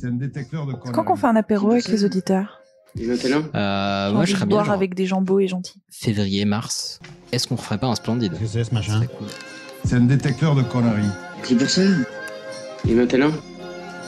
[0.00, 2.60] C'est un détecteur de quand qu'on fait un apéro avec les auditeurs
[2.96, 5.80] Euh, moi, je serais bien boire genre, avec des gens beaux et gentils.
[5.90, 7.00] février, mars.
[7.32, 9.28] Est-ce qu'on ferait pas un splendide Qu'est-ce que c'est ce machin cool.
[9.84, 11.04] C'est un détecteur de conneries.
[11.42, 11.82] C'est pour ça.
[12.88, 13.30] Et maintenant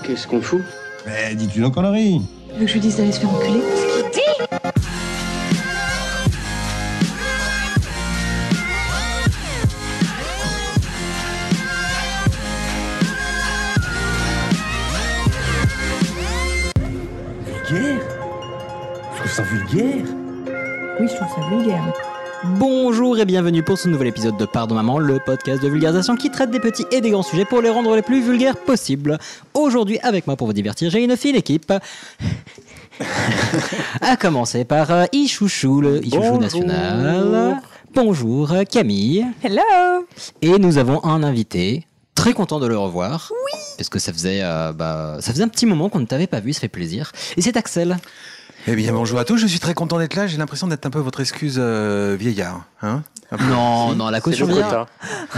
[0.02, 0.62] Qu'est-ce qu'on fout
[1.06, 2.22] Mais dis-tu nos conneries
[2.54, 3.60] Tu veux que je lui dise d'aller se faire enculer
[19.72, 20.04] vulgaire.
[21.00, 21.82] Oui, je trouve ça vulgaire.
[22.58, 26.30] Bonjour et bienvenue pour ce nouvel épisode de Pardon Maman, le podcast de vulgarisation qui
[26.30, 29.18] traite des petits et des grands sujets pour les rendre les plus vulgaires possibles.
[29.54, 31.72] Aujourd'hui, avec moi pour vous divertir, j'ai une fine équipe.
[34.02, 36.40] à commencer par euh, Ichouchou, le Ichouchou Bonjour.
[36.40, 37.62] national.
[37.94, 39.26] Bonjour euh, Camille.
[39.42, 39.62] Hello
[40.42, 41.86] Et nous avons un invité.
[42.14, 43.32] Très content de le revoir.
[43.32, 43.58] Oui.
[43.78, 46.40] Parce que ça faisait, euh, bah, ça faisait un petit moment qu'on ne t'avait pas
[46.40, 47.12] vu, ça fait plaisir.
[47.38, 47.96] Et c'est Axel.
[48.68, 49.38] Eh bien, bonjour à tous.
[49.38, 50.26] Je suis très content d'être là.
[50.26, 52.64] J'ai l'impression d'être un peu votre excuse euh, vieillard.
[52.82, 53.02] Hein.
[53.48, 54.86] Non, non, la caution quota.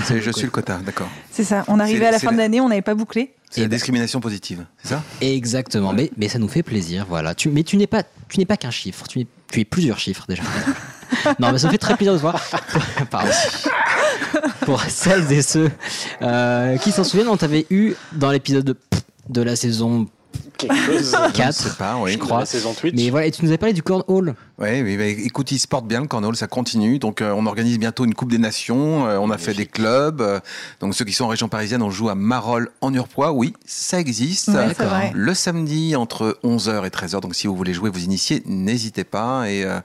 [0.05, 1.09] C'est- je suis le quota, d'accord.
[1.31, 3.33] C'est ça, on arrivait C'est- à la fin de la- l'année, on n'avait pas bouclé.
[3.51, 3.77] C'est la ben.
[3.77, 5.03] discrimination positive, c'est ça?
[5.21, 7.35] Exactement, mais, mais ça nous fait plaisir, voilà.
[7.37, 10.01] Tu, mais tu n'es pas, tu n'es pas qu'un chiffre, tu es, tu es plusieurs
[10.01, 10.43] chiffres déjà.
[11.39, 12.41] non, mais ça me fait très plaisir de te voir.
[13.11, 13.31] Pardon.
[14.63, 15.71] Pour celles et ceux
[16.21, 18.77] euh, qui s'en souviennent, on t'avait eu dans l'épisode de,
[19.29, 20.09] de la saison
[20.59, 21.17] Quelque chose.
[21.19, 21.53] Je ne 4.
[21.55, 22.13] sais pas, oui.
[22.13, 22.41] Je crois.
[22.41, 22.95] La saison Twitch.
[22.97, 24.35] Mais voilà, et tu nous avais parlé du cornhole.
[24.59, 26.99] Oui, oui, bah, écoute, il se porte bien le cornhole, ça continue.
[26.99, 29.07] Donc, euh, on organise bientôt une Coupe des Nations.
[29.07, 30.21] euh, on a fait des clubs.
[30.21, 30.39] euh,
[30.81, 33.33] donc, ceux qui sont en région parisienne, on joue à Marolles en Urpois.
[33.33, 34.49] Oui, ça existe.
[34.49, 35.11] Ouais, vrai.
[35.15, 37.21] Le samedi entre 11h et 13h.
[37.21, 39.81] Donc, si vous voulez jouer, vous initier, n'hésitez pas et euh,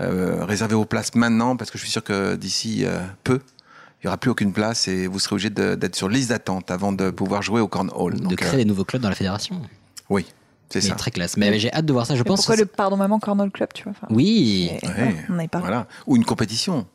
[0.00, 3.40] euh, réservez vos places maintenant parce que je suis sûr que d'ici euh, peu,
[4.02, 6.92] il n'y aura plus aucune place et vous serez obligé d'être sur liste d'attente avant
[6.92, 8.14] de pouvoir jouer au cornhole.
[8.14, 9.60] de Donc, créer euh, des nouveaux clubs dans la fédération.
[10.10, 10.26] Oui,
[10.70, 10.94] c'est ça.
[10.94, 11.36] très classe.
[11.36, 12.14] Mais j'ai hâte de voir ça.
[12.14, 12.40] Je Mais pense.
[12.40, 14.70] pourquoi que le Pardon Maman Cornell Club, tu vois enfin, Oui.
[14.82, 15.58] et- Ouais, On pas.
[15.60, 15.86] Voilà.
[16.06, 16.86] Ou une compétition.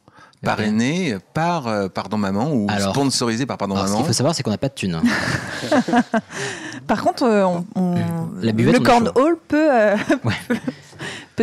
[0.42, 4.04] Parrainée par euh, Pardon Maman ou Alors- sponsorisée par Pardon Alors, ce Maman.
[4.04, 5.02] qu'il faut savoir, c'est qu'on n'a pas de thunes.
[6.88, 10.34] Par contre, euh, on, on- La buvette, le on est Cornhole peut, euh, Ouais.
[10.48, 10.56] peut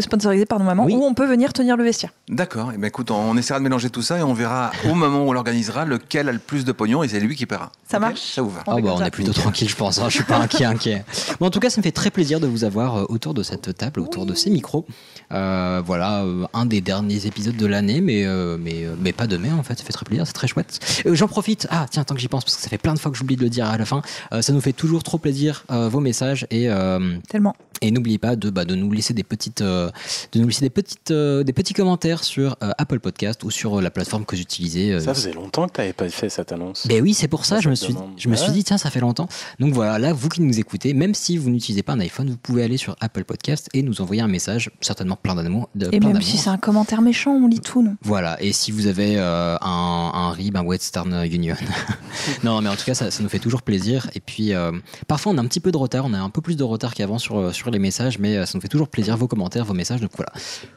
[0.01, 0.95] sponsoriser Pardon Maman Oui.
[0.95, 2.11] ou on peut venir tenir le vestiaire.
[2.29, 2.73] D'accord.
[2.73, 5.25] Et ben écoute, on, on essaiera de mélanger tout ça et on verra au moment
[5.25, 7.73] où on l'organisera lequel a le plus de pognon et c'est lui qui paiera.
[7.89, 8.21] Ça marche.
[8.35, 9.07] Ça vous va On Ah bah, on ça.
[9.07, 9.99] est plutôt tranquille, je pense.
[9.99, 10.07] hein.
[10.09, 11.05] Je suis pas inquiet, inquiet.
[11.41, 13.43] Bon, en tout cas, ça me fait très plaisir de vous avoir euh, autour de
[13.43, 14.87] cette table, autour de ces micros.
[15.33, 19.55] Euh, voilà, euh, un des derniers épisodes de l'année, mais, euh, mais, mais pas demain
[19.59, 19.79] en fait.
[19.79, 20.79] Ça fait très plaisir, c'est très chouette.
[21.07, 21.67] Euh, J'en profite.
[21.71, 23.37] Ah, tiens, tant que j'y pense, parce que ça fait plein de fois que j'oublie
[23.37, 24.03] de le dire à la fin.
[24.33, 27.55] euh, ça nous fait toujours trop plaisir euh, vos messages et euh, Tellement.
[27.83, 29.91] Et n'oubliez pas de, bah, de nous laisser des petites, euh,
[30.33, 33.79] de nous laisser des petites, euh, des petits commentaires sur euh, Apple Podcast ou sur
[33.79, 34.93] euh, la plateforme que vous utilisez.
[34.93, 36.87] euh, Ça faisait longtemps que tu n'avais pas fait cette annonce.
[36.87, 38.11] ben oui, c'est pour ça, Ça, je me suis, demande.
[38.17, 39.29] je me suis dit, tiens, ça fait longtemps.
[39.61, 42.37] Donc voilà, là, vous qui nous écoutez, même si vous n'utilisez pas un iPhone, vous
[42.37, 45.69] pouvez aller sur Apple Podcast et nous envoyer un message, certainement plein d'amour.
[45.93, 47.97] Et plein même si c'est un commentaire méchant, on lit tout, nous.
[48.03, 51.57] Voilà, et si vous avez euh, un, un RIB, un Western Union.
[52.45, 54.09] non, mais en tout cas, ça, ça nous fait toujours plaisir.
[54.15, 54.73] Et puis, euh,
[55.09, 56.95] parfois, on a un petit peu de retard, on a un peu plus de retard
[56.95, 59.65] qu'avant sur, euh, sur les messages, mais euh, ça nous fait toujours plaisir, vos commentaires,
[59.65, 60.01] vos messages.
[60.01, 60.33] Donc voilà.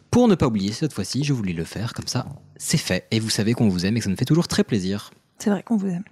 [0.10, 2.26] Pour ne pas oublier, cette fois-ci, je voulais le faire, comme ça,
[2.58, 3.06] c'est fait.
[3.12, 5.12] Et vous savez qu'on vous aime et que ça nous fait toujours très plaisir.
[5.38, 6.04] C'est vrai qu'on vous aime.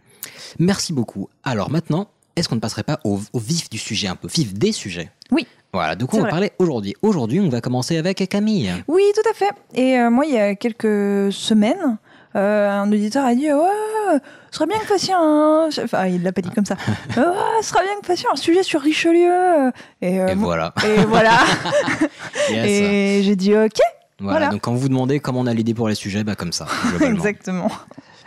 [0.59, 1.29] Merci beaucoup.
[1.43, 4.53] Alors maintenant, est-ce qu'on ne passerait pas au, au vif du sujet, un peu vif
[4.53, 5.09] des sujets?
[5.31, 5.47] Oui.
[5.73, 8.71] Voilà, de quoi on va parler aujourd'hui Aujourd'hui, on va commencer avec Camille.
[8.87, 9.51] Oui, tout à fait.
[9.73, 11.97] Et euh, moi, il y a quelques semaines,
[12.37, 14.19] euh, un auditeur a dit Ouais,
[14.51, 15.69] ce serait bien que vous fassiez un.
[15.83, 16.75] Enfin, il l'a pas dit comme ça.
[17.17, 17.23] Ouais,
[17.61, 19.71] ce serait bien que vous fassiez un sujet sur Richelieu.
[20.01, 20.73] Et, euh, Et voilà.
[20.85, 21.39] et voilà.
[22.49, 22.65] Yes.
[22.65, 23.79] et j'ai dit Ok,
[24.19, 24.47] Voilà, voilà.
[24.49, 26.65] donc quand vous vous demandez comment on a l'idée pour les sujets, bah comme ça,
[27.01, 27.69] exactement.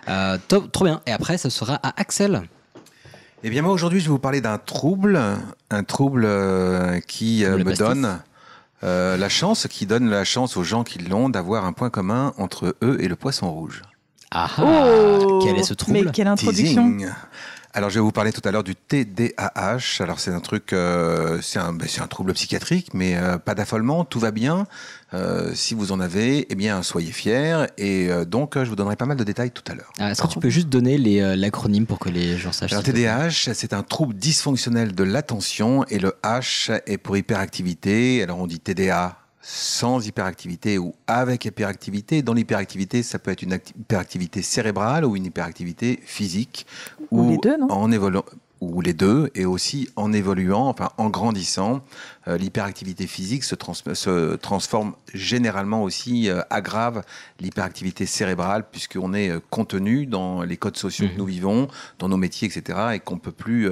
[0.08, 1.00] Euh, top, trop bien.
[1.06, 2.42] Et après, ce sera à Axel.
[3.42, 5.18] Eh bien moi aujourd'hui je vais vous parler d'un trouble,
[5.70, 7.78] un trouble euh, qui euh, me pastis.
[7.78, 8.18] donne
[8.84, 12.34] euh, la chance, qui donne la chance aux gens qui l'ont d'avoir un point commun
[12.36, 13.80] entre eux et le poisson rouge.
[14.32, 16.84] Ah, Oh, quel est ce trouble Mais quelle introduction.
[16.92, 17.08] Teasing.
[17.72, 20.00] Alors, je vais vous parler tout à l'heure du TDAH.
[20.00, 23.54] Alors, c'est un truc, euh, c'est un, ben, c'est un trouble psychiatrique, mais euh, pas
[23.54, 24.66] d'affolement, tout va bien.
[25.14, 27.66] Euh, si vous en avez, eh bien, soyez fiers.
[27.78, 29.92] Et euh, donc, je vous donnerai pas mal de détails tout à l'heure.
[30.00, 32.82] Ah, Est-ce que tu peux juste donner euh, l'acronyme pour que les gens sachent Alors,
[32.82, 38.20] TDAH, c'est un trouble dysfonctionnel de l'attention et le H est pour hyperactivité.
[38.24, 39.16] Alors, on dit TDA
[39.52, 42.22] sans hyperactivité ou avec hyperactivité.
[42.22, 46.66] Dans l'hyperactivité, ça peut être une acti- hyperactivité cérébrale ou une hyperactivité physique.
[47.10, 47.66] Ou les deux, non?
[47.68, 47.90] en
[48.60, 51.80] ou les deux, et aussi en évoluant, enfin en grandissant,
[52.28, 57.02] euh, l'hyperactivité physique se, trans- se transforme généralement aussi, euh, aggrave
[57.40, 61.12] l'hyperactivité cérébrale, puisqu'on est euh, contenu dans les codes sociaux Mhm.
[61.12, 61.68] que nous vivons,
[61.98, 63.70] dans nos métiers, etc., et qu'on peut plus.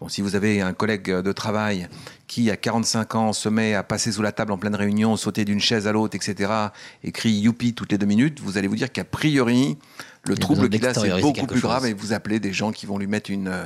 [0.00, 1.88] bon, si vous avez un collègue de travail
[2.26, 5.44] qui, à 45 ans, se met à passer sous la table en pleine réunion, sauter
[5.46, 6.52] d'une chaise à l'autre, etc.,
[7.04, 9.78] et crie youpi toutes les deux minutes, vous allez vous dire qu'a priori,
[10.26, 11.70] le trouble qu'il a, c'est beaucoup plus chose.
[11.70, 13.64] grave et vous appelez des gens qui vont lui mettre une, euh,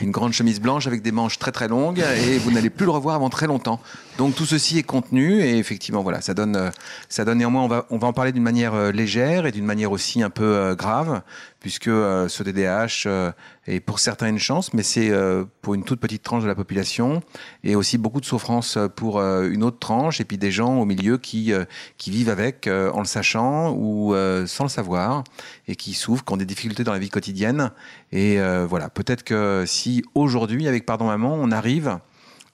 [0.00, 2.92] une grande chemise blanche avec des manches très très longues et vous n'allez plus le
[2.92, 3.80] revoir avant très longtemps.
[4.18, 6.70] Donc tout ceci est contenu et effectivement voilà, ça donne, euh,
[7.10, 9.66] ça donne néanmoins, on va, on va en parler d'une manière euh, légère et d'une
[9.66, 11.20] manière aussi un peu euh, grave
[11.60, 13.08] puisque ce DDH
[13.66, 15.10] est pour certains une chance, mais c'est
[15.62, 17.22] pour une toute petite tranche de la population
[17.64, 21.18] et aussi beaucoup de souffrance pour une autre tranche et puis des gens au milieu
[21.18, 21.52] qui,
[21.96, 24.14] qui vivent avec en le sachant ou
[24.46, 25.24] sans le savoir
[25.66, 27.72] et qui souffrent, qui ont des difficultés dans la vie quotidienne.
[28.12, 28.38] Et
[28.68, 31.98] voilà, peut-être que si aujourd'hui, avec Pardon Maman, on arrive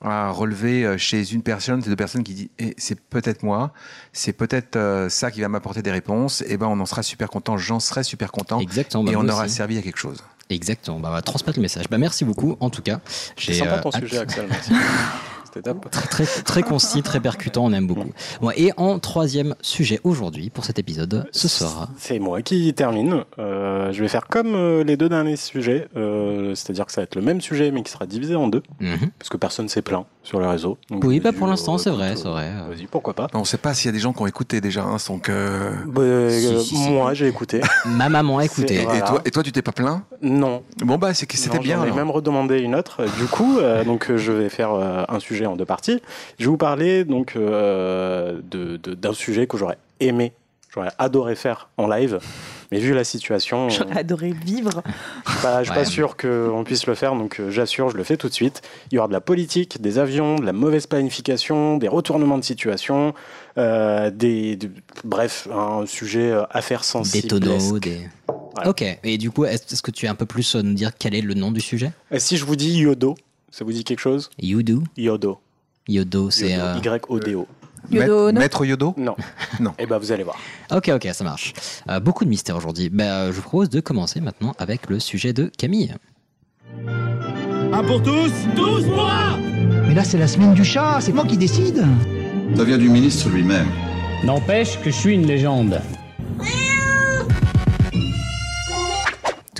[0.04, 3.72] à relever euh, chez une personne, ces deux personnes qui disent Eh, c'est peut-être moi,
[4.12, 7.28] c'est peut-être euh, ça qui va m'apporter des réponses, et ben on en sera super
[7.28, 9.04] content, j'en serai super content, Exactement.
[9.04, 9.54] bah, et on moi aura aussi.
[9.54, 10.22] servi à quelque chose.
[10.50, 11.00] Exactement.
[11.00, 11.86] Bah, on va transmettre le message.
[11.90, 13.00] Bah, merci beaucoup, en tout cas.
[13.38, 14.02] C'est sympa euh, ton hâte.
[14.02, 14.46] sujet, Axel.
[14.50, 14.72] Merci.
[15.90, 18.10] Très, très, très concis, très percutant, on aime beaucoup.
[18.40, 21.88] Bon, et en troisième sujet aujourd'hui, pour cet épisode, ce sera.
[21.98, 23.24] C'est moi qui termine.
[23.38, 27.04] Euh, je vais faire comme euh, les deux derniers sujets, euh, c'est-à-dire que ça va
[27.04, 29.10] être le même sujet mais qui sera divisé en deux, Mhm.
[29.18, 30.78] parce que personne s'est plaint sur les réseaux.
[30.90, 32.50] Donc, Oui, bah, pour l'instant, c'est vrai, c'est vrai.
[32.68, 33.26] Vas-y, pourquoi pas.
[33.34, 35.30] On ne sait pas s'il y a des gens qui ont écouté déjà, hein, donc.
[35.86, 36.90] Bah, Si, si, si.
[36.90, 37.60] Moi, j'ai écouté.
[37.86, 38.74] Ma maman a écouté.
[38.76, 39.00] Et, Voilà.
[39.02, 40.02] toi, et toi, tu t'es pas plaint?
[40.22, 40.62] Non.
[40.84, 41.76] Bon bah c'est que c'était bien.
[41.84, 43.04] J'en ai même redemandé une autre.
[43.18, 46.00] Du coup, euh, donc je vais faire euh, un sujet en deux parties.
[46.38, 50.32] Je vais vous parler donc euh, de- de- d'un sujet que j'aurais aimé,
[50.74, 52.18] j'aurais adoré faire en live,
[52.70, 54.82] mais vu la situation, J'aurais adoré vivre.
[55.26, 55.84] je suis pas, je suis Ouais.
[55.84, 57.14] pas sûr qu'on puisse le faire.
[57.14, 58.62] Donc euh, j'assure, je le fais tout de suite.
[58.90, 62.44] Il y aura de la politique, des avions, de la mauvaise planification, des retournements de
[62.44, 63.12] situation,
[63.58, 64.70] euh, des, de-
[65.04, 67.28] bref, un sujet euh, affaires Des sensibles.
[67.28, 68.08] tonneaux, des.
[68.54, 68.70] Voilà.
[68.70, 68.84] Ok.
[69.04, 71.22] Et du coup, est-ce que tu es un peu plus euh, nous dire quel est
[71.22, 71.90] le nom du sujet?
[72.10, 73.14] Et si je vous dis Yodo,
[73.52, 74.82] ça vous dit quelque chose Yodo.
[74.96, 75.38] Yodo.
[75.86, 76.58] Yodo, c'est.
[76.58, 77.46] euh, Y-O-D-O.
[77.90, 79.16] Yodo, Maître- non Maître Yodo Non.
[79.60, 79.74] Non.
[79.78, 80.36] Eh ben vous allez voir.
[80.74, 81.52] Ok, ok, ça marche.
[81.90, 82.88] Euh, beaucoup de mystères aujourd'hui.
[82.90, 85.94] Ben, euh, je vous propose de commencer maintenant avec le sujet de Camille.
[87.72, 88.32] Un pour tous
[89.88, 91.84] Mais là, c'est la semaine du chat, c'est moi qui décide.
[92.54, 93.66] Ça vient du ministre lui-même.
[94.24, 95.80] N'empêche que je suis une légende.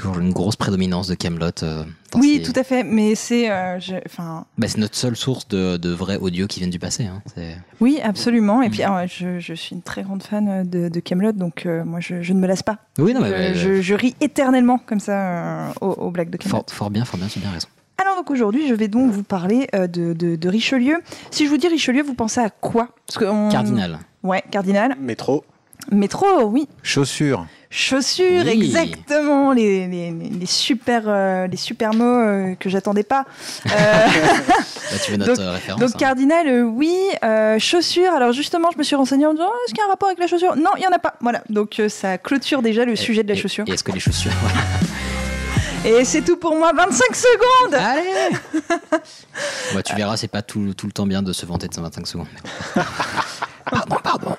[0.03, 1.47] Toujours une grosse prédominance de Camelot.
[1.63, 1.85] euh,
[2.17, 2.83] Oui, ces- tout à fait.
[2.83, 6.59] Mais c'est, euh, je- enfin, Bah, c'est notre seule source de, de vrais audio qui
[6.61, 7.05] viennent du passé.
[7.07, 7.23] hein.
[7.35, 8.63] C'est- oui, absolument.
[8.63, 8.87] Et puis, Mm.
[8.87, 12.21] alors, je, je suis une très grande fan de, de Camelot, donc euh, moi, je,
[12.23, 12.79] je ne me lasse pas.
[12.99, 16.31] Oui, non, mais, je, mais, je- je ris éternellement comme ça euh, aux, aux blagues
[16.31, 16.57] de Camelot.
[16.59, 17.69] fort, fort bien, fort bien, tu as bien raison.
[17.99, 20.97] Alors donc aujourd'hui, je vais donc vous parler euh, de, de- de Richelieu.
[21.31, 22.89] Si je vous dis Richelieu, vous pensez à quoi?
[23.07, 24.01] Parce que on- Cardinal.
[24.25, 24.97] Ouais, cardinal.
[25.01, 25.45] Métro.
[25.91, 26.69] Métro, oui.
[26.83, 27.47] Chaussures.
[27.71, 28.51] Chaussures, Oui.
[28.67, 29.53] exactement.
[29.53, 33.25] Les, les- les super, euh, les super mots euh, que j'attendais pas.
[33.67, 35.81] Euh, Là, tu veux notre Donc- référence.
[35.81, 35.99] donc hein.
[35.99, 36.95] cardinal, euh, oui.
[37.25, 38.13] Euh, chaussures.
[38.13, 40.09] Alors justement, je me suis renseignée en disant, Oh, est-ce qu'il y a un rapport
[40.09, 40.55] avec la chaussure?
[40.57, 41.15] Non, il y en a pas.
[41.21, 41.43] Voilà.
[41.49, 43.65] Donc euh, ça clôture déjà le Et- sujet de la et- chaussure.
[43.67, 44.33] Et est-ce que les chaussures.
[45.85, 46.73] Et c'est tout pour moi.
[46.77, 47.75] 25 secondes.
[47.75, 48.37] Allez
[49.75, 52.07] Ouais, Tu verras, c'est pas tout, tout le temps bien de se vanter de 125
[52.07, 52.27] secondes.
[53.71, 54.37] pardon, pardon.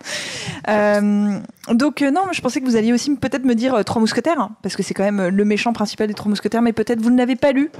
[0.67, 1.39] Euh,
[1.71, 4.39] donc euh, non, je pensais que vous alliez aussi peut-être me dire euh, Trois Mousquetaires,
[4.39, 7.09] hein, parce que c'est quand même le méchant principal des Trois Mousquetaires, mais peut-être vous
[7.09, 7.71] ne l'avez pas lu.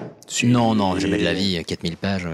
[0.44, 2.28] Non, non, jamais de la vie, 4000 pages.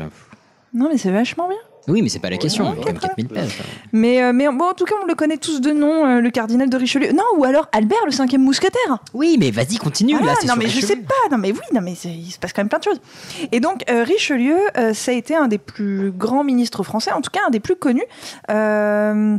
[0.74, 1.58] Non, mais c'est vachement bien.
[1.90, 3.58] Oui, mais c'est pas la question, quand même très 4000 pages.
[3.92, 6.30] Mais, euh, mais bon, en tout cas, on le connaît tous de nom, euh, le
[6.30, 7.12] cardinal de Richelieu.
[7.12, 9.00] Non, ou alors Albert, le cinquième mousquetaire.
[9.14, 10.88] Oui, mais vas-y, continue, là, non, mais je Richelieu.
[10.88, 11.30] sais pas.
[11.32, 13.02] Non, mais oui, non, mais il se passe quand même plein de choses.
[13.52, 17.22] Et donc, euh, Richelieu, euh, ça a été un des plus grands ministres français, en
[17.22, 18.04] tout cas un des plus connus.
[18.50, 19.38] Euh,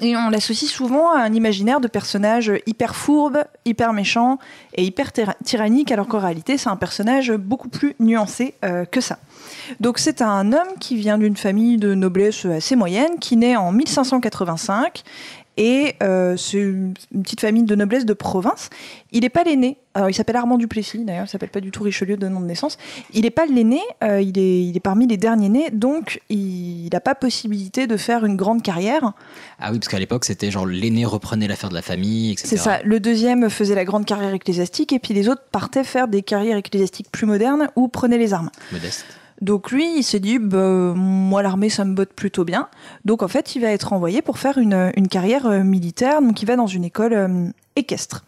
[0.00, 4.38] et on l'associe souvent à un imaginaire de personnage hyper fourbe, hyper méchant
[4.76, 9.00] et hyper tyra- tyrannique, alors qu'en réalité, c'est un personnage beaucoup plus nuancé euh, que
[9.00, 9.18] ça.
[9.80, 13.72] Donc, c'est un homme qui vient d'une famille de noblesse assez moyenne, qui naît en
[13.72, 15.04] 1585
[15.58, 18.70] et euh, c'est une petite famille de noblesse de province.
[19.10, 19.76] Il n'est pas l'aîné.
[19.92, 22.46] Alors, il s'appelle Armand Duplessis, d'ailleurs, il s'appelle pas du tout Richelieu de nom de
[22.46, 22.78] naissance.
[23.12, 26.88] Il n'est pas l'aîné, euh, il, est, il est parmi les derniers nés, donc il
[26.92, 29.14] n'a pas possibilité de faire une grande carrière.
[29.58, 32.46] Ah oui, parce qu'à l'époque, c'était genre l'aîné reprenait l'affaire de la famille, etc.
[32.50, 32.80] C'est ça.
[32.84, 36.56] Le deuxième faisait la grande carrière ecclésiastique, et puis les autres partaient faire des carrières
[36.56, 38.50] ecclésiastiques plus modernes ou prenaient les armes.
[38.70, 39.04] Modeste.
[39.40, 42.68] Donc lui, il s'est dit, bah, moi l'armée, ça me botte plutôt bien.
[43.04, 46.20] Donc en fait, il va être envoyé pour faire une, une carrière euh, militaire.
[46.20, 48.24] Donc il va dans une école euh, équestre.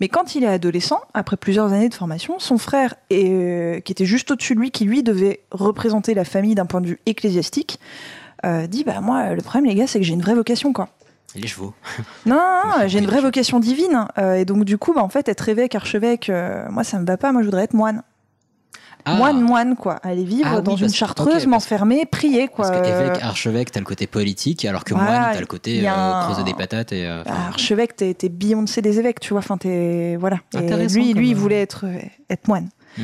[0.00, 4.06] Mais quand il est adolescent, après plusieurs années de formation, son frère, euh, qui était
[4.06, 7.78] juste au-dessus de lui, qui lui devait représenter la famille d'un point de vue ecclésiastique,
[8.68, 10.88] dit, bah moi, le problème les gars, c'est que j'ai une vraie vocation, quoi.
[11.34, 11.72] Les chevaux.
[12.26, 14.06] Non, non, non, j'ai une vraie vocation divine.
[14.18, 17.06] Euh, et donc du coup, bah, en fait, être évêque, archevêque, euh, moi, ça me
[17.06, 17.32] va pas.
[17.32, 18.02] Moi, je voudrais être moine.
[19.04, 19.14] Ah.
[19.16, 19.94] moine, moine, quoi.
[20.02, 22.68] Aller vivre Ah oui, dans une parce- chartreuse, m'enfermer, prier, quoi.
[22.68, 25.46] Parce que Euh, évêque, archevêque, t'as le côté politique, alors que Voilà, moine, t'as le
[25.46, 27.06] côté euh, creuser des patates et.
[27.06, 29.40] euh, enfin, archevêque, t'es t'es Beyoncé des évêques, tu vois.
[29.40, 30.38] Enfin, t'es voilà.
[30.54, 31.84] Et lui, lui, il voulait être
[32.30, 32.68] être moine.
[32.98, 33.02] hmm.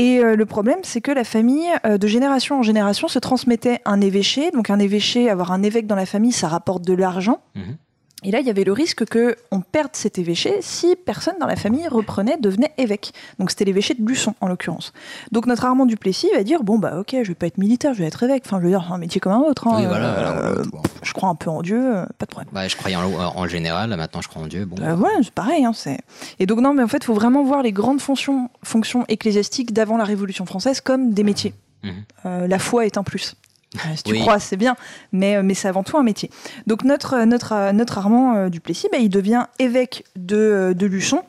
[0.00, 3.80] Et euh, le problème, c'est que la famille, euh, de génération en génération, se transmettait
[3.84, 4.50] un évêché.
[4.52, 7.40] Donc un évêché, avoir un évêque dans la famille, ça rapporte de l'argent.
[7.56, 7.76] Mhm.
[8.24, 11.46] Et là, il y avait le risque que on perde cet évêché si personne dans
[11.46, 13.12] la famille reprenait, devenait évêque.
[13.38, 14.92] Donc c'était l'évêché de Luçon, en l'occurrence.
[15.30, 18.00] Donc notre Armand Duplessis va dire bon bah ok, je vais pas être militaire, je
[18.00, 18.42] vais être évêque.
[18.44, 19.68] Enfin, je veux dire, c'est un métier comme un autre.
[19.68, 19.76] hein.
[19.78, 20.36] Oui, voilà.
[20.36, 20.82] Euh, bon.
[21.02, 22.48] je crois un peu en Dieu, euh, pas de problème.
[22.52, 24.64] Bah, je croyais en, en général, maintenant je crois en Dieu.
[24.64, 25.64] Bon, ouais, c'est pareil.
[25.64, 25.98] Hein, c'est...
[26.40, 29.72] Et donc, non, mais en fait, il faut vraiment voir les grandes fonctions, fonctions ecclésiastiques
[29.72, 31.54] d'avant la Révolution française comme des métiers.
[31.84, 31.92] Mhm.
[32.26, 33.36] Euh, la foi est un plus.
[33.76, 34.20] Euh, si tu Oui.
[34.20, 34.76] crois, c'est bien,
[35.12, 36.30] mais, euh, mais c'est avant tout un métier.
[36.66, 41.22] Donc, notre, euh, notre, notre Armand Duplessis, bah, il devient évêque de, de Luçon.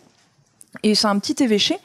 [0.83, 1.77] Et c'est un petit évêché.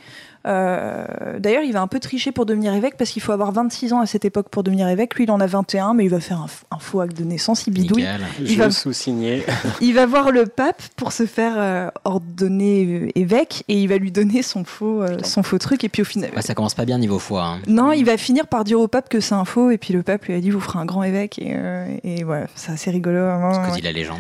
[0.47, 1.05] Euh,
[1.39, 4.01] D'ailleurs, il va un peu tricher pour devenir évêque parce qu'il faut avoir 26 ans
[4.01, 5.15] à cette époque pour devenir évêque.
[5.15, 7.73] Lui, il en a 21, mais il va faire un, faux acte de naissance, il
[7.73, 8.03] bidouille.
[8.03, 8.21] nickel.
[8.41, 9.43] Il Je va- sous-signé.
[9.81, 13.97] Il va voir le pape pour se faire euh, ordonner euh, évêque et il va
[13.97, 15.85] lui donner son faux, euh, son faux truc.
[15.85, 16.31] Et puis au final.
[16.35, 17.45] Ouais, ça commence pas bien niveau foi.
[17.45, 17.59] hein.
[17.67, 19.71] Non, il va finir par dire au pape que c'est un faux.
[19.71, 21.39] Et puis le pape lui a dit Vous ferez un grand évêque.
[21.39, 23.19] Et, euh, et voilà, c'est assez rigolo.
[23.19, 23.77] vraiment, Ce que ouais.
[23.77, 24.19] dit la légende.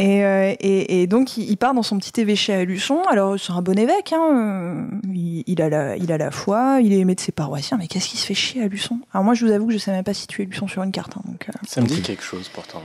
[0.00, 3.02] Et, euh, et, et donc il, part dans son petit évêché à Luçon.
[3.10, 4.12] Alors c'est un bon évêque.
[4.12, 7.76] Hein, il, il a la, il a la foi, il est aimé de ses paroissiens.
[7.78, 9.78] Mais qu'est-ce qui se fait chier à Luçon Alors moi je vous avoue que je
[9.78, 11.16] sais même pas situer Luçon sur une carte.
[11.16, 12.80] hein, donc, euh, Ça me dit quelque chose pourtant.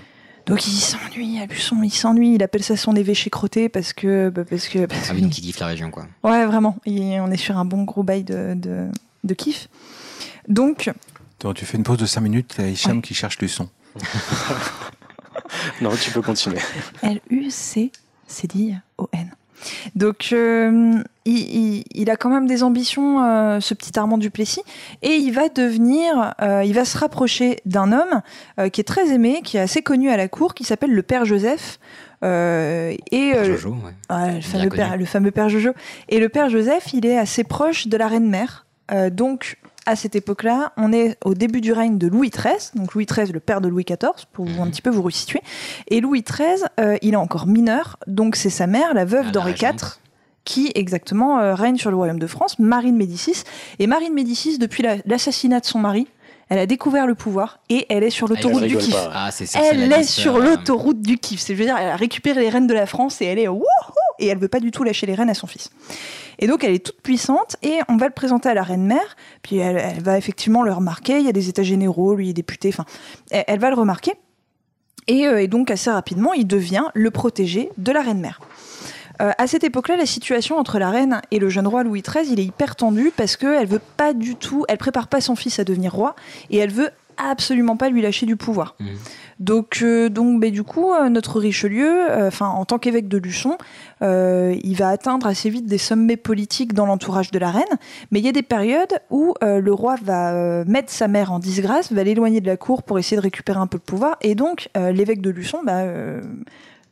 [0.47, 2.33] donc il s'ennuie à Luçon, il s'ennuie.
[2.33, 5.37] Il appelle ça son évêché crotté parce que bah, parce que parce Ah oui, donc
[5.37, 6.07] il kiffe la région, quoi.
[6.23, 6.77] Ouais, vraiment.
[6.87, 8.87] On est sur un bon gros bail de, de,
[9.23, 9.69] de kiff.
[10.47, 10.91] Donc,
[11.41, 13.47] Donc, tu fais une pause de 5 minutes, il y a Hicham qui cherche le
[13.47, 13.69] son.
[15.81, 16.59] Non, tu peux continuer.
[18.27, 19.31] L-U-C-C-D-O-N.
[19.95, 24.61] Donc, euh, il, il- il a quand même des ambitions, euh, ce petit Armand Duplessis,
[25.01, 28.21] et il va devenir, euh, il va se rapprocher d'un homme
[28.59, 31.01] euh, qui est très aimé, qui est assez connu à la cour, qui s'appelle le
[31.03, 31.79] Père Joseph.
[32.25, 34.15] Euh, et euh, Jojo, ouais.
[34.15, 35.71] Ouais, le, Bien fameux père, le fameux père Jojo.
[36.09, 38.65] Et le père Joseph, il est assez proche de la reine mère.
[38.91, 42.71] Euh, donc, à cette époque-là, on est au début du règne de Louis XIII.
[42.75, 44.71] Donc, Louis XIII, le père de Louis XIV, pour vous, un Mhm.
[44.71, 45.41] petit peu vous resituer.
[45.89, 47.97] Et Louis XIII, euh, il est encore mineur.
[48.07, 49.99] Donc, c'est sa mère, la veuve Ah, d'Henri IV,
[50.45, 53.43] qui exactement euh, règne sur le royaume de France, Marie de Médicis.
[53.79, 56.07] Et Marie de Médicis, depuis la- l'assassinat de son mari,
[56.49, 58.93] elle a découvert le pouvoir et elle est sur l'autoroute du kiff.
[59.13, 59.29] Ah,
[59.63, 61.39] Elle est sur l'autoroute du kiff.
[61.39, 63.47] C'est, je veux dire, elle a récupéré les rênes de la France et elle est
[63.47, 63.63] wouhou
[64.19, 65.69] et elle veut pas du tout lâcher les rênes à son fils.
[66.39, 69.15] Et donc elle est toute puissante et on va le présenter à la reine mère.
[69.41, 71.19] Puis elle, va effectivement le remarquer.
[71.19, 72.69] Il y a des états généraux, lui est député.
[72.69, 72.85] Enfin,
[73.31, 74.13] elle, va le remarquer.
[75.07, 78.39] Et, euh, et donc assez rapidement, il devient le protégé de la reine mère.
[79.21, 82.31] Euh, à cette époque-là, la situation entre la reine et le jeune roi Louis XIII,
[82.31, 85.59] il est hyper tendu parce qu'elle veut pas du tout, elle prépare pas son fils
[85.59, 86.15] à devenir roi
[86.49, 88.75] et elle veut absolument pas lui lâcher du pouvoir.
[88.79, 88.87] Mhm.
[89.39, 93.57] Donc, euh, donc ben, du coup, euh, notre Richelieu, euh, en tant qu'évêque de Luçon,
[94.01, 97.63] il va atteindre assez vite des sommets politiques dans l'entourage de la reine.
[98.11, 101.93] Mais il y a des périodes où le roi va mettre sa mère en disgrâce,
[101.93, 104.69] va l'éloigner de la cour pour essayer de récupérer un peu de pouvoir, et donc
[104.75, 105.83] l'évêque de Luçon bah,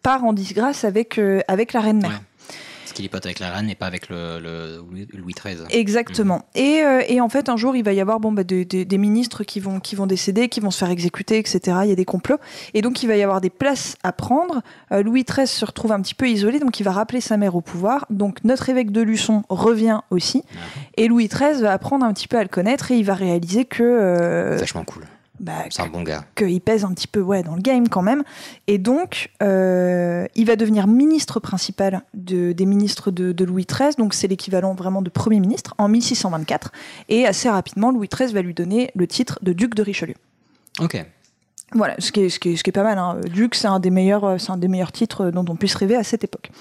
[0.02, 2.12] part en disgrâce avec avec la reine mère.
[2.12, 2.31] Ouais.
[2.92, 4.84] Parce qu'il est pote avec la reine et pas avec le, le
[5.18, 5.60] Louis- XIII.
[5.70, 6.44] Exactement.
[6.56, 9.46] Et, euh, et en fait, un jour, il va y avoir bon, bah, des, ministres
[9.46, 11.78] qui vont, qui vont décéder, qui vont se faire exécuter, etc.
[11.86, 12.36] Il y a des complots.
[12.74, 14.62] Et donc, il va y avoir des places à prendre.
[14.92, 17.56] Euh, Louis XIII se retrouve un petit peu isolé, donc il va rappeler sa mère
[17.56, 18.06] au pouvoir.
[18.10, 20.44] Donc, notre évêque de Luçon revient aussi.
[20.98, 23.64] Et Louis XIII va apprendre un petit peu à le connaître et il va réaliser
[23.64, 25.06] que, euh, Vachement cool.
[25.42, 26.24] Bah, C'est un bon gars.
[26.36, 28.24] qu'il pèse un petit peu ouais, dans le game quand même.
[28.68, 33.96] Et donc, euh, il va devenir ministre principal de, des ministres de, de Louis XIII,
[33.98, 36.72] donc c'est l'équivalent vraiment de Premier ministre, en 1624.
[37.10, 40.16] Et assez rapidement, Louis XIII va lui donner le titre de duc de Richelieu.
[40.80, 41.04] Ok.
[41.74, 42.98] Voilà, ce qui est, ce qui est, ce qui est pas mal.
[42.98, 43.20] Hein.
[43.34, 46.04] Duc, c'est un, des meilleurs, c'est un des meilleurs titres dont on puisse rêver à
[46.04, 46.52] cette époque.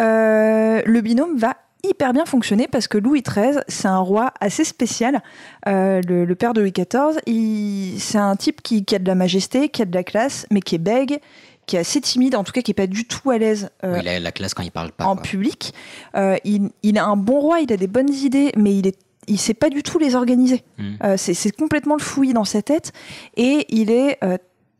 [0.00, 1.56] Euh, le binôme va
[1.88, 5.22] hyper bien fonctionner parce que Louis XIII, c'est un roi assez spécial.
[5.68, 9.06] Euh, le, le père de Louis XIV, il- c'est un type qui, qui a de
[9.06, 11.18] la majesté, qui a de la classe, mais qui est bègue,
[11.66, 13.94] qui est assez timide, en tout cas qui est pas du tout à l'aise euh,
[13.94, 15.04] Oui, il a la classe quand il parle pas.
[15.06, 15.22] en quoi.
[15.22, 15.72] public.
[16.16, 18.98] Euh, il, il a un bon roi, il a des bonnes idées, mais il est
[19.26, 20.62] il sait pas du tout les organiser.
[20.76, 20.82] Mm.
[21.02, 22.92] Euh, c'est c'est complètement le fouillis dans sa tête
[23.38, 24.18] et il est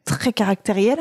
[0.04, 0.98] très caractériel.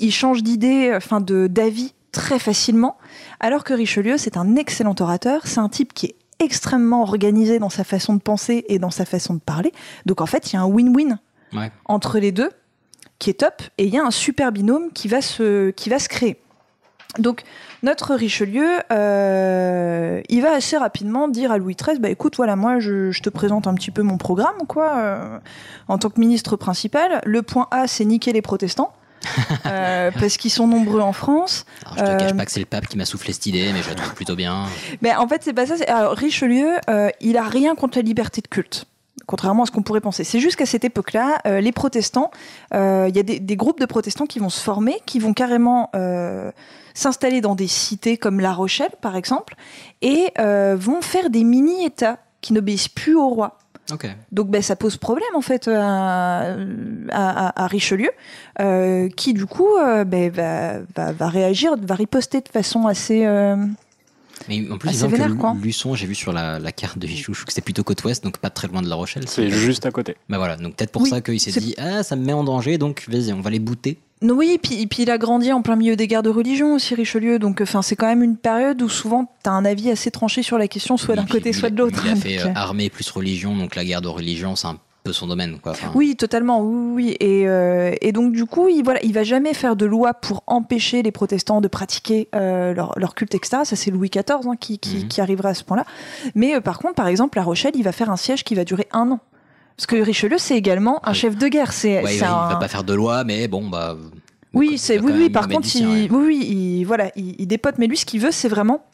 [0.00, 2.96] Il change d'idée, enfin de d'avis très facilement.
[3.40, 5.42] Alors que Richelieu, c'est un excellent orateur.
[5.44, 9.04] C'est un type qui est extrêmement organisé dans sa façon de penser et dans sa
[9.04, 9.72] façon de parler.
[10.06, 11.18] Donc en fait, il y a un win-win
[11.54, 11.72] Ouais.
[11.86, 12.50] entre les deux
[13.18, 15.98] qui est top et il y a un super binôme qui va se, qui va
[15.98, 16.38] se créer.
[17.18, 17.42] Donc,
[17.82, 22.80] notre Richelieu, euh, il va assez rapidement dire à Louis XIII, bah écoute, voilà, moi,
[22.80, 25.38] je, je te présente un petit peu mon programme, quoi, euh,
[25.88, 27.22] en tant que ministre principal.
[27.24, 28.92] Le point A, c'est niquer les protestants.
[29.66, 31.64] Euh, parce qu'ils sont nombreux en France.
[31.84, 33.72] Alors, je te cache Euh, pas que c'est le pape qui m'a soufflé cette idée,
[33.72, 34.66] mais je la trouve plutôt bien.
[35.02, 35.74] Ben, en fait, c'est pas ça.
[35.86, 38.86] Alors, Richelieu, euh, il a rien contre la liberté de culte.
[39.26, 40.24] Contrairement à ce qu'on pourrait penser.
[40.24, 42.30] C'est juste qu'à cette époque-là, les protestants,
[42.72, 42.76] il
[43.14, 45.90] y a des, des groupes de protestants qui vont se former, qui vont carrément
[46.94, 49.54] s'installer dans des cités comme La Rochelle, par exemple,
[50.00, 53.58] et vont faire des mini-États qui n'obéissent plus au roi.
[53.92, 54.06] Ok.
[54.32, 56.54] Donc ben, ça pose problème en fait à,
[57.10, 58.10] à- Richelieu,
[58.60, 63.24] euh, qui du coup euh, ben, va, va- va réagir, va riposter de façon assez...
[63.24, 63.56] euh,
[64.48, 65.56] Mais en plus, disons c'est vénère, que quoi.
[65.62, 68.38] Luçon, j'ai vu sur la, la carte de Vichouchou que c'était plutôt côte ouest, donc
[68.38, 69.26] pas très loin de La Rochelle.
[69.28, 70.16] C'est juste à côté.
[70.28, 72.32] Bah voilà, donc peut-être pour Oui, ça qu'il s'est c'est- dit Ah, ça me met
[72.32, 73.98] en danger, donc vas-y, on va les bouter.
[74.22, 77.38] Oui, puis, puis il a grandi en plein milieu des guerres de religion aussi, Richelieu.
[77.38, 80.42] Donc, enfin, c'est quand même une période où souvent tu as un avis assez tranché
[80.42, 82.00] sur la question, soit d'un côté, soit de l'autre.
[82.04, 84.78] Il a fait euh, euh, armée plus religion, donc la guerre de religion, c'est un
[85.04, 85.60] peu son domaine.
[85.60, 85.72] Quoi.
[85.72, 87.16] Enfin, Oui, totalement, oui, oui.
[87.20, 90.42] Et, euh, et donc, du coup, il, voilà, il va jamais faire de loi pour
[90.48, 93.58] empêcher les protestants de pratiquer euh, leur, leur culte, etc.
[93.64, 95.08] Ça, c'est Louis XIV hein, qui, qui, Mhm.
[95.08, 95.84] qui arrivera à ce point-là.
[96.34, 98.64] Mais euh, par contre, par exemple, La Rochelle, il va faire un siège qui va
[98.64, 99.20] durer un an.
[99.78, 101.72] Parce que Richelieu, c'est également un chef de guerre.
[101.72, 103.96] C'est ouais, il, un- il va pas faire de loi, mais bon, bah.
[104.52, 105.30] Oui, c'est oui, oui.
[105.30, 106.08] Par contre, il, ouais.
[106.10, 107.76] oui, oui, il, voilà, il, il dépote.
[107.78, 108.84] Mais lui, ce qu'il veut, c'est vraiment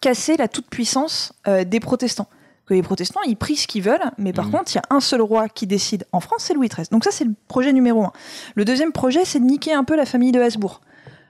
[0.00, 2.28] casser la toute puissance euh, des protestants.
[2.66, 4.50] Que les protestants, ils prient ce qu'ils veulent, mais par Mhm.
[4.52, 6.88] contre, il y a un seul roi qui décide en France, c'est Louis XIII.
[6.90, 8.12] Donc ça, c'est le projet numéro un.
[8.56, 10.80] Le deuxième projet, c'est de niquer un peu la famille de Habsbourg.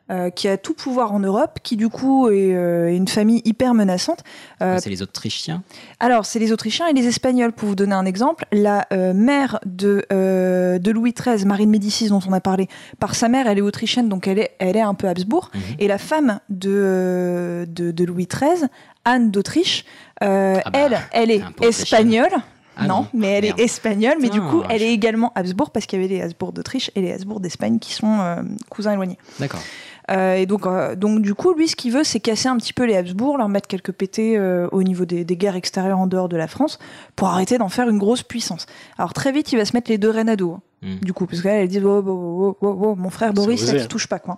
[0.08, 3.74] Euh, qui a tout pouvoir en Europe, qui du coup est euh, une famille hyper
[3.74, 4.22] menaçante.
[4.62, 5.64] Euh, c'est les Autrichiens.
[5.98, 8.44] alors, c'est les Autrichiens et les Espagnols, pour vous donner un exemple.
[8.52, 12.68] La mère de, de Louis XIII, Marie de Médicis, dont on a parlé,
[13.00, 15.50] par sa mère, elle est autrichienne, donc elle est, elle est un peu Habsbourg.
[15.52, 15.60] Mhm.
[15.80, 18.68] Et la femme de, de, de Louis XIII,
[19.04, 19.84] Anne d'Autriche,
[20.20, 22.30] Ah bah, elle, elle est espagnole.
[22.76, 23.06] Ah non, non.
[23.14, 23.60] mais elle Merde.
[23.60, 26.52] est espagnole, mais du coup, elle est également Habsbourg parce qu'il y avait les Habsbourg
[26.52, 29.18] d'Autriche et les Habsbourg d'Espagne qui sont euh, cousins éloignés.
[29.40, 29.62] D'accord.
[30.10, 32.72] Euh, et donc, euh, donc du coup, lui, ce qu'il veut, c'est casser un petit
[32.72, 36.06] peu les Habsbourg, leur mettre quelques pétés euh, au niveau des, des guerres extérieures en
[36.06, 36.78] dehors de la France,
[37.16, 38.66] pour arrêter d'en faire une grosse puissance.
[38.98, 40.96] Alors très vite, il va se mettre les deux reines à dos, hein, Mm.
[41.02, 43.86] du coup, parce qu'elle, elle dit, oh, oh, oh, oh, mon frère Boris, qui hein.
[43.86, 44.36] touche pas, quoi.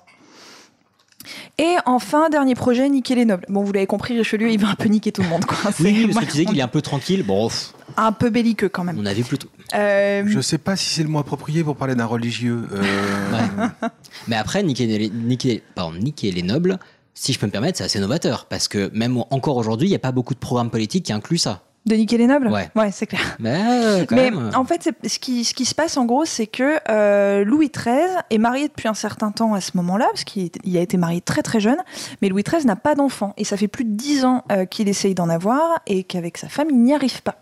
[1.59, 3.45] Et enfin, dernier projet, niquer les nobles.
[3.49, 5.59] Bon, vous l'avez compris, Richelieu, il va un peu niquer tout le monde, quoi.
[5.81, 7.23] Oui, parce que tu disais qu'il est un peu tranquille.
[7.25, 8.99] Bon, pff, un peu belliqueux quand même.
[8.99, 9.49] on a vu plutôt.
[9.75, 12.67] Euh, Je sais pas si c'est le mot approprié pour parler d'un religieux.
[12.73, 12.83] euh,
[13.33, 13.89] Ouais.
[14.29, 16.79] Mais après, niquer les, niquer, pardon, niquer les nobles,
[17.15, 18.47] si je peux me permettre, c'est assez novateur.
[18.47, 21.39] Parce que même encore aujourd'hui, il n'y a pas beaucoup de programmes politiques qui incluent
[21.39, 21.63] ça.
[21.87, 22.49] de niquer les nobles?
[22.49, 22.69] Ouais.
[22.77, 23.21] Ouais, c'est clair.
[23.39, 24.51] Mais euh, quand Mais même.
[24.55, 27.95] en fait, ce qui, ce qui se passe en gros, c'est que euh, Louis XIII
[28.31, 31.43] est marié depuis un certain temps à ce moment-là, parce qu'il a été marié très
[31.43, 31.79] très jeune,
[32.23, 33.33] mais Louis XIII n'a pas d'enfant.
[33.37, 36.49] Et ça fait plus de dix ans euh, qu'il essaye d'en avoir, et qu'avec sa
[36.49, 37.37] femme, il n'y arrive pas.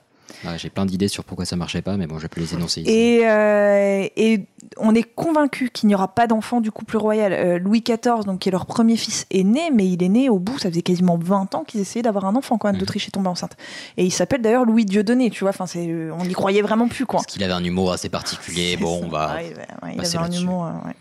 [0.44, 2.54] Ouais, J'ai plein d'idées sur pourquoi ça marchait pas, mais bon, je vais plus les
[2.54, 2.90] énoncer ici.
[2.90, 4.40] Et, euh, et
[4.76, 7.32] on est convaincu qu'il n'y aura pas d'enfant du couple royal.
[7.32, 10.28] Euh, Louis XIV, donc, qui est leur premier fils, est né, mais il est né
[10.28, 12.80] au bout, ça faisait quasiment 20 ans qu'ils essayaient d'avoir un enfant quand Anne Mhm.
[12.80, 13.56] d'Autriche est tombée enceinte.
[13.96, 16.88] Et il s'appelle d'ailleurs Louis Dieudonné, tu vois, enfin, c'est, euh, on n'y croyait vraiment
[16.88, 17.18] plus, quoi.
[17.20, 18.76] Parce qu'il avait un humour assez particulier.
[18.76, 19.06] Bon, ça.
[19.06, 19.34] on va.
[19.36, 20.66] Ouais, ouais, ouais, il avait un humour.
[20.66, 20.94] euh, ouais.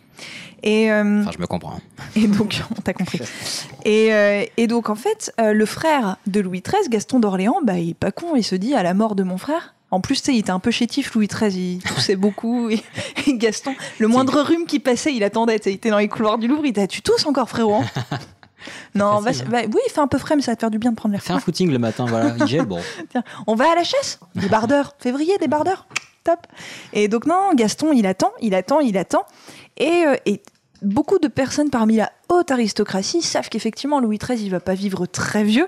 [0.64, 1.80] Et, euh, Enfin, je me comprends.
[2.16, 3.20] et donc, on t'a compris.
[3.84, 7.78] Et, euh, et donc, en fait, euh, le frère de Louis XIII, Gaston d'Orléans, bah,
[7.78, 9.76] il est pas con, il se dit à la mort de mon frère.
[9.92, 12.70] En plus, tu sais, il était un peu chétif, Louis XIII, il toussait beaucoup.
[12.72, 12.82] Et,
[13.28, 15.58] et Gaston, le moindre rhume qui passait, il attendait.
[15.66, 18.18] Il était dans les couloirs du Louvre, il t'a tu tousses encore, frérot hein?
[18.96, 20.96] Non, oui, il fait un peu frais, mais ça va te faire du bien de
[20.96, 22.36] prendre l'air Fais un footing le matin, voilà.
[22.40, 22.80] Il gèle, bon.
[23.10, 24.94] Tiens, on va à la chasse Des bardeurs.
[25.00, 25.88] Février, des bardeurs.
[26.24, 26.40] Top.
[26.94, 29.26] Et donc, non, Gaston, il attend, il attend, il attend.
[29.78, 30.42] Et, euh, et
[30.82, 35.06] beaucoup de personnes parmi la haute aristocratie savent qu'effectivement, Louis XIII, il va pas vivre
[35.06, 35.68] très vieux,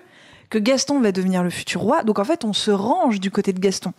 [0.50, 2.04] que Gaston va devenir le futur roi.
[2.04, 3.92] Donc, en fait, on se range du côté de Gaston.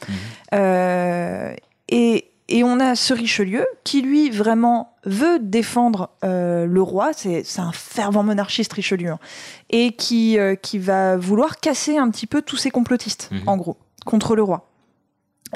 [0.54, 1.52] Euh,
[1.88, 7.10] et, et on a ce Richelieu qui, lui, vraiment veut défendre euh, le roi.
[7.14, 9.10] C'est un fervent monarchiste, Richelieu.
[9.10, 9.18] hein.
[9.70, 13.42] et qui, euh, qui va vouloir casser un petit peu tous ces complotistes, Mhm.
[13.46, 14.67] en gros, contre le roi.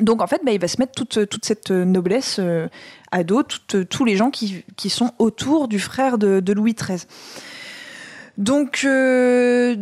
[0.00, 2.68] Donc en fait, bah, il va se mettre toute, cette noblesse euh,
[3.10, 7.06] à dos, tous les gens qui, sont autour du frère de, Louis XIII.
[8.38, 9.76] Donc euh,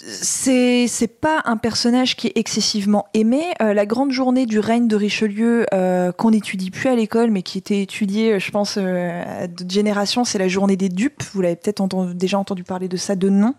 [0.00, 3.42] c'est pas un personnage qui est excessivement aimé.
[3.60, 7.42] Euh, la grande journée du règne de Richelieu euh, qu'on n'étudie plus à l'école, mais
[7.42, 11.22] qui était étudiée, euh, je pense, euh, à d'autres générations, c'est la journée des dupes.
[11.32, 13.54] Vous l'avez peut-être déjà entendu parler de ça de nom.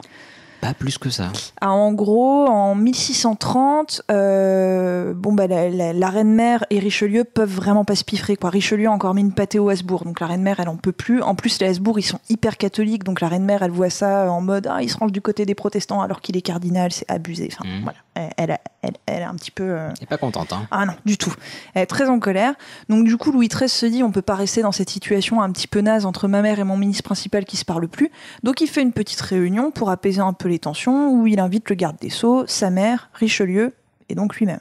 [0.61, 1.29] Pas plus que ça.
[1.61, 7.49] Ah, en gros, en 1630, euh, bon, bah, la, la- la reine-mère et Richelieu peuvent
[7.53, 8.35] vraiment pas se piffrer.
[8.35, 8.49] Quoi.
[8.49, 11.21] Richelieu a encore mis une pâtée aux Habsbourg, donc la reine-mère, elle en peut plus.
[11.21, 14.41] En plus, les Habsbourg, ils sont hyper catholiques, donc la reine-mère, elle voit ça en
[14.41, 17.49] mode ah, il se range du côté des protestants alors qu'il est cardinal, c'est abusé.
[17.53, 17.83] Enfin, Mhm.
[17.83, 17.97] voilà.
[18.37, 18.57] Elle,
[19.05, 19.63] elle, un petit peu.
[19.63, 20.67] euh, Elle est pas contente, hein.
[20.71, 21.33] ah non, du tout.
[21.73, 22.53] Elle est très en colère.
[22.89, 25.49] Donc du coup, Louis XIII se dit, on peut pas rester dans cette situation un
[25.51, 28.11] petit peu naze entre ma mère et mon ministre principal qui se parlent plus.
[28.43, 31.69] Donc il fait une petite réunion pour apaiser un peu les tensions, où il invite
[31.69, 33.73] le garde des Sceaux, sa mère, Richelieu,
[34.09, 34.59] et donc lui-même.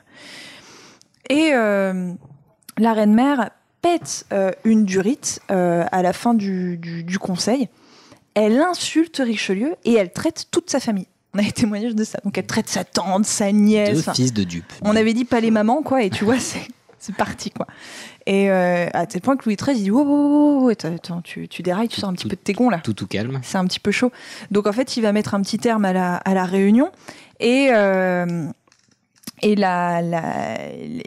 [1.31, 2.13] Et euh,
[2.79, 3.51] la reine-mère
[3.83, 7.69] pète euh, une durite euh, à la fin du, du- du conseil.
[8.35, 11.07] Elle insulte Richelieu et elle traite toute sa famille.
[11.35, 12.19] On a des témoignages de ça.
[12.25, 14.05] Donc elle traite sa tante, sa nièce.
[14.07, 14.73] Deux fils de dupes.
[14.83, 17.67] on avait dit pas les mamans, quoi, et tu vois, c'est parti, quoi.
[18.29, 21.23] Et euh, à tel point que Louis XIII, il dit Oh, oh, oh, oh, attends,
[21.23, 22.79] tu, tu dérailles, tu sors un petit peu de tes gonds, là.
[22.85, 23.41] Tout, tout calme.
[23.43, 24.13] C'est un petit peu chaud.
[24.51, 26.93] Donc, en fait, il va mettre un petit terme à la, à la réunion.
[27.41, 27.71] Et.
[27.73, 28.47] euh,
[29.41, 30.01] et là,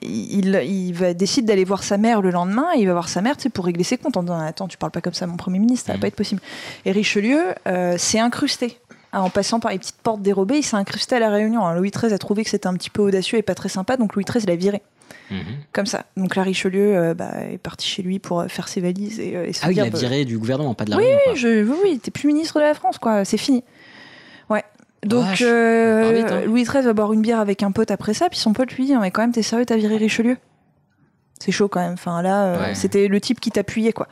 [0.03, 2.67] il, il va, décide d'aller voir sa mère le lendemain.
[2.75, 4.93] Et il va voir sa mère pour régler ses comptes en disant Attends, tu parles
[4.93, 6.41] pas comme ça mon Premier ministre, ça va pas être possible.
[6.85, 8.79] Et Richelieu euh, s'est incrusté.
[9.11, 11.65] Ah, En passant par les petites portes dérobées, il s'est incrusté à la réunion.
[11.65, 13.97] Alors, Louis XIII a trouvé que c'était un petit peu audacieux et pas très sympa,
[13.97, 14.81] donc Louis XIII l'a viré.
[15.29, 15.39] Mhm.
[15.71, 16.05] Comme ça.
[16.17, 19.35] Donc là, Richelieu euh, bah, est parti chez lui pour euh, faire ses valises et,
[19.35, 21.05] euh, et se Ah oui, il a bah, viré du gouvernement, pas de la Oui,
[21.35, 23.23] je, oui, oui, t'es plus ministre de la France, quoi.
[23.25, 23.63] C'est fini.
[24.49, 24.63] Ouais.
[25.05, 26.41] Donc euh, vite, hein.
[26.45, 28.85] Louis XIII va boire une bière avec un pote après ça, puis son pote lui
[28.85, 30.37] dit mais quand même t'es sérieux, t'as viré Richelieu
[31.39, 31.93] C'est chaud quand même.
[31.93, 32.75] Enfin là, Ouais.
[32.75, 34.07] c'était le type qui t'appuyait quoi.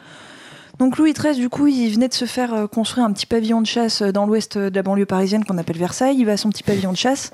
[0.80, 3.68] Donc Louis XIII, du coup, il venait de se faire construire un petit pavillon de
[3.68, 6.16] chasse dans l'ouest de la banlieue parisienne qu'on appelle Versailles.
[6.18, 7.34] Il va à son petit pavillon de chasse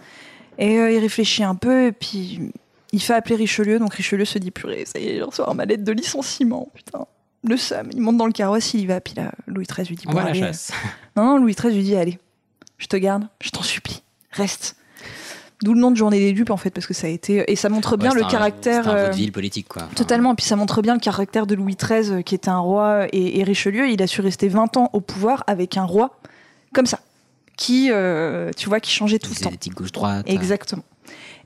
[0.57, 2.51] et euh, il réfléchit un peu et puis
[2.95, 3.77] il fait appeler Richelieu.
[3.77, 7.05] Donc Richelieu se dit purée, ça y est, il reçoit ma lettre de licenciement, putain.
[7.47, 9.95] Le Sam, il monte dans le carrosse, il y va, puis là, Louis XIII lui
[9.97, 10.71] dit On bon, va à la allez, chasse.
[11.15, 12.17] non, non, Louis XIII lui dit allez,
[12.79, 14.75] je te garde, je t'en supplie, reste.
[15.61, 17.55] D'où le nom de journée des dupes en fait, parce que ça a été et
[17.55, 18.83] ça montre bien Ouais, le un- caractère.
[18.83, 19.83] C'est un euh, vaudeville politique, quoi.
[19.83, 22.49] Enfin, Totalement, et puis ça montre bien le caractère de Louis XIII, euh, qui était
[22.49, 25.83] un roi, et, et Richelieu, il a su rester 20 ans au pouvoir avec un
[25.85, 26.19] roi
[26.73, 26.99] comme ça,
[27.57, 29.51] qui, euh, tu vois, qui changeait tout le temps.
[29.75, 30.25] Gauche-droite.
[30.27, 30.83] Exactement.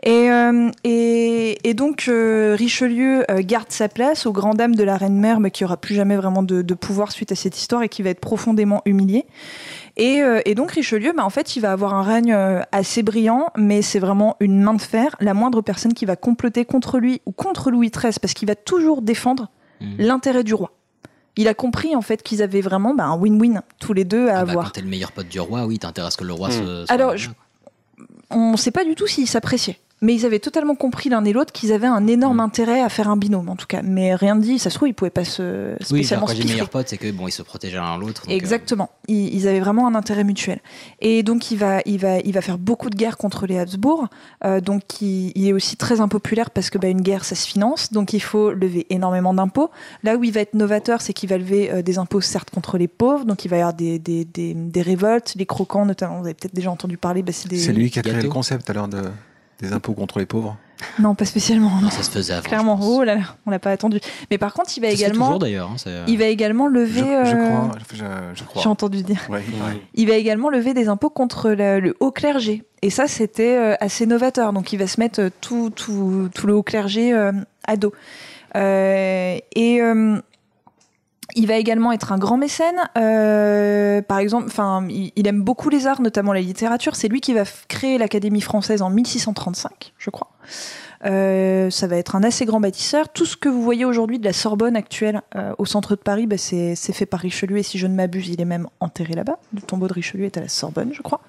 [0.04, 4.84] Et, euh, et, et donc euh, Richelieu euh, garde sa place aux grand dames de
[4.84, 7.58] la reine mère, mais qui aura plus jamais vraiment de, de pouvoir suite à cette
[7.58, 9.26] histoire et qui va être profondément humilié.
[9.98, 12.34] Et, euh, et donc Richelieu, bah, en fait, il va avoir un règne
[12.72, 15.16] assez brillant, mais c'est vraiment une main de fer.
[15.20, 18.56] La moindre personne qui va comploter contre lui ou contre Louis XIII, parce qu'il va
[18.56, 19.50] toujours défendre
[19.82, 19.96] Mhm.
[20.00, 20.72] l'intérêt du roi.
[21.38, 24.40] Il a compris en fait qu'ils avaient vraiment bah, un win-win tous les deux à
[24.40, 24.66] Ah bah, avoir.
[24.66, 26.52] quand t'es le meilleur pote du roi, oui, t'intéresses que le roi Hmm.
[26.52, 26.86] se.
[26.86, 27.30] se- Alors, je-
[28.30, 29.78] on ne sait pas du tout s'ils s'appréciaient.
[30.02, 32.42] Mais ils avaient totalement compris l'un et l'autre qu'ils avaient un énorme Mm.
[32.42, 33.82] intérêt à faire un binôme, en tout cas.
[33.84, 36.38] Mais rien de dit, ça se trouve, ils pouvaient pas se Oui, spécialement quand se
[36.38, 36.54] j'ai piffrer.
[36.56, 38.24] meilleur pote, c'est que bon, ils se protégeaient l'un l'autre.
[38.30, 38.90] euh, Exactement.
[39.08, 40.60] Ils, ils avaient vraiment un intérêt mutuel.
[41.02, 44.08] Et donc, il va, il va, il va faire beaucoup de guerres contre les Habsbourg.
[44.46, 47.46] Euh, donc, il, il est aussi très impopulaire parce que bah, une guerre, ça se
[47.48, 47.92] finance.
[47.92, 49.70] Donc, il faut lever énormément d'impôts.
[50.04, 52.78] Là où il va être novateur, c'est qu'il va lever euh, des impôts, certes, contre
[52.78, 53.26] les pauvres.
[53.26, 56.20] Donc, il va y avoir des, des, des, des révoltes, les croquants, notamment.
[56.20, 57.22] Vous avez peut-être déjà entendu parler.
[57.22, 58.28] Bah, c'est lui qui a créé gâteaux.
[58.28, 59.02] le concept alors de,
[59.62, 60.58] des impôts contre les pauvres.
[60.98, 61.70] Non, pas spécialement.
[61.70, 61.82] non.
[61.82, 62.44] Non, ça se faisait avant.
[62.48, 62.78] Clairement.
[62.78, 62.90] je pense.
[63.00, 64.00] Oh là là, on l'a pas attendu.
[64.32, 65.70] Mais par contre, il va Ça également, toujours d'ailleurs.
[65.70, 67.02] hein, euh, il va également lever.
[67.02, 67.72] je euh, crois.
[67.94, 68.04] Je,
[68.36, 68.62] je crois.
[68.62, 69.20] J'ai entendu dire.
[69.30, 69.82] Ouais, ouais.
[69.96, 72.64] Il va également lever des impôts contre le, le haut clergé.
[72.82, 74.54] Et ça, c'était euh, assez novateur.
[74.54, 77.34] Donc, il va se mettre tout, tout, tout le haut clergé euh,
[77.68, 77.92] à dos.
[78.56, 80.18] Euh, et euh,
[81.36, 82.78] il va également être un grand mécène.
[82.98, 86.96] Euh, par exemple, enfin, il, il aime beaucoup les arts, notamment la littérature.
[86.96, 90.30] C'est lui qui va créer l'Académie française en 1635, je crois.
[91.06, 93.08] Euh, ça va être un assez grand bâtisseur.
[93.10, 96.28] Tout ce que vous voyez aujourd'hui de la Sorbonne actuelle euh, au centre de Paris,
[96.28, 99.38] bah, c'est fait par Richelieu et si je ne m'abuse, il est même enterré là-bas.
[99.54, 101.22] Le tombeau de Richelieu est à la Sorbonne, je crois.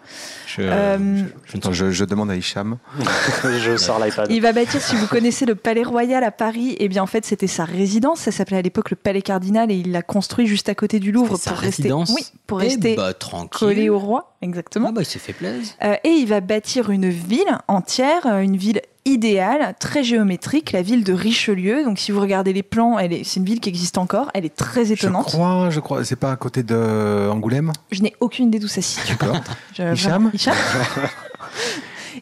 [0.46, 2.78] je- Euh, je- je ne Attends, sais je, je demande à Hicham.
[3.44, 4.26] je sors l'iPad.
[4.30, 7.24] Il va bâtir, si vous connaissez le Palais Royal à Paris, et bien en fait
[7.24, 8.20] c'était sa résidence.
[8.20, 11.12] Ça s'appelait à l'époque le Palais Cardinal et il l'a construit juste à côté du
[11.12, 13.50] Louvre pour sa rester, oui, pour Eh rester bah, tranquille.
[13.68, 14.88] collé au roi, exactement.
[14.88, 15.74] Ah bah, il s'est fait plaisir.
[15.84, 21.04] Euh, et il va bâtir une ville entière, une ville idéale, très géométrique, la ville
[21.04, 21.84] de Richelieu.
[21.84, 24.30] Donc si vous regardez les plans, elle est, c'est une ville qui existe encore.
[24.34, 25.26] Elle est très Je étonnante.
[25.26, 26.04] crois, je crois.
[26.04, 29.16] C'est pas à côté de Angoulême Je n'ai aucune idée d'où ça se situe.
[29.18, 29.36] D'accord.
[29.76, 30.54] Je- Hicham Hicham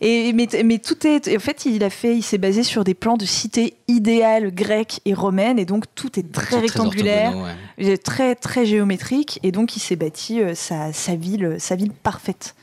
[0.03, 2.93] Et mais, mais tout est en fait il a fait il s'est basé sur des
[2.95, 7.55] plans de cités idéales grecques et romaines et donc tout est très C'est rectangulaire, ouais.
[7.79, 11.91] et très très géométrique et donc il s'est bâti euh, sa, sa ville sa ville
[11.91, 12.55] parfaite.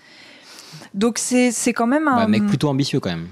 [0.93, 3.28] Donc c'est c'est quand même un Bah, mec plutôt ambitieux quand même.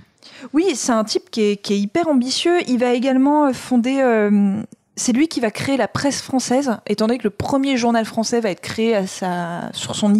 [0.53, 2.59] Oui, c'est un type qui est, hyper ambitieux.
[2.67, 4.61] Il va également euh, fonder euh,
[4.95, 8.39] c'est lui qui va créer la presse française, étant donné que le premier journal français
[8.39, 10.13] va être créé à sa, sur son,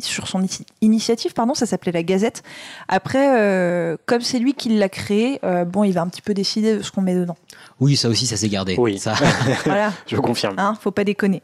[0.00, 0.46] sur son
[0.80, 2.42] initiative, pardon, ça s'appelait la Gazette.
[2.88, 6.34] Après, euh, comme c'est lui qui l'a créé, euh, bon, il va un petit peu
[6.34, 7.36] décider de ce qu'on met dedans.
[7.80, 8.76] Oui, ça aussi, ça s'est gardé.
[8.78, 8.98] Oui.
[8.98, 9.14] Ça,
[9.64, 9.92] Voilà.
[10.06, 10.54] Je confirme.
[10.58, 11.42] Hein, faut pas déconner.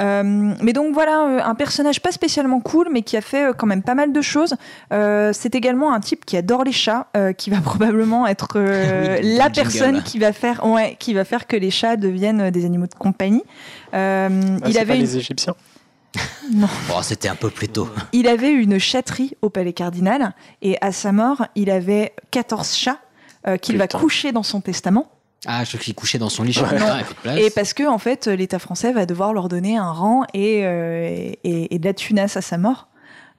[0.00, 3.82] Euh, mais donc voilà, un personnage pas spécialement cool, mais qui a fait quand même
[3.82, 4.54] pas mal de choses.
[4.92, 9.18] Euh, c'est également un type qui adore les chats, euh, qui va probablement être euh,
[9.20, 12.50] Oui, la personne qui va faire, ouais, qui va faire que les chats deviennent euh,
[12.50, 13.42] des animaux de compagnie.
[13.94, 15.54] Euh, Ah, il avait pas une- les Égyptiens.
[16.94, 17.88] Oh, c'était un peu plus tôt.
[18.12, 22.98] il avait une chatterie au Palais Cardinal et à sa mort, il avait 14 chats
[23.48, 25.10] euh, qu'il va coucher dans son testament.
[25.46, 26.52] Ah, je qu'il couchait dans son lit.
[26.54, 26.68] Suis Non.
[27.22, 27.38] place.
[27.38, 31.32] Et parce que en fait, l'État français va devoir leur donner un rang et, euh,
[31.44, 32.88] et, et de la tunasse à sa mort.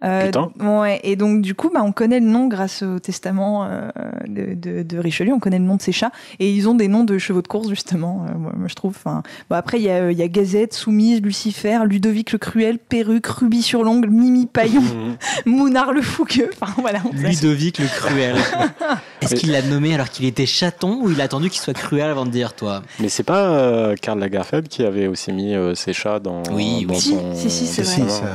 [0.06, 0.52] Euh, Putain.
[0.60, 3.89] ouais, et donc du coup, bah, on connaît le nom grâce au testament euh,
[4.28, 6.88] de, de- de Richelieu, on connaît le nom de ses chats, et ils ont des
[6.88, 8.94] noms de chevaux de course justement, euh, moi, moi, je trouve.
[8.96, 12.38] Enfin, Bon, après, il y, a, euh, il y a Gazette, Soumise, Lucifer, Ludovic le
[12.38, 15.15] Cruel, Perruque, Ruby sur l'ongle, Mimi Paillon, Mhm.
[15.48, 16.50] Mounard le Fougueux.
[16.62, 17.00] Enfin voilà.
[17.13, 18.36] Ludovic le cruel.
[19.22, 22.10] Est-ce qu'il l'a nommé alors qu'il était chaton ou il a attendu qu'il soit cruel
[22.10, 25.74] avant de dire toi Mais c'est pas euh, Karl Lagerfeld qui avait aussi mis euh,
[25.74, 27.00] ses chats dans, Oui, dans oui.
[27.00, 27.34] Si, son.
[27.36, 28.10] si, si, c'est Si, vrai.
[28.10, 28.26] ça-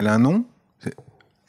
[0.00, 0.44] elle a un nom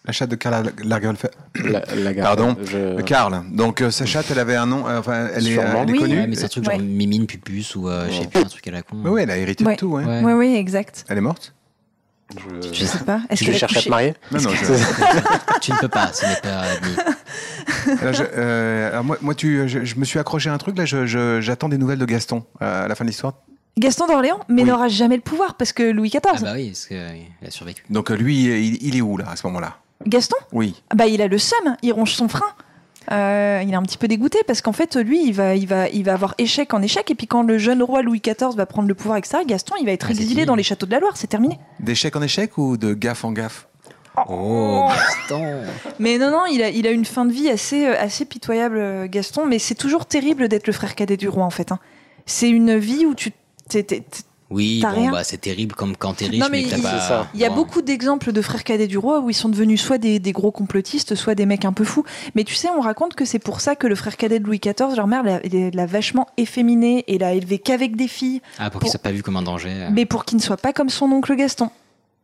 [0.06, 1.34] La chatte de Karl Lagerfeld.
[1.64, 2.58] La- Lagerfeld, Pardon.
[2.64, 3.44] je- De Karl.
[3.52, 4.88] Donc euh, sa chatte, elle avait un nom.
[4.88, 6.00] euh, enfin, elle est, elle est Oui.
[6.00, 6.18] connue.
[6.20, 6.74] Ouais, mais c'est un truc Ouais.
[6.78, 8.28] genre Mimine, Pupus ou euh, je sais Ouais.
[8.28, 8.98] plus, un truc à la con.
[9.04, 9.74] Oui, oui, elle a hérité Ouais.
[9.76, 9.88] de tout.
[9.90, 10.04] Ouais.
[10.04, 10.22] Ouais.
[10.24, 11.06] Oui, oui, exact.
[11.08, 11.54] Elle est morte
[12.36, 13.22] je- Je sais pas.
[13.30, 14.50] Est-ce Tu qu'elle a cherches à te marier Non, non.
[14.50, 14.56] je-
[15.62, 16.96] Tu ne peux pas, ce n'est pas admis.
[18.02, 20.78] Alors, je, euh, alors moi, moi, tu, je, je me suis accroché à un truc
[20.78, 20.86] là.
[20.86, 23.34] je- je- J'attends des nouvelles de Gaston euh, à la fin de l'histoire.
[23.78, 24.68] Gaston d'Orléans, mais Oui.
[24.70, 26.22] n'aura jamais le pouvoir parce que Louis XIV.
[26.26, 27.84] Ah bah oui, parce qu'il a survécu.
[27.90, 29.78] Donc euh, lui, il, il est où là à ce moment-là?
[30.06, 30.36] Gaston?
[30.52, 30.82] Oui.
[30.90, 32.46] Ah Bah, il a le seum, il ronge son frein.
[33.12, 35.90] Euh, il est un petit peu dégoûté parce qu'en fait, lui, il va, il, va,
[35.90, 37.10] il va avoir échec en échec.
[37.10, 39.86] Et puis, quand le jeune roi Louis XIV va prendre le pouvoir, etc., Gaston, il
[39.86, 41.14] va être Ah, exilé dans les châteaux de la Loire.
[41.16, 41.58] C'est terminé.
[41.80, 43.68] D'échec en échec ou de gaffe en gaffe?
[44.30, 45.64] Oh, Gaston
[46.00, 48.78] Mais non, non, il a, il a une fin de vie assez, euh, assez pitoyable,
[48.78, 49.46] euh, Gaston.
[49.48, 51.72] Mais c'est toujours terrible d'être le frère cadet du roi, en fait.
[51.72, 51.80] hein.
[52.26, 53.32] C'est une vie où tu.
[53.72, 56.58] T'es- t'es- t'es- Oui, bon, rien bah c'est terrible comme quand t'es riche, Non, mais,
[56.58, 57.28] mais que t'as il- pas.
[57.34, 60.20] Y a beaucoup d'exemples de frères cadets du roi où ils sont devenus soit des,
[60.20, 62.04] des gros complotistes, soit des mecs un peu fous.
[62.36, 64.60] Mais tu sais, on raconte que c'est pour ça que le frère cadet de Louis
[64.60, 65.40] XIV, leur mère l'a-
[65.74, 69.12] l'a vachement efféminé et l'a élevé qu'avec des filles, Ah, pour qu'il pour- soit pas
[69.14, 69.88] vu comme un danger.
[69.94, 71.70] mais pour qu'il ne soit pas comme son oncle Gaston.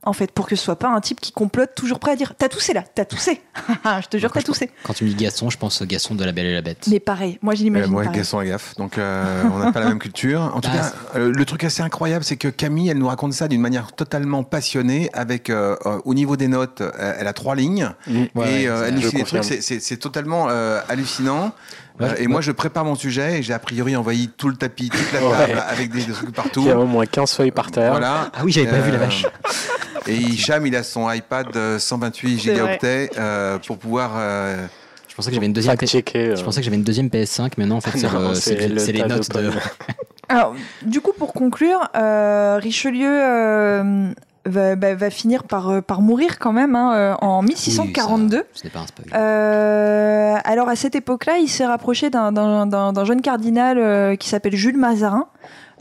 [0.07, 2.33] En fait, pour que ce soit pas un type qui complote toujours prêt à dire
[2.37, 3.41] T'as toussé là, t'as toussé.
[4.01, 4.69] Je te jure, t'as toussé.
[4.83, 6.87] Quand tu me dis Gaston, je pense au Gaston de la Belle et la Bête.
[6.89, 8.75] Mais pareil, moi je Euh, moi, à gaffe.
[8.77, 10.41] Donc, euh, on n'a pas la même culture.
[10.55, 13.33] En tout Ah, cas, euh, le truc assez incroyable, c'est que Camille, elle nous raconte
[13.33, 15.09] ça d'une manière totalement passionnée.
[15.13, 17.89] Avec, euh, euh, au niveau des notes, euh, elle a trois lignes.
[18.07, 18.23] Mm.
[18.35, 19.43] Ouais, et euh, elle nous des trucs.
[19.43, 21.51] c'est- totalement euh, hallucinant.
[21.99, 24.55] Ouais, Euh, et moi, je prépare mon sujet et j'ai a priori envoyé tout le
[24.55, 25.35] tapis, toute la Ouais.
[25.47, 26.61] table, avec des, des trucs partout.
[26.61, 27.89] Il y a au moins 15 feuilles par terre.
[27.91, 28.29] Voilà.
[28.35, 29.25] Ah oui, j'avais pas vu la vache.
[30.07, 32.53] Et Hicham, il a son iPad euh, 128 C'est vrai.
[32.55, 34.11] gigaoctets euh, pour pouvoir.
[34.17, 34.65] euh,
[35.07, 35.75] Je pensais que j'avais une deuxième.
[35.75, 36.35] Euh.
[36.35, 38.67] Je pensais que j'avais une deuxième PS5, mais non, en fait, c'est euh, c'est c'est
[38.67, 39.51] le c'est les de notes de.
[40.29, 44.09] Alors, du coup, pour conclure, euh, Richelieu euh,
[44.45, 48.37] va, va- va finir par, euh, par mourir quand même hein, euh, en Oui, 1642.
[48.37, 49.07] ça, Ce n'est pas un spoil.
[49.13, 54.77] Euh, alors à cette époque-là, il s'est rapproché d'un- jeune cardinal euh, qui s'appelle Jules
[54.77, 55.27] Mazarin.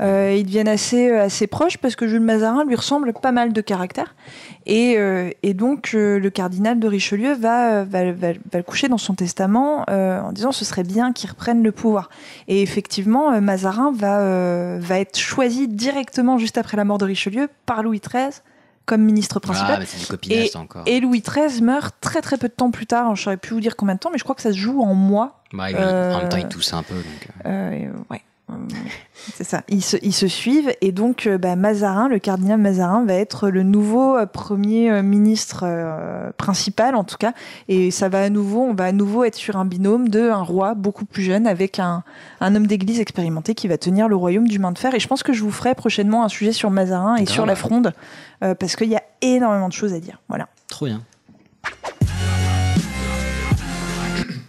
[0.00, 3.60] Euh, ils deviennent assez, assez proches parce que Jules Mazarin lui ressemble pas mal de
[3.62, 4.14] caractère.
[4.66, 8.88] Et, euh, et donc euh, le cardinal de Richelieu va, va, va- va le coucher
[8.88, 12.10] dans son testament euh, en disant ce serait bien qu'il reprenne le pouvoir.
[12.48, 17.06] Et effectivement, euh, Mazarin va, euh, va être choisi directement juste après la mort de
[17.06, 18.42] Richelieu par Louis XIII
[18.84, 19.72] comme ministre principal.
[19.74, 20.82] Ah, mais c'est du copinage, ça encore.
[20.86, 23.16] Et Louis XIII meurt très très peu de temps plus tard.
[23.16, 24.80] Je saurais plus vous dire combien de temps, mais je crois que ça se joue
[24.82, 25.42] en mois.
[25.80, 26.94] Euh, En même temps, il tousse un peu.
[26.94, 27.72] Donc, euh.
[27.86, 28.20] Euh, ouais.
[29.34, 29.62] C'est ça.
[29.68, 33.48] Ils se, ils se suivent et donc euh, bah, Mazarin, le cardinal Mazarin, va être
[33.48, 37.32] le nouveau euh, premier euh, ministre euh, principal en tout cas.
[37.68, 40.42] Et ça va à nouveau, on va à nouveau être sur un binôme de un
[40.42, 42.04] roi beaucoup plus jeune avec un,
[42.40, 44.94] un homme d'église expérimenté qui va tenir le royaume du main de fer.
[44.94, 47.34] Et je pense que je vous ferai prochainement un sujet sur Mazarin et Grave.
[47.34, 47.92] sur la fronde
[48.42, 50.20] euh, parce qu'il y a énormément de choses à dire.
[50.28, 50.48] Voilà.
[50.68, 51.02] Trop bien.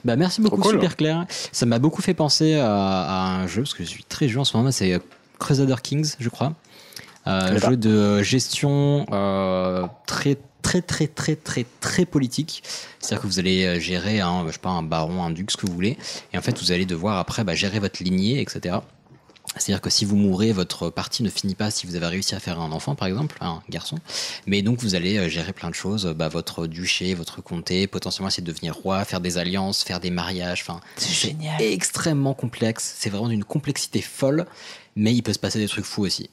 [0.08, 0.76] Bah, merci beaucoup, cool.
[0.76, 1.26] super clair.
[1.52, 4.40] Ça m'a beaucoup fait penser à, à un jeu, parce que je suis très jeu
[4.40, 5.00] en ce moment, c'est euh,
[5.38, 6.54] Crusader Kings, je crois.
[7.28, 7.72] Euh, un pas.
[7.72, 12.64] jeu de gestion euh, très très très très très très politique.
[13.00, 15.58] C'est-à-dire que vous allez euh, gérer un, je sais pas, un baron, un duc, ce
[15.58, 15.98] que vous voulez.
[16.32, 18.78] Et en fait, vous allez devoir après bah, gérer votre lignée, etc.
[19.56, 22.40] C'est-à-dire que si vous mourrez, votre partie ne finit pas si vous avez réussi à
[22.40, 23.98] faire un enfant, par exemple, un garçon.
[24.46, 27.88] Mais donc vous allez euh, gérer plein de choses, euh, bah, votre duché, votre comté,
[27.88, 30.62] potentiellement essayer de devenir roi, faire des alliances, faire des mariages.
[30.68, 31.62] Enfin, C'est génial.
[31.62, 32.96] extrêmement complexe.
[32.98, 34.46] C'est vraiment d'une complexité folle.
[34.98, 36.30] Mais il peut se passer des trucs fous aussi.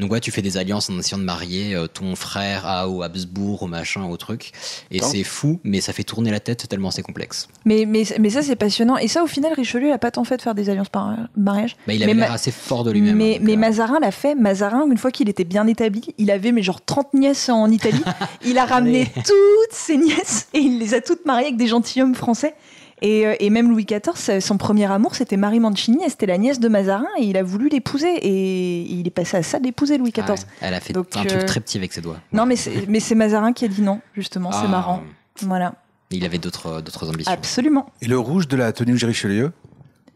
[0.00, 3.02] Donc ouais, tu fais des alliances en essayant de marier euh, ton frère à au
[3.02, 4.52] Habsbourg, au machin, au truc,
[4.90, 7.48] et c'est fou, mais ça fait tourner la tête tellement c'est complexe.
[7.64, 8.96] Mais, mais, mais ça, c'est passionnant.
[8.96, 11.14] Et ça, au final, Richelieu, il a pas tant fait de faire des alliances par
[11.36, 11.76] mariage.
[11.86, 13.16] Bah, il avait Mais l'air assez fort de lui-même.
[13.16, 14.34] Mais, hein, mais euh, Mazarin l'a fait.
[14.34, 18.02] Mazarin, une fois qu'il était bien établi, il avait mais genre 30 nièces en Italie.
[18.44, 22.14] il a ramené toutes ses nièces et il les a toutes mariées avec des gentilshommes
[22.14, 22.54] français.
[23.02, 26.26] Et, euh, et même Louis XIV, c'est- son premier amour, c'était Marie Mancini, et c'était
[26.26, 28.08] la nièce de Mazarin, et il a voulu l'épouser.
[28.22, 30.30] Et il est passé à ça d'épouser Louis XIV.
[30.30, 32.16] ouais, elle a fait Donc, un euh, truc très petit avec ses doigts.
[32.32, 35.02] Non, mais c'est Mazarin qui a dit non, justement, c'est Ah, marrant.
[35.42, 35.74] Voilà,
[36.10, 37.30] Il avait d'autres ambitions.
[37.32, 37.86] absolument.
[38.00, 39.52] Et le rouge de la tenue de Richelieu?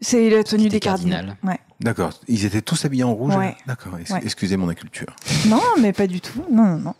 [0.03, 1.11] C'est la tenue des cardinaux.
[1.11, 1.37] cardinal.
[1.43, 1.59] Ouais.
[1.79, 2.09] D'accord.
[2.27, 3.55] Ils étaient tous habillés en rouge Ouais.
[3.67, 3.93] D'accord.
[3.99, 4.19] Es- Ouais.
[4.23, 5.05] Excusez mon inculture.
[5.47, 6.43] Non, mais pas du tout.
[6.49, 6.95] Non, non, non.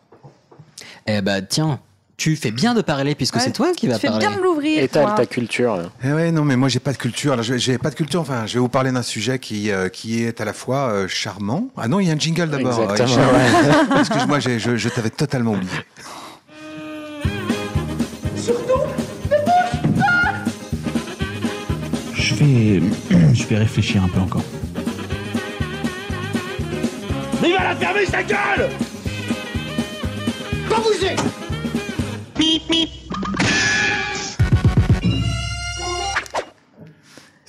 [1.08, 1.80] Eh bah tiens,
[2.22, 4.28] tu fais bien de parler puisque Ouais, c'est toi qui vas Tu fais parler.
[4.28, 4.84] bien de l'ouvrir.
[4.84, 5.14] Étale toi.
[5.16, 5.90] ta culture.
[6.04, 7.34] Eh ouais, non, mais moi j'ai pas de culture.
[7.34, 8.22] Alors, je- j'ai pas de culture.
[8.22, 11.08] Enfin, je vais vous parler d'un sujet qui euh, qui est à la fois euh,
[11.08, 11.70] charmant.
[11.78, 12.92] Ah non, il y a un jingle d'abord.
[12.92, 15.72] Exactement, Ouais, Excuse-moi, j'ai- je, je t'avais totalement oublié.
[22.14, 22.82] Je vais.
[23.34, 24.44] Je vais réfléchir un peu encore.
[27.42, 28.70] Mais il va la fermer sa gueule
[30.70, 31.24] Quand vous êtes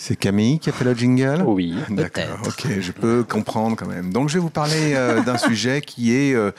[0.04, 1.42] C'est Camille qui a fait le jingle?
[1.46, 1.74] Oui.
[1.88, 4.12] D'accord, ok, je peux comprendre quand même.
[4.12, 6.50] Donc je vais vous parler euh, d'un sujet qui est euh,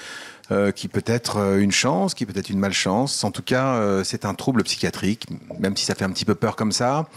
[0.51, 3.23] euh, qui peut être euh, une chance, qui peut être une malchance.
[3.23, 5.25] En tout cas, euh, c'est un trouble psychiatrique,
[5.57, 7.07] même si ça fait un petit peu peur comme ça.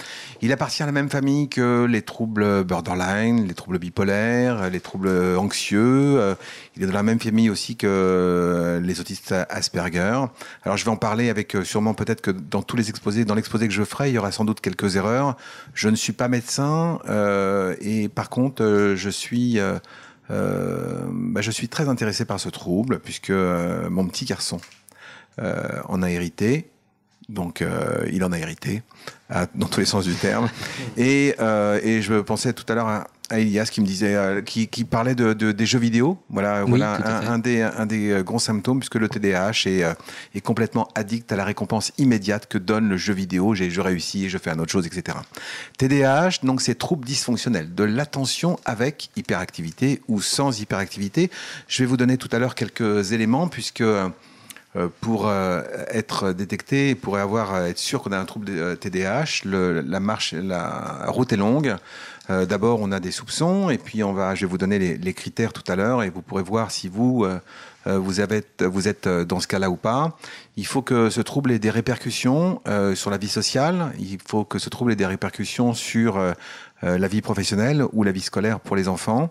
[0.42, 5.08] Il appartient à la même famille que les troubles borderline, les troubles bipolaires, les troubles
[5.36, 6.36] anxieux.
[6.76, 10.26] Il est dans la même famille aussi que les autistes Asperger.
[10.62, 13.66] Alors je vais en parler avec sûrement peut-être que dans tous les exposés, dans l'exposé
[13.66, 15.36] que je ferai, il y aura sans doute quelques erreurs.
[15.74, 17.00] Je ne suis pas médecin
[17.80, 19.58] et par contre je suis
[20.28, 24.60] bah, je suis très intéressé par ce trouble puisque euh, mon petit garçon
[25.38, 26.70] euh, en a hérité.
[27.28, 28.82] Donc, euh, il en a hérité,
[29.54, 30.48] dans tous les sens du terme.
[30.96, 34.40] Et, euh, et je pensais tout à l'heure à, à Elias qui me disait, euh,
[34.40, 36.16] qui, qui parlait de, de- des jeux vidéo.
[36.30, 36.78] Voilà, Oui,
[37.32, 39.94] un, des, un des euh, gros symptômes, puisque le TDAH est, euh,
[40.34, 43.54] est complètement addict à la récompense immédiate que donne le jeu vidéo.
[43.54, 45.18] J'ai, je réussis, je fais un autre chose, etc.
[45.78, 51.30] TDAH, donc, c'est trouble dysfonctionnel de l'attention avec hyperactivité ou sans hyperactivité.
[51.66, 53.82] Je vais vous donner tout à l'heure quelques éléments, puisque
[55.00, 55.32] pour
[55.90, 60.34] être détecté, pour avoir être sûr qu'on a un trouble de TDAH, le- la marche,
[60.34, 61.76] la route est longue.
[62.30, 64.96] Euh, D'abord, on a des soupçons, et puis on va, je vais vous donner les,
[64.98, 67.38] les critères tout à l'heure, et vous pourrez voir si vous euh,
[67.86, 70.16] euh, vous, avez, vous êtes dans ce cas-là ou pas.
[70.56, 73.92] Il faut que ce trouble ait des répercussions euh, sur la vie sociale.
[73.98, 76.18] Il faut que ce trouble ait des répercussions sur
[76.82, 79.30] la vie professionnelle ou la vie scolaire pour les enfants.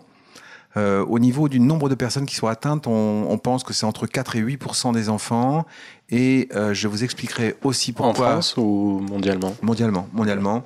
[0.76, 3.86] Euh, au niveau du nombre de personnes qui sont atteintes, on, on pense que c'est
[3.86, 4.60] entre 4 et 8
[4.92, 5.64] des enfants.
[6.10, 8.32] Et euh, je vous expliquerai aussi En pourquoi.
[8.32, 9.54] France ou mondialement?
[9.62, 10.64] Mondialement, mondialement.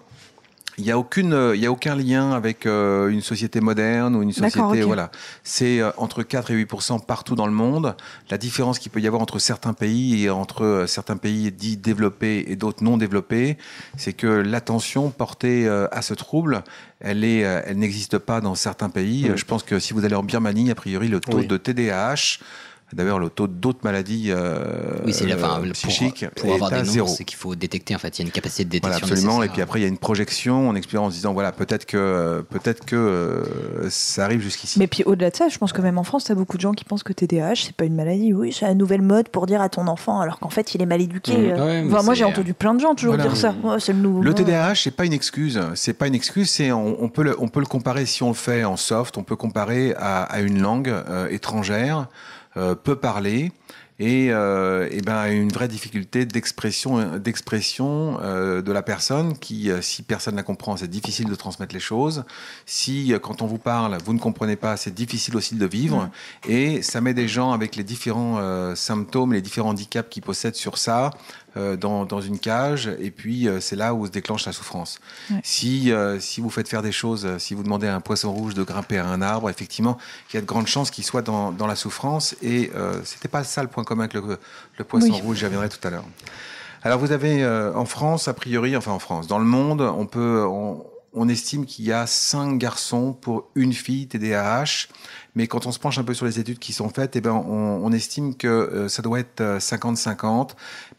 [0.78, 4.16] Il n'y a, aucune, euh, il y a aucun lien avec euh, une société moderne
[4.16, 4.58] ou une société.
[4.58, 4.78] D'accord, ok.
[4.84, 5.10] Voilà.
[5.42, 7.96] C'est euh, entre 4 et 8% partout dans le monde.
[8.30, 11.76] La différence qu'il peut y avoir entre certains pays et entre euh, certains pays dits
[11.76, 13.58] développés et d'autres non développés,
[13.96, 16.62] c'est que l'attention portée à ce trouble,
[17.00, 19.30] elle, est, elle n'existe pas dans certains pays.
[19.34, 21.46] Je pense que si vous allez en Birmanie, a priori, le taux Oui.
[21.46, 22.38] de TDAH,
[22.92, 25.58] d'ailleurs le taux d'autres maladies euh, Oui, c'est la fin.
[25.58, 27.08] euh, pour- psychiques, Pour, avoir est à des zéro.
[27.08, 27.94] c'est qu'il faut détecter.
[27.94, 29.14] En fait, il y a une capacité de Voilà, détection.
[29.14, 29.42] absolument.
[29.42, 31.86] Et puis après, il y a une projection en expliquant, en se disant, voilà, peut-être
[31.86, 34.78] que, peut-être que euh, ça arrive jusqu'ici.
[34.78, 36.72] Mais puis au-delà de ça, je pense que même en France, t'as beaucoup de gens
[36.72, 38.32] qui pensent que TDAH, c'est pas une maladie.
[38.32, 40.86] Oui, c'est la nouvelle mode pour dire à ton enfant, alors qu'en fait, il est
[40.86, 41.32] mal éduqué.
[41.36, 41.44] Mmh.
[41.58, 43.28] Euh, Ouais, enfin, moi, j'ai entendu plein de gens toujours Voilà.
[43.30, 43.54] dire ça.
[43.78, 44.22] C'est le nouveau.
[44.22, 44.34] Le.
[44.34, 45.60] TDAH, c'est pas une excuse.
[45.74, 46.50] C'est pas une excuse.
[46.50, 49.18] C'est on, on peut le, on peut le comparer si on le fait en soft.
[49.18, 52.06] On peut comparer à, à une langue euh, étrangère,
[52.54, 53.52] peu parlée.
[54.02, 59.82] Et, euh, et ben une vraie difficulté d'expression d'expression euh, de la personne qui euh,
[59.82, 62.24] si personne la comprend c'est difficile de transmettre les choses.
[62.64, 66.08] Si euh, quand on vous parle vous ne comprenez pas c'est difficile aussi de vivre.
[66.48, 70.54] Et ça met des gens avec les différents euh, symptômes les différents handicaps qu'ils possèdent
[70.54, 71.08] sur ça.
[71.08, 71.10] euh,
[71.76, 74.98] dans, dans une cage et puis euh, c'est là où se déclenche la souffrance.
[75.30, 75.40] Ouais.
[75.42, 78.32] Si, euh, si vous faites faire des choses, euh, si vous demandez à un poisson
[78.32, 79.98] rouge de grimper à un arbre, effectivement,
[80.30, 83.28] il y a de grandes chances qu'il soit dans, dans la souffrance et euh, c'était
[83.28, 84.38] pas ça le point commun avec le,
[84.78, 85.20] le poisson Oui.
[85.20, 86.04] rouge, j'y reviendrai tout à l'heure.
[86.82, 90.06] Alors vous avez euh, en France, a priori, enfin en France, dans le monde, on
[90.06, 94.86] peut, on, on estime qu'il y a 5 garçons pour une fille TDAH.
[95.36, 97.30] Mais quand on se penche un peu sur les études qui sont faites, eh ben,
[97.32, 100.50] on, on estime que euh, ça doit être euh, 50-50.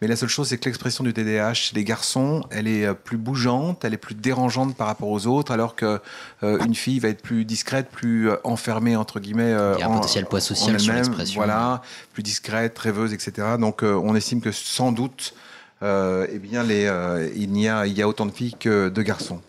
[0.01, 2.93] Mais la seule chose, c'est que l'expression du TDAH chez les garçons, elle est euh,
[2.93, 5.99] plus bougeante, elle est plus dérangeante par rapport aux autres, alors que
[6.43, 9.51] euh, une fille va être plus discrète, plus euh, enfermée entre guillemets.
[9.51, 11.35] euh, Il y a un en- potentiel poids social sur l'expression.
[11.39, 11.81] Voilà,
[12.13, 13.47] plus discrète, rêveuse, etc.
[13.59, 15.33] Donc, euh, on estime que sans doute,
[15.83, 18.87] euh, eh bien, les, euh, il y a, il y a autant de filles que
[18.89, 19.41] de garçons.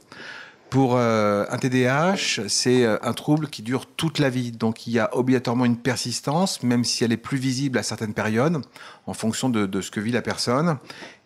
[0.72, 4.52] Pour euh, un TDAH, c'est euh, un trouble qui dure toute la vie.
[4.52, 8.14] Donc il y a obligatoirement une persistance, même si elle est plus visible à certaines
[8.14, 8.58] périodes,
[9.06, 10.78] en fonction de, ce que vit la personne.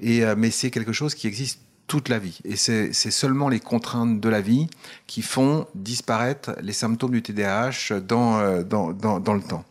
[0.04, 2.40] Euh, mais c'est quelque chose qui existe toute la vie.
[2.44, 4.66] Et c'est seulement les contraintes de la vie
[5.06, 9.64] qui font disparaître les symptômes du TDAH dans, le temps.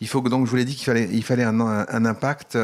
[0.00, 2.58] Il faut donc, je vous l'ai dit qu'il fallait, un, impact,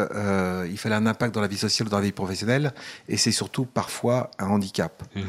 [0.68, 2.74] il fallait un impact dans la vie sociale dans la vie professionnelle,
[3.08, 5.04] et c'est surtout parfois un handicap.
[5.14, 5.22] Mhm.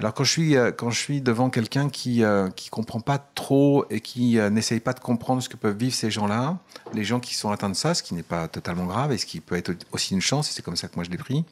[0.00, 3.18] Alors quand je suis euh, quand je suis devant quelqu'un qui euh, qui comprend pas
[3.18, 6.58] trop et qui euh, n'essaye pas de comprendre ce que peuvent vivre ces gens-là,
[6.94, 9.26] les gens qui sont atteints de ça, ce qui n'est pas totalement grave et ce
[9.26, 11.44] qui peut être aussi une chance, et c'est comme ça que moi je l'ai pris.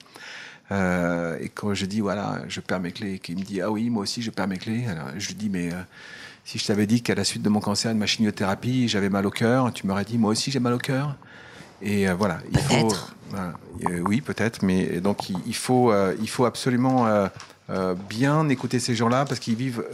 [0.72, 3.70] Euh, et quand je dis voilà, je perds mes clés, et qu'il me dit ah
[3.70, 5.76] oui moi aussi je perds mes clés, alors je lui dis mais euh,
[6.44, 9.08] si je t'avais dit qu'à la suite de mon cancer et de ma chimiothérapie j'avais
[9.08, 11.16] mal au cœur, tu m'aurais dit moi aussi j'ai mal au cœur?
[11.82, 12.92] Et euh, voilà, il faut.
[13.30, 13.52] voilà,
[13.88, 17.06] euh, oui, peut-être, mais donc il, il faut, euh, il faut absolument
[18.08, 19.84] bien écouter ces gens-là parce qu'ils vivent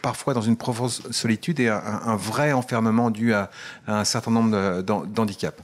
[0.00, 3.50] parfois dans une profonde solitude et un, un vrai enfermement dû à,
[3.86, 5.60] à un certain nombre d'handicaps.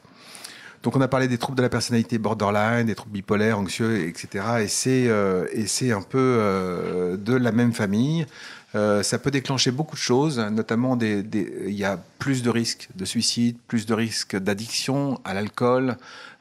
[0.82, 4.44] Donc on a parlé des troubles de la personnalité borderline, des troubles bipolaires, anxieux, etc.
[4.62, 8.26] Et c'est euh, et c'est un peu euh, de la même famille.
[8.74, 13.04] Euh, ça peut déclencher beaucoup de choses, notamment il y a plus de risques de
[13.04, 15.96] suicide, plus de risques d'addiction à l'alcool,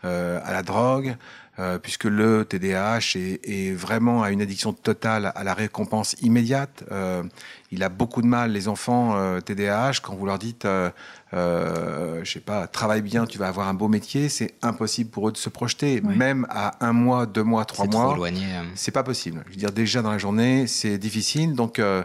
[0.06, 1.18] euh, à la drogue,
[1.62, 6.84] euh, puisque le TDAH est, est vraiment à une addiction totale à la récompense immédiate.
[6.92, 7.24] Euh,
[7.72, 10.90] il a beaucoup de mal, les enfants euh, TDAH, quand vous leur dites, euh,
[11.34, 15.30] euh, je sais pas, travaille bien, tu vas avoir un beau métier, c'est impossible pour
[15.30, 16.16] eux de se projeter, Oui.
[16.18, 18.14] même à un mois, deux mois, trois C'est trop mois.
[18.14, 18.64] éloigné, euh.
[18.76, 19.44] C'est pas possible.
[19.48, 22.04] Je veux dire, déjà dans la journée, c'est difficile, donc euh,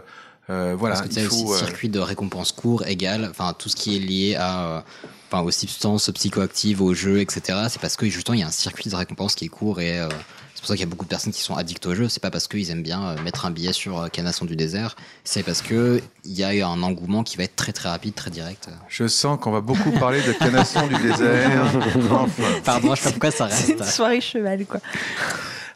[0.49, 1.53] euh, voilà, Parce que tu il aussi, faut.
[1.53, 4.81] euh, circuit de récompense court égal, enfin tout ce qui est lié à, euh,
[5.29, 7.59] enfin aux substances psychoactives, aux jeux, etc.
[7.69, 9.99] C'est parce que justement il y a un circuit de récompense qui est court et
[9.99, 10.07] euh,
[10.53, 12.09] c'est pour ça qu'il y a beaucoup de personnes qui sont addictes aux jeux.
[12.09, 14.95] C'est pas parce qu'ils aiment bien euh, mettre un billet sur euh, Canasson du désert,
[15.23, 18.31] c'est parce que il y a un engouement qui va être très très rapide, très
[18.31, 18.69] direct.
[18.87, 21.63] Je sens qu'on va beaucoup parler de canasson du désert.
[22.11, 22.43] Enfin.
[22.63, 23.79] Pardon, je sais pas pourquoi ça C'est reste.
[23.79, 24.79] une soirée cheval, quoi.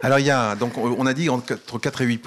[0.04, 2.26] Alors il y a donc on a dit entre 4 et 8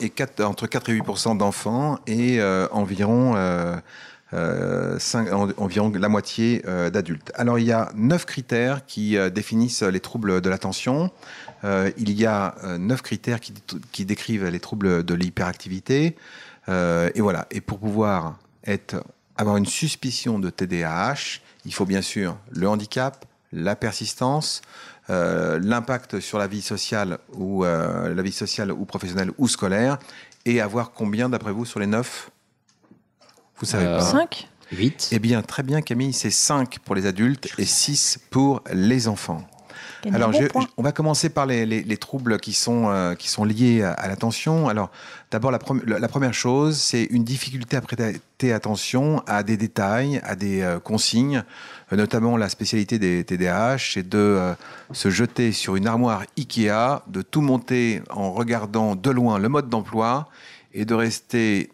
[0.00, 1.02] et 4, entre 4 et 8
[1.36, 3.76] d'enfants et euh, environ euh,
[4.34, 4.98] euh,
[5.56, 7.32] environ la moitié euh, d'adultes.
[7.34, 11.10] Alors il y a neuf critères qui euh, définissent les troubles de l'attention.
[11.64, 16.16] Il y a neuf critères qui, décrivent les troubles de l'hyperactivité.
[16.68, 17.48] Et voilà.
[17.50, 18.38] Et pour pouvoir
[19.36, 24.62] avoir une suspicion de TDAH, il faut bien sûr le handicap, la persistance,
[25.08, 29.98] l'impact sur la vie sociale ou la vie sociale ou professionnelle ou scolaire,
[30.44, 32.30] et avoir combien d'après vous sur les neuf
[33.60, 37.06] Vous savez Euh, pas Cinq 8 Eh bien, très bien Camille, c'est 5 pour les
[37.06, 39.42] adultes et 6 pour les enfants.
[40.14, 43.28] Alors, je- je- on va commencer par les, les- les troubles qui sont, euh, qui
[43.28, 44.68] sont liés à, à l'attention.
[44.68, 44.90] Alors,
[45.32, 45.58] d'abord, la,
[46.08, 51.42] première chose, c'est une difficulté à prêter attention à des détails, à des euh, consignes.
[51.92, 54.54] Euh, notamment, la spécialité des TDAH, c'est de euh,
[54.92, 59.68] se jeter sur une armoire Ikea, de tout monter en regardant de loin le mode
[59.68, 60.28] d'emploi
[60.74, 61.70] et de rester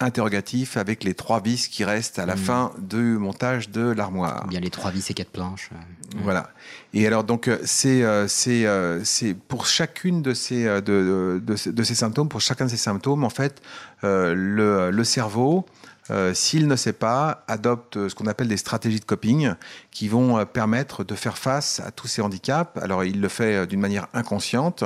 [0.00, 2.38] interrogatif avec les trois vis qui restent à la Mm.
[2.38, 4.46] fin du montage de l'armoire.
[4.48, 5.70] Bien les trois vis et quatre planches.
[5.72, 5.76] euh.
[6.22, 6.50] Voilà.
[6.94, 11.42] Et alors donc euh, c'est euh, c'est euh, c'est pour chacune de ces de, de,
[11.44, 13.60] de ces- de ces symptômes, pour chacun de ces symptômes, en fait,
[14.04, 15.66] euh, le, le cerveau,
[16.10, 19.54] euh, s'il ne sait pas, adopte ce qu'on appelle des stratégies de coping
[19.90, 22.76] qui vont euh, permettre de faire face à tous ces handicaps.
[22.80, 24.84] Alors il le fait euh, d'une manière inconsciente,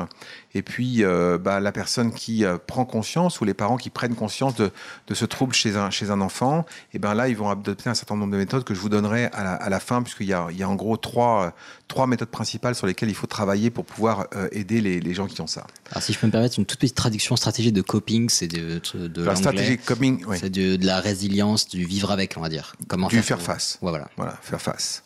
[0.54, 4.14] et puis euh, bah, la personne qui euh, prend conscience ou les parents qui prennent
[4.14, 4.70] conscience de,
[5.06, 7.94] de ce trouble chez un, chez un enfant, et ben là ils vont adopter un
[7.94, 10.32] certain nombre de méthodes que je vous donnerai à la, à la fin, puisqu'il y
[10.32, 11.50] a, il y a en gros trois, euh,
[11.88, 15.40] trois méthodes principales sur lesquelles il faut travailler pour pouvoir aider les, les gens qui
[15.40, 15.66] ont ça.
[15.90, 18.80] Alors si je peux me permettre une toute petite traduction stratégie de coping, c'est de,
[18.94, 20.36] de, de La stratégie coping, oui.
[20.40, 22.74] C'est de, de la résilience, du vivre avec, on va dire.
[22.88, 23.78] Comment du faire face.
[23.82, 24.08] Ouais, voilà.
[24.16, 25.02] Voilà, faire face.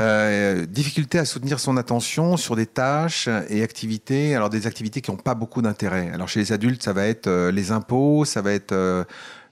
[0.00, 5.10] Euh, difficulté à soutenir son attention sur des tâches et activités, alors des activités qui
[5.10, 6.10] n'ont pas beaucoup d'intérêt.
[6.14, 9.04] Alors chez les adultes, ça va être euh, les impôts, ça va être euh,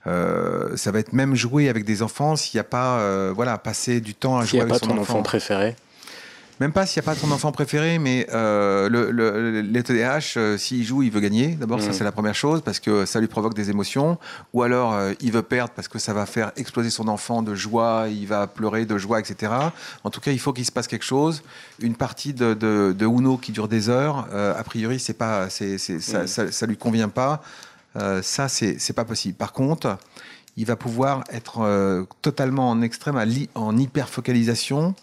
[0.07, 3.57] euh, ça va être même jouer avec des enfants s'il n'y a pas euh, voilà
[3.59, 5.75] passer du temps à jouer a avec pas son ton enfant préféré.
[6.61, 10.33] Même pas s'il n'y a pas ton enfant préféré, mais euh, le, le, les TDAH,
[10.37, 11.47] euh, s'il joue, il veut gagner.
[11.55, 11.93] D'abord, ça Mm.
[11.93, 14.19] c'est la première chose, parce que ça lui provoque des émotions.
[14.53, 17.55] Ou alors, euh, il veut perdre parce que ça va faire exploser son enfant de
[17.55, 19.51] joie, il va pleurer de joie, etc.
[20.03, 21.41] En tout cas, il faut qu'il se passe quelque chose.
[21.79, 25.49] Une partie de, de, de Uno qui dure des heures, euh, a priori, c'est pas,
[25.49, 26.27] c'est, c'est, ça, Mm.
[26.27, 27.41] ça, ça lui convient pas.
[28.21, 29.35] Ça, c'est, c'est pas possible.
[29.35, 29.97] Par contre,
[30.57, 34.95] il va pouvoir être euh, totalement en extrême, à li- en hyper-focalisation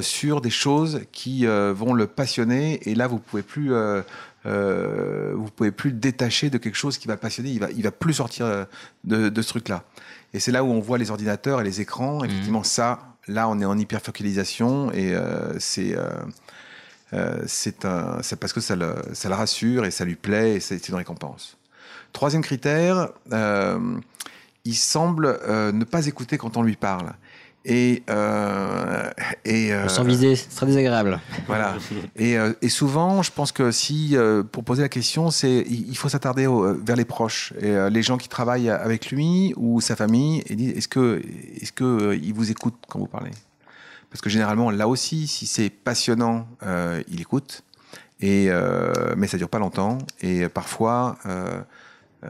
[0.00, 2.80] sur des choses qui euh, vont le passionner.
[2.88, 4.02] Et là, vous pouvez plus, euh,
[4.46, 7.50] euh, vous pouvez plus le détacher de quelque chose qui va le passionner.
[7.50, 8.64] Il va, il va plus sortir euh,
[9.04, 9.84] de, de ce truc-là.
[10.34, 12.24] Et c'est là où on voit les ordinateurs et les écrans.
[12.24, 16.10] Effectivement, ça, là, on est en hyper-focalisation et euh, c'est euh,
[17.12, 20.88] euh, c'est parce que ça le, ça le rassure et ça lui plaît et c'est
[20.88, 21.56] une récompense.
[22.12, 23.78] Troisième critère, euh,
[24.64, 27.12] il semble euh, ne pas écouter quand on lui parle.
[27.68, 29.10] Et, euh,
[29.44, 31.18] et On sent visé, c'est très désagréable.
[31.48, 31.74] voilà.
[32.16, 35.96] Et, euh, et souvent, je pense que si, euh, pour poser la question, c'est il
[35.96, 36.46] faut s'attarder
[36.84, 40.54] vers les proches, et, euh, les gens qui travaillent avec lui ou sa famille, et
[40.54, 41.20] dire est-ce que,
[41.60, 43.32] est-ce que euh, il vous écoute quand vous parlez?
[44.10, 47.62] Parce que généralement, là aussi, si c'est passionnant, euh, il écoute.
[48.20, 49.98] Et euh, mais ça dure pas longtemps.
[50.22, 51.60] Et parfois, euh,
[52.24, 52.28] euh,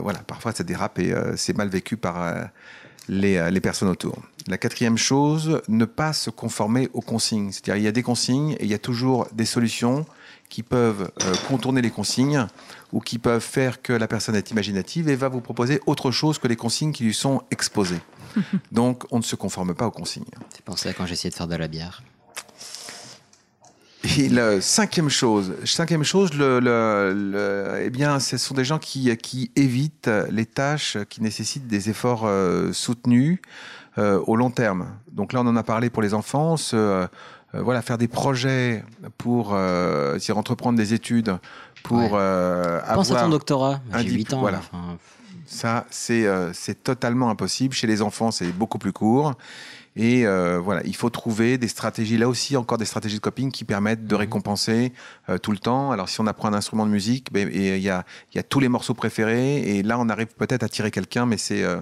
[0.00, 2.44] voilà, parfois ça dérape et euh, c'est mal vécu par euh,
[3.08, 4.16] les, euh, les personnes autour.
[4.48, 7.52] La quatrième chose, ne pas se conformer aux consignes.
[7.52, 10.04] C'est-à-dire, il y a des consignes et il y a toujours des solutions
[10.48, 12.46] qui peuvent euh, contourner les consignes
[12.92, 16.38] ou qui peuvent faire que la personne est imaginative et va vous proposer autre chose
[16.38, 18.00] que les consignes qui lui sont exposées.
[18.72, 20.24] Donc, on ne se conforme pas aux consignes.
[20.50, 22.02] C'est pensé à quand j'ai essayé de faire de la bière.
[24.18, 28.78] Et la cinquième chose, cinquième chose, le, le- le- eh bien, ce sont des gens
[28.80, 33.38] qui, qui évitent les tâches qui nécessitent des efforts euh, soutenus
[33.98, 34.88] euh, au long terme.
[35.12, 36.56] Donc là, on en a parlé pour les enfants.
[36.56, 37.06] se, euh,
[37.54, 38.84] voilà, faire des projets
[39.18, 41.36] pour euh, c'est-à-dire entreprendre des études
[41.84, 42.08] pour Ouais.
[42.14, 43.80] euh, Pense à avoir ton doctorat.
[43.98, 44.40] J'ai dip- 8 ans.
[44.40, 44.58] voilà.
[44.58, 44.96] enfin,
[45.46, 47.74] ça, c'est euh, c'est totalement impossible.
[47.74, 49.34] Chez les enfants, c'est beaucoup plus court.
[49.94, 53.50] Et euh, voilà, il faut trouver des stratégies, là aussi encore des stratégies de coping
[53.52, 54.92] qui permettent de récompenser
[55.28, 55.90] euh, tout le temps.
[55.90, 58.40] Alors si on apprend un instrument de musique, ben, et il y, a, il y
[58.40, 61.62] a tous les morceaux préférés, et là on arrive peut-être à tirer quelqu'un, mais c'est...
[61.62, 61.80] euh,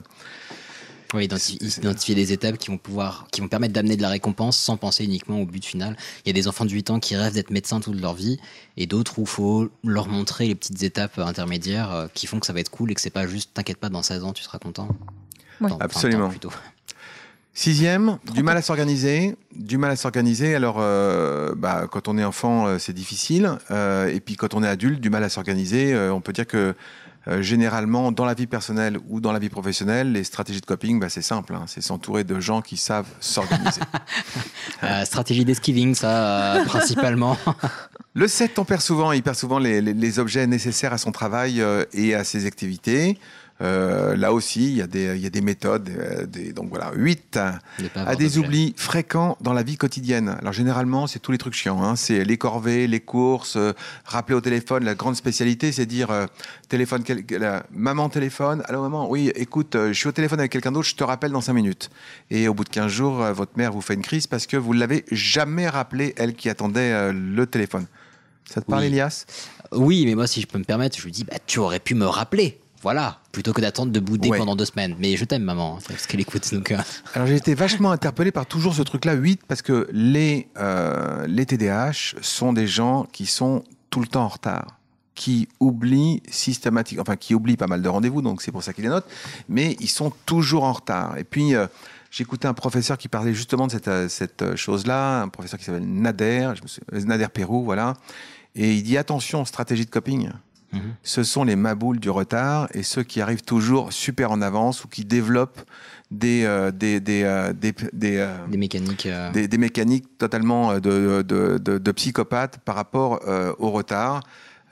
[1.15, 4.59] Oui, identifier, identifier des étapes qui vont pouvoir, qui vont permettre d'amener de la récompense
[4.59, 5.97] sans penser uniquement au but final.
[6.25, 8.41] Il y a des enfants de 8 ans qui rêvent d'être médecins toute leur vie
[8.77, 12.47] et d'autres où il faut leur montrer les petites étapes intermédiaires euh, qui font que
[12.47, 14.43] ça va être cool et que c'est pas juste t'inquiète pas, dans 16 ans tu
[14.43, 14.89] seras content.
[15.61, 15.69] Oui.
[15.69, 16.29] Dans 20 ans Absolument.
[16.29, 16.53] plutôt.
[17.53, 19.37] Sixième, du mal à s'organiser.
[19.55, 20.55] Du mal à s'organiser.
[20.55, 23.59] Alors, euh, bah, quand on est enfant, euh, c'est difficile.
[23.71, 25.95] Euh, et puis, quand on est adulte, du mal à s'organiser.
[26.11, 26.75] On peut dire que
[27.41, 31.09] généralement, dans la vie personnelle ou dans la vie professionnelle, les stratégies de coping, bah,
[31.11, 31.55] c'est simple.
[31.55, 31.65] hein.
[31.67, 33.83] c'est s'entourer de gens qui savent s'organiser.
[35.05, 37.37] Stratégie d'esquiving, ça, principalement.
[38.15, 41.13] Le 7, on perd souvent, il perd souvent les, les- les objets nécessaires à son
[41.13, 43.19] travail et à ses activités.
[43.63, 45.91] Euh, là aussi, il y, a des- il y a des méthodes.
[45.91, 47.39] euh, des- donc voilà, 8
[47.79, 50.35] Ne pas à des oublis fréquents dans la vie quotidienne.
[50.41, 51.83] Alors généralement, c'est tous les trucs chiants.
[51.83, 51.95] hein.
[51.97, 53.73] C'est les corvées, les courses, euh,
[54.07, 54.85] rappeler au téléphone.
[54.85, 56.27] La grande spécialité, c'est dire euh,
[56.69, 58.63] téléphone, quel- la- maman téléphone.
[58.67, 61.41] Allô maman, oui, écoute, je suis au téléphone avec quelqu'un d'autre, je te rappelle dans
[61.43, 61.91] 5 minutes.
[62.31, 64.73] Et au bout de 15 jours, votre mère vous fait une crise parce que vous
[64.73, 67.87] l'avez jamais rappelé, elle qui attendait le téléphone.
[68.49, 68.85] Ça te parle.
[68.85, 69.27] Elias?
[69.73, 71.95] Oui, mais moi, si je peux me permettre, je lui dis, bah, tu aurais pu
[71.95, 72.59] me rappeler.
[72.83, 74.39] Voilà, plutôt que d'attendre de bouder Ouais.
[74.39, 74.97] pendant deux semaines.
[74.99, 76.53] Mais je t'aime, maman, c'est parce qu'elle écoute.
[76.55, 76.79] Donc, euh,
[77.15, 81.45] Alors j'ai été vachement interpellé par toujours ce truc-là, 8, parce que les, euh, les
[81.45, 84.79] TDAH sont des gens qui sont tout le temps en retard,
[85.15, 88.85] qui oublient systématiquement, enfin qui oublient pas mal de rendez-vous, donc c'est pour ça qu'ils
[88.85, 89.09] les notent,
[89.49, 91.19] mais ils sont toujours en retard.
[91.19, 91.67] Et puis euh,
[92.11, 95.67] j'écoutais un professeur qui parlait justement de cette, euh, cette euh, chose-là, un professeur qui
[95.67, 97.93] s'appelle Nader, je me souviens- Nader Pérou, voilà,
[98.55, 100.31] et il dit attention, stratégie de coping.
[100.73, 100.95] Mhm.
[101.03, 104.89] Ce sont les maboules du retard et ceux qui arrivent toujours super en avance ou
[104.89, 105.61] qui développent
[106.11, 109.09] des, euh, des, des, euh, des, des, euh, des mécaniques.
[109.33, 114.23] des, des mécaniques totalement euh, de, de, de, de psychopathes par rapport euh, au retard.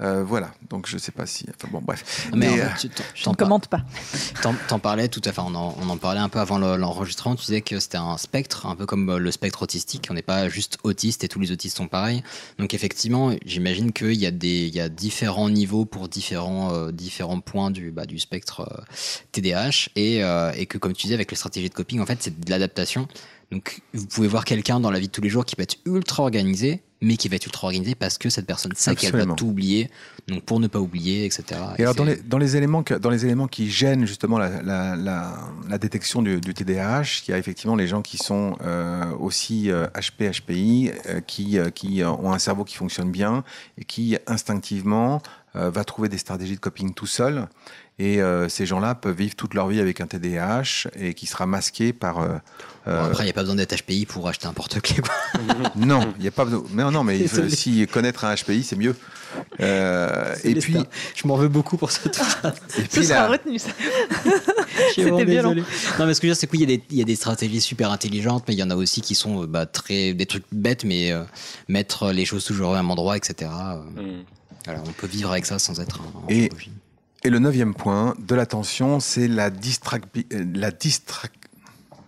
[0.00, 1.44] Euh, voilà, donc je sais pas si.
[1.56, 2.28] Enfin bon, bref.
[2.32, 3.82] Mais en Mais, fait, euh, tu- t'en- Je t'en ne commente pas.
[4.68, 7.34] T'en, parlais tout à fait, on en, on en parlait un peu avant le- l'enregistrement,
[7.34, 10.22] tu disais que c'était un spectre, un peu comme euh, le spectre autistique, on n'est
[10.22, 12.22] pas juste autiste et tous les autistes sont pareils.
[12.60, 16.92] Donc effectivement, j'imagine qu'il y, a des- il y a différents niveaux pour différents, euh,
[16.92, 18.82] différents points du, bah, du spectre euh,
[19.32, 22.18] TDAH et, euh, et que comme tu disais avec les stratégies de coping, en fait
[22.22, 23.08] c'est de l'adaptation.
[23.50, 25.78] Donc vous pouvez voir quelqu'un dans la vie de tous les jours qui peut être
[25.86, 29.34] ultra organisé mais qui va être ultra organisé parce que cette personne sait qu'elle va
[29.36, 29.90] tout oublier.
[30.26, 31.44] Donc pour ne pas oublier, etc.
[31.78, 34.60] Et alors, dans les, dans, les éléments que- dans les éléments qui gênent justement la,
[34.62, 35.38] la, la,
[35.68, 39.70] la détection du, du TDAH, il y a effectivement les gens qui sont euh, aussi
[39.70, 43.42] euh, HP, HPI, euh, qui, euh, qui euh, ont un cerveau qui fonctionne bien
[43.78, 45.22] et qui instinctivement
[45.56, 47.48] euh, va trouver des stratégies de coping tout seul.
[48.00, 51.46] Et euh, ces gens-là peuvent vivre toute leur vie avec un TDAH et qui sera
[51.46, 52.18] masqué par.
[52.20, 52.28] euh,
[52.86, 55.02] Bon, euh, après, il n'y a pas besoin d'être HPI pour acheter un porte-clés.
[55.76, 56.62] non, il n'y a pas besoin.
[56.72, 57.50] Mais non, mais Désolé.
[57.50, 58.94] si connaître un HPI, c'est mieux.
[59.60, 60.76] Euh, et puis,
[61.14, 62.14] je m'en veux beaucoup pour phrase.
[62.78, 63.70] et Ce puis sera la- retenu, ça.
[64.88, 65.54] Je suis vraiment C'était violent.
[65.98, 67.04] Non, mais ce que je veux dire, c'est qu'il y, a des- il y a
[67.04, 70.24] des stratégies super intelligentes, mais il y en a aussi qui sont bah, très, des
[70.26, 71.24] trucs bêtes, mais euh,
[71.68, 73.50] mettre les choses toujours au même endroit, etc.
[73.96, 74.22] Hmm.
[74.64, 76.20] voilà, on peut vivre avec ça sans être un.
[76.20, 76.48] un Et-.
[77.24, 80.02] Et le neuvième point de l'attention, c'est la, distrac-
[80.54, 81.30] la distrac-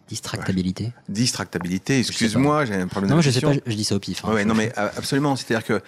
[0.08, 0.92] Distractabilité.
[1.08, 2.00] distractabilité.
[2.00, 4.24] Excuse-moi, j'ai un problème de Non, je sais pas, je, dis ça au pif.
[4.24, 4.32] hein.
[4.32, 5.36] Ouais, non, mais absolument.
[5.36, 5.80] C'est-à-dire que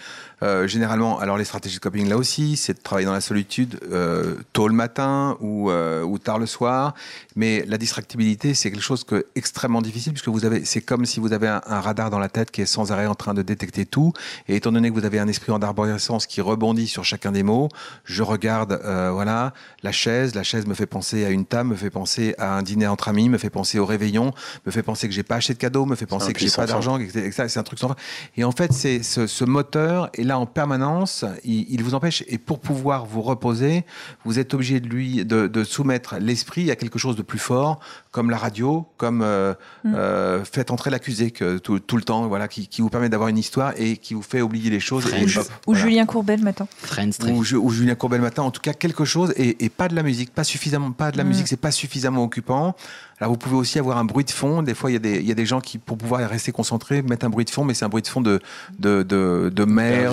[0.43, 3.79] euh, généralement, alors les stratégies de coping là aussi, c'est de travailler dans la solitude
[3.93, 6.95] euh, tôt le matin ou, euh, ou tard le soir.
[7.37, 11.21] Mais la distractibilité, c'est quelque chose que extrêmement difficile puisque vous avez, c'est comme si
[11.21, 13.43] vous avez un, un radar dans la tête qui est sans arrêt en train de
[13.43, 14.13] détecter tout.
[14.49, 17.45] Et étant donné que vous avez un esprit en arborescence qui rebondit sur chacun des
[17.45, 17.69] mots,
[18.05, 18.81] je regarde,
[19.13, 20.35] voilà, la chaise.
[20.35, 23.09] La chaise me fait penser à une table, me fait penser à un dîner entre
[23.09, 24.33] amis, me fait penser au réveillon,
[24.67, 26.67] me fait penser que j'ai pas acheté de cadeau, me fait penser que j'ai pas
[26.67, 27.45] d'argent, etc.
[27.49, 27.97] C'est un truc sans fin.
[28.37, 31.25] Et en fait, c'est ce, ce moteur est là en permanence.
[31.45, 32.23] Il, il vous empêche.
[32.29, 33.85] Et pour pouvoir vous reposer,
[34.25, 37.81] vous êtes obligé de lui de, de soumettre l'esprit à quelque chose de plus fort,
[38.11, 39.55] comme la radio, comme euh,
[39.85, 39.95] Mm.
[39.97, 43.29] euh, faites entrer l'accusé que tout, tout le temps, voilà, qui, qui vous permet d'avoir
[43.29, 45.05] une histoire et qui vous fait oublier les choses.
[45.05, 45.23] Friends.
[45.27, 45.81] Et, Ou, voilà.
[45.81, 46.69] Julien Courbet le matin.
[46.77, 49.89] Friends, Ou, ou Julien Courbet le matin, en tout cas quelque chose et, et pas
[49.89, 51.29] de la musique, pas suffisamment, pas de la Mm.
[51.29, 52.75] musique, c'est pas suffisamment occupant.
[53.23, 54.63] Alors vous pouvez aussi avoir un bruit de fond.
[54.63, 56.51] Des fois, il y a des, il y a des gens qui, pour pouvoir rester
[56.51, 58.41] concentrés, mettent un bruit de fond, mais c'est un bruit de fond de
[58.81, 60.13] de de, de mer,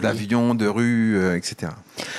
[0.00, 1.72] D'avion, de- rue, euh, etc.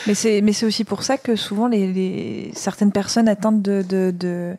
[0.05, 4.55] Mais c'est aussi pour ça que souvent les, les- certaines personnes atteintes de de- de-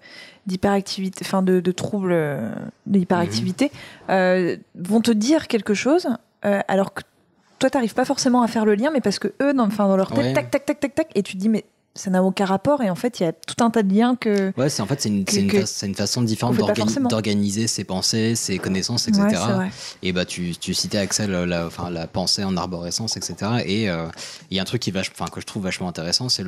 [0.47, 2.51] d'hyperactivité, enfin de, de troubles euh,
[2.87, 3.71] d'hyperactivité,
[4.09, 6.09] euh, vont te dire quelque chose
[6.47, 7.03] euh, alors que
[7.59, 9.97] toi t'arrives pas forcément à faire le lien, mais parce que eux, dans, enfin dans
[9.99, 10.33] leur tête, Ouais.
[10.33, 11.65] tac tac tac tac tac, et tu te dis mais
[11.99, 14.15] ça n'a aucun rapport et en fait il y a tout un tas de liens
[14.17, 16.55] que Ouais, c'est en fait c'est une, une, fa- une façon différente
[17.09, 19.23] d'organiser ses pensées, ses connaissances, etc.
[19.59, 19.71] Ouais,
[20.03, 23.35] et bah tu, tu citais Axel la, enfin, la pensée en arborescence, etc.
[23.67, 24.07] Et euh,
[24.51, 26.45] il y a un truc qui vache, enfin, que je trouve vachement intéressant, c'est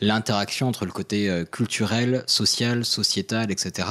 [0.00, 3.88] l'interaction entre le côté euh, culturel, social, sociétal, etc.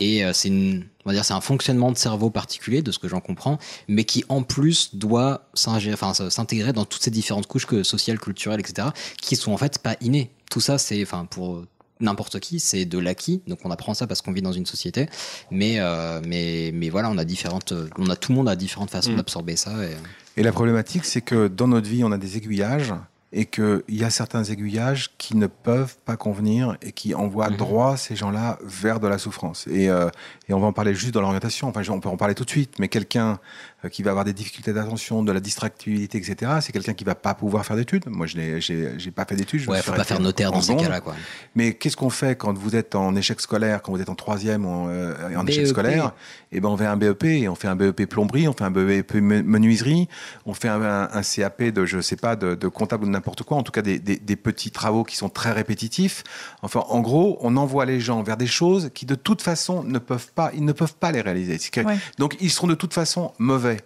[0.00, 2.98] Et euh, c'est une on va dire c'est un fonctionnement de cerveau particulier de ce
[2.98, 7.66] que j'en comprends, mais qui en plus doit enfin, s'intégrer dans toutes ces différentes couches
[7.66, 8.88] que sociales, culturelles, etc.
[9.20, 10.30] qui sont en fait pas innées.
[10.50, 11.62] Tout ça c'est enfin pour
[12.00, 13.42] n'importe qui, c'est de l'acquis.
[13.46, 15.06] Donc on apprend ça parce qu'on vit dans une société.
[15.50, 18.90] Mais, euh, mais, mais voilà, on a différentes, on a tout le monde a différentes
[18.90, 19.16] façons Mm.
[19.16, 19.72] d'absorber ça.
[19.84, 20.40] Et...
[20.40, 22.94] Et la problématique, c'est que dans notre vie, on a des aiguillages
[23.32, 27.56] et qu'il y a certains aiguillages qui ne peuvent pas convenir et qui envoient Mhm.
[27.58, 29.66] droit ces gens-là vers de la souffrance.
[29.68, 30.08] Et, euh,
[30.50, 32.50] et on va en parler juste dans l'orientation, enfin on peut en parler tout de
[32.50, 33.38] suite, mais quelqu'un
[33.84, 37.14] euh, qui va avoir des difficultés d'attention, de la distractibilité, etc., c'est quelqu'un qui va
[37.14, 38.04] pas pouvoir faire d'études.
[38.08, 39.60] Moi, je n'ai pas fait d'études.
[39.60, 41.14] je Ouais, faut pas faire notaire dans ces cas-là, quoi.
[41.54, 44.66] Mais qu'est-ce qu'on fait quand vous êtes en échec scolaire, quand vous êtes en troisième
[44.66, 45.70] en, euh, en échec BEP.
[45.72, 46.12] scolaire?
[46.52, 48.70] Eh ben, on fait un BEP, et on fait un BEP plomberie, on fait un
[48.72, 50.08] BEP me- menuiserie,
[50.46, 53.12] on fait un, un- un CAP de, je sais pas, de, de comptable ou de
[53.12, 56.24] n'importe quoi, en tout cas des, des- des petits travaux qui sont très répétitifs.
[56.62, 59.98] Enfin, en gros, on envoie les gens vers des choses qui, de toute façon, ne
[59.98, 61.58] peuvent pas, ils ne peuvent pas les réaliser.
[61.84, 61.98] Ouais.
[62.18, 63.78] Donc, ils seront de toute façon mauvais.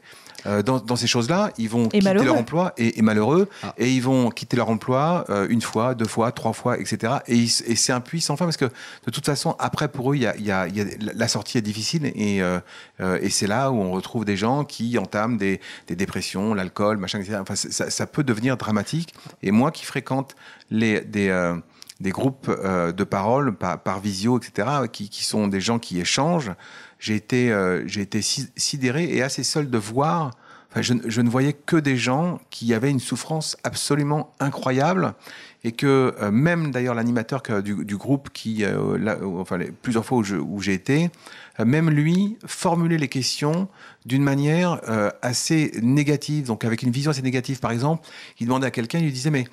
[0.46, 2.26] Euh, dans, dans ces choses-là, ils vont quitter malheureux.
[2.26, 3.72] leur emploi et, et malheureux, Ah.
[3.78, 7.14] et ils vont quitter leur emploi euh, une fois, deux fois, trois fois, etc.
[7.28, 10.22] Et, c'est un puits sans fin parce que de toute façon, après pour eux, il
[10.22, 10.84] y a, y a- il y a-
[11.14, 12.60] la sortie est difficile et, euh,
[13.22, 17.20] et c'est là où on retrouve des gens qui entament des, des dépressions, l'alcool, machin,
[17.20, 17.38] etc.
[17.40, 19.14] Enfin, ça, ça peut devenir dramatique.
[19.42, 20.36] Et moi qui fréquente
[20.70, 21.56] les, des, euh,
[22.00, 26.52] des groupes euh, de parole par, visio, etc., qui, sont des gens qui échangent,
[26.98, 27.86] j'ai été, euh,
[28.56, 30.32] sidéré et assez seul de voir.
[30.70, 35.14] Enfin, je, ne- voyais que des gens qui avaient une souffrance absolument incroyable
[35.62, 38.64] et que euh, même d'ailleurs l'animateur du, groupe qui,
[39.82, 41.10] plusieurs fois où j'ai été,
[41.64, 43.68] même lui formulait les questions
[44.04, 44.80] d'une manière
[45.22, 47.60] assez négative, donc avec une vision assez négative.
[47.60, 48.06] Par exemple,
[48.40, 49.44] il demandait à quelqu'un, il lui disait mais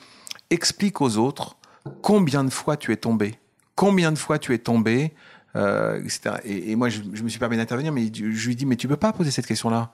[0.49, 1.55] explique aux autres
[2.01, 3.39] combien de fois tu es tombé,
[3.75, 5.13] combien de fois tu es tombé
[5.55, 6.35] euh, etc.
[6.45, 8.87] Et, et moi, je, je me suis permis d'intervenir, mais je, lui dis, mais tu
[8.87, 9.91] peux pas poser cette question-là.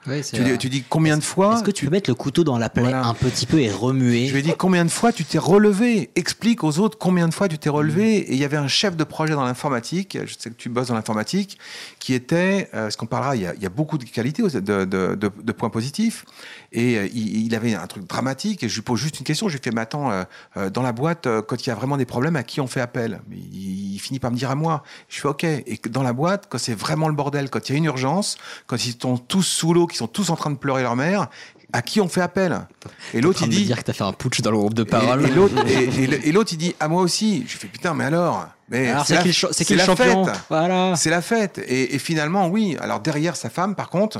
[0.51, 2.69] Tu, tu dis combien de fois Est-ce que tu peux mettre le couteau dans la
[2.69, 3.05] plaie Voilà.
[3.05, 6.11] un petit peu et remuer Je lui ai dit combien de fois tu t'es relevé?
[6.15, 8.17] Explique aux autres combien de fois tu t'es relevé.
[8.17, 10.87] Et il y avait un chef de projet dans l'informatique, je sais que tu bosses
[10.87, 11.57] dans l'informatique,
[11.99, 14.43] qui était, euh, ce qu'on parlera, il y, a, il y a beaucoup de qualités,
[14.43, 16.25] de, de- de- de points positifs.
[16.71, 18.63] Et euh, il, il avait un truc dramatique.
[18.63, 19.47] Et je lui pose juste une question.
[19.49, 22.05] Je lui fais, mais attends, euh, dans la boîte, quand il y a vraiment des
[22.05, 23.21] problèmes, à qui on fait appel?
[23.31, 23.37] Il,
[23.97, 24.83] il finit par me dire à moi.
[25.09, 25.43] Je fais, ok.
[25.43, 28.37] Et dans la boîte, quand c'est vraiment le bordel, quand il y a une urgence,
[28.67, 31.27] quand ils sont tous sous l'eau, qu'ils sont tous en train de pleurer leur mère,
[31.73, 32.65] à qui on fait appel?
[33.13, 33.65] Et l'autre, il dit.
[33.65, 35.25] dire que t'as fait un putsch dans le groupe de parole.
[35.67, 37.43] Et, et l'autre, il dit à moi aussi.
[37.47, 38.47] Je fais putain, mais alors?
[38.69, 40.25] Mais Alors, c'est la- qui champion?
[40.25, 40.35] fête.
[40.49, 40.95] Voilà.
[40.95, 41.57] C'est la fête.
[41.67, 42.77] Et, et finalement, oui.
[42.79, 44.19] Alors derrière sa femme, par contre.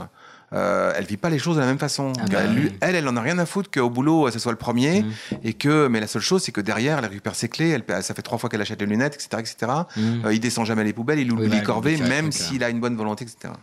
[0.53, 2.13] Euh, elle vit pas les choses de la même façon.
[2.21, 2.71] Ah bah elle, oui.
[2.79, 5.11] elle, elle en a rien à foutre qu'au boulot, ce soit le premier, Mm.
[5.43, 7.69] et que, mais la seule chose, c'est que derrière, elle récupère ses clés.
[7.69, 9.71] Elle, ça fait trois fois qu'elle achète les lunettes, etc., etc.
[9.97, 10.25] Mm.
[10.25, 12.79] Euh, il descend jamais les poubelles, il oublie Oui, bah, un même s'il a une
[12.79, 13.53] bonne volonté, etc.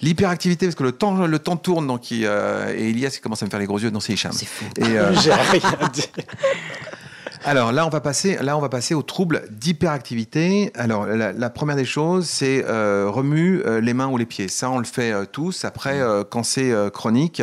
[0.00, 3.40] L'hyperactivité, parce que le temps, le temps tourne, donc il, euh, et Elias il commence
[3.42, 3.90] à me faire les gros yeux.
[3.90, 4.32] Non, c'est Hicham.
[4.32, 4.64] C'est fou.
[4.78, 6.08] Et, euh, J'ai rien dit.
[7.44, 10.70] Alors là, on va passer, là, on va passer aux troubles d'hyperactivité.
[10.74, 14.48] Alors la, la première des choses, c'est euh, remue euh, les mains ou les pieds.
[14.48, 15.64] Ça, on le fait euh, tous.
[15.64, 17.42] Après, euh, quand c'est euh, chronique,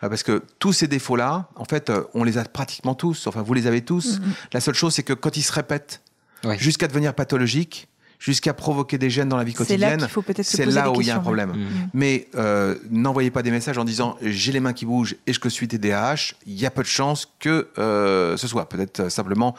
[0.00, 3.28] parce que tous ces défauts-là, en fait, on les a pratiquement tous.
[3.28, 4.20] Enfin, vous les avez tous.
[4.52, 6.00] La seule chose, c'est que quand ils se répètent
[6.44, 6.58] Ouais.
[6.58, 7.86] jusqu'à devenir pathologiques,
[8.22, 10.64] jusqu'à provoquer des gènes dans la vie C'est là quotidienne, qu'il faut peut-être se c'est
[10.64, 11.50] poser là des où il y a un questions, problème.
[11.50, 11.88] Mm.
[11.92, 15.48] Mais euh, n'envoyez pas des messages en disant j'ai les mains qui bougent et je
[15.48, 16.34] suis TDAH.
[16.46, 18.68] Il y a peu de chances que euh, ce soit.
[18.68, 19.56] Peut-être euh, simplement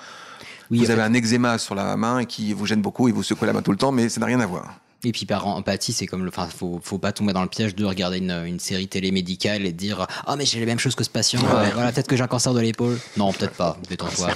[0.71, 0.93] Oui, vous fait.
[0.93, 3.53] avez un eczéma sur la main et qui vous gêne beaucoup et vous secouez la
[3.53, 4.79] main tout le temps, mais ça n'a rien à voir.
[5.05, 6.29] Et puis par empathie, c'est comme le.
[6.29, 9.65] Enfin, faut, faut pas tomber dans le piège de regarder une, une série télé médicale
[9.65, 11.41] et de dire Ah, mais j'ai les mêmes choses que ce patient.
[11.41, 12.97] Ouais, voilà, peut-être que j'ai un cancer de l'épaule.
[13.17, 13.77] Non, peut-être pas.
[13.89, 14.29] Détends-toi.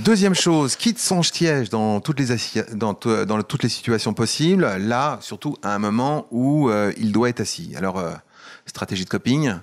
[0.00, 2.92] Deuxième chose, quitte son siège dans toutes les assi- dans,
[3.24, 4.66] dans le- toutes les situations possibles.
[4.78, 7.72] Là, surtout à un moment où euh, il doit être assis.
[7.76, 8.12] Alors, euh,
[8.66, 9.54] stratégie de coping.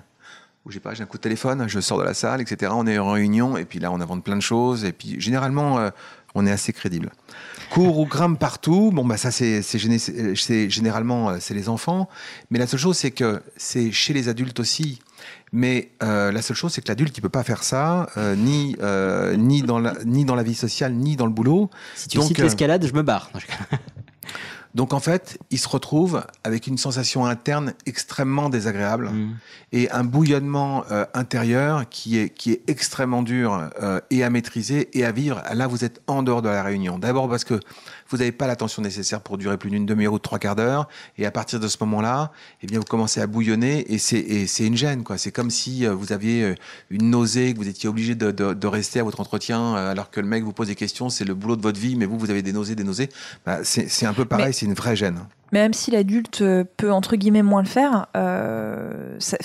[0.66, 2.72] Où j'ai pas, j'ai un coup de téléphone, je sors de la salle, etc.
[2.74, 5.78] On est en réunion et puis là, on invente plein de choses et puis généralement,
[5.78, 5.90] euh,
[6.34, 7.12] on est assez crédible.
[7.70, 8.90] Cours ou grimpe partout.
[8.92, 12.08] Bon, bah ça, c'est généralement euh, c'est les enfants.
[12.50, 15.00] Mais la seule chose, c'est que c'est chez les adultes aussi.
[15.52, 18.76] Mais euh, la seule chose, c'est que l'adulte, il peut pas faire ça, euh, ni
[18.82, 21.70] euh, ni dans la ni dans la vie sociale, ni dans le boulot.
[21.94, 23.30] Si tu Donc, cites euh, l'escalade, je me barre.
[24.74, 29.36] Donc en fait, il se retrouve avec une sensation interne extrêmement désagréable Mm.
[29.72, 34.88] et un bouillonnement euh, intérieur qui est, qui est extrêmement dur euh, et à maîtriser
[34.96, 35.42] et à vivre.
[35.52, 36.98] Là, vous êtes en dehors de la réunion.
[36.98, 37.60] D'abord parce que
[38.08, 40.88] vous n'avez pas l'attention nécessaire pour durer plus d'une demi-heure ou de trois quarts d'heure.
[41.18, 42.32] Et à partir de ce moment-là,
[42.62, 45.04] eh bien, vous commencez à bouillonner et c'est, une gêne.
[45.04, 45.18] Quoi.
[45.18, 46.54] C'est comme si euh, vous aviez euh,
[46.90, 50.10] une nausée, que vous étiez obligé de, de, de rester à votre entretien euh, alors
[50.10, 52.18] que le mec vous pose des questions, c'est le boulot de votre vie, mais vous,
[52.18, 53.08] vous avez des nausées, des nausées.
[53.44, 55.20] Bah, c'est, un peu pareil, Mais- c'est une vraie gêne.
[55.52, 56.42] Mais même si l'adulte
[56.76, 59.36] peut entre guillemets moins le faire, euh, ça,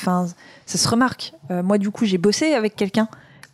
[0.65, 1.33] se remarque.
[1.51, 3.07] Euh, moi, du coup, j'ai bossé avec quelqu'un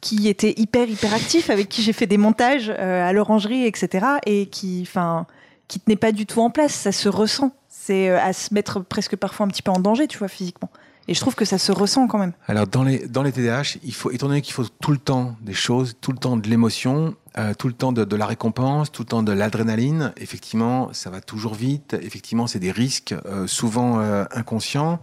[0.05, 4.05] qui était hyper hyper actif, avec qui j'ai fait des montages euh, à l'orangerie, etc.
[4.27, 5.25] Et qui, enfin,
[5.67, 6.73] qui tenait pas du tout en place.
[6.73, 7.55] Ça se ressent.
[7.69, 10.69] C'est euh, à se mettre presque parfois un petit peu en danger, tu vois, physiquement.
[11.07, 12.33] Et je trouve que ça se ressent quand même.
[12.47, 15.35] Alors dans les dans les TDAH, il faut étant donné qu'il faut tout le temps
[15.41, 19.01] des choses, tout le temps de l'émotion, euh, tout le temps de, la récompense, tout
[19.01, 20.13] le temps de l'adrénaline.
[20.17, 21.95] Effectivement, ça va toujours vite.
[21.99, 23.15] Effectivement, c'est des risques
[23.47, 23.99] souvent
[24.31, 24.99] inconscients.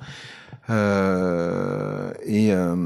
[0.71, 2.77] Euh, et euh,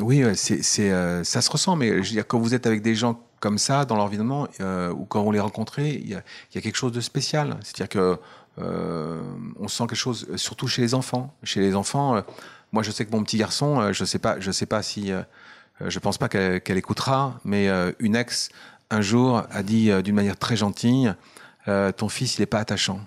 [0.00, 1.76] oui, c'est euh, ça se ressent.
[1.76, 4.92] Mais je veux dire, quand vous êtes avec des gens comme ça dans l'environnement euh,
[4.92, 7.56] ou quand on les rencontrait, il y y a quelque chose de spécial.
[7.62, 8.18] C'est-à-dire que
[8.58, 9.20] euh,
[9.58, 11.34] on sent quelque chose, surtout chez les enfants.
[11.42, 12.22] Chez les enfants,
[12.72, 15.12] moi je sais que mon petit garçon, je sais pas, je sais pas si,
[15.80, 17.68] je pense pas qu'elle qu'elle écoutera, mais
[17.98, 18.50] une ex
[18.90, 21.14] un jour a dit d'une manière très gentille,
[21.66, 23.00] ton fils il est pas attachant.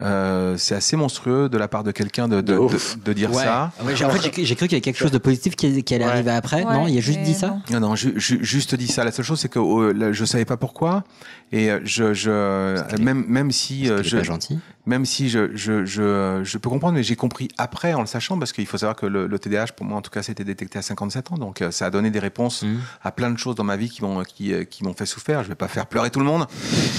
[0.00, 2.96] Euh, c'est assez monstrueux de la part de quelqu'un de, de, De de, ouf.
[3.04, 3.42] de dire Ouais.
[3.42, 3.72] ça.
[3.82, 5.56] Ouais, j'ai- en fait, j'ai cru- j'ai cru qu'il y avait quelque chose de positif
[5.56, 6.10] qui, qui allait Ouais.
[6.12, 6.62] arriver après.
[6.64, 7.48] Ouais, non, il a juste dit ça.
[7.72, 7.80] non.
[7.80, 9.02] Non, non, ju- ju- juste dit ça.
[9.02, 11.02] La seule chose, c'est que euh, là, je savais pas pourquoi.
[11.50, 14.60] Et euh, je, je même, même si euh, je, pas gentil.
[14.88, 18.38] Même si je, je, je, je peux comprendre, mais j'ai compris après en le sachant,
[18.38, 20.78] parce qu'il faut savoir que le, le TDAH, pour moi en tout cas, c'était détecté
[20.78, 21.36] à 57 ans.
[21.36, 22.78] Donc euh, ça a donné des réponses Mm.
[23.02, 25.42] à plein de choses dans ma vie qui m'ont qui, euh, qui m'ont fait souffrir.
[25.42, 26.46] Je vais pas faire pleurer tout le monde.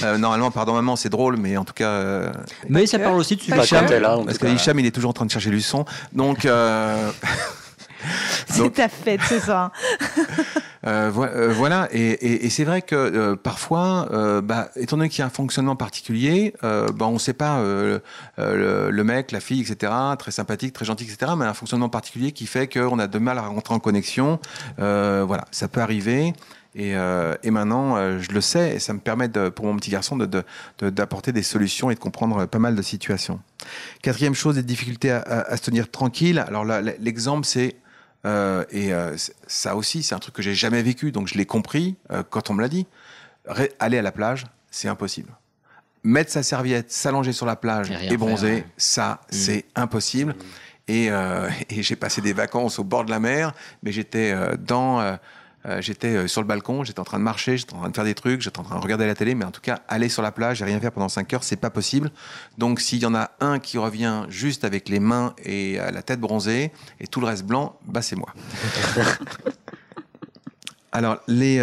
[0.04, 2.32] Euh, normalement, pardon maman, c'est drôle, mais en tout cas, euh,
[2.68, 4.46] Mais ça parle aussi de t'es là, en parce que.
[4.46, 5.84] Hicham, il est toujours en train de chercher du son.
[6.12, 7.10] Donc, euh,
[8.48, 9.72] C'est ta fête, c'est ça.
[10.86, 14.08] Euh, vo- euh, voilà, et, et- et c'est vrai que euh, parfois,
[14.42, 18.00] bah, étant donné qu'il y a un fonctionnement particulier, bah, on ne sait pas le,
[18.90, 22.46] le mec, la fille, etc., très sympathique, très gentil, etc., mais un fonctionnement particulier qui
[22.46, 24.38] fait qu'on a de mal à rentrer en connexion.
[24.78, 26.32] Voilà, ça peut arriver.
[26.74, 29.76] Et, euh, et maintenant, euh, je le sais, et ça me permet de, pour mon
[29.76, 30.44] petit garçon de- de-
[30.78, 33.40] de- d'apporter des solutions et de comprendre pas mal de situations.
[34.02, 36.38] Quatrième chose, des difficultés à, à- à se tenir tranquille.
[36.46, 37.74] Alors là, l'exemple, c'est
[38.26, 39.16] euh, et euh,
[39.46, 42.50] ça aussi, c'est un truc que j'ai jamais vécu, donc je l'ai compris euh, quand
[42.50, 42.86] on me l'a dit.
[43.46, 45.32] Ré- aller à la plage, c'est impossible.
[46.02, 50.34] Mettre sa serviette, s'allonger sur la plage Et bronzer, faire, ça, c'est impossible.
[50.88, 53.52] Et, euh, et j'ai passé des vacances au bord de la mer,
[53.82, 55.00] mais j'étais dans,
[55.66, 57.94] euh, j'étais euh, sur le balcon, j'étais en train de marcher, j'étais en train de
[57.94, 60.08] faire des trucs, j'étais en train de regarder la télé, mais en tout cas, aller
[60.08, 62.10] sur la plage et rien faire pendant 5 heures, c'est pas possible.
[62.56, 66.02] Donc, s'il y en a un qui revient juste avec les mains et euh, la
[66.02, 68.32] tête bronzée et tout le reste blanc, bah c'est moi.
[70.92, 71.58] Alors, les,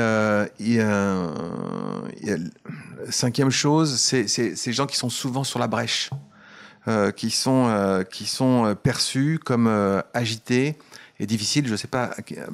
[3.10, 6.12] cinquième chose, c'est ces gens qui sont souvent sur la brèche,
[7.18, 9.68] qui sont, perçus comme
[10.14, 10.78] agités
[11.20, 11.68] et difficiles.
[11.68, 12.12] Je sais pas,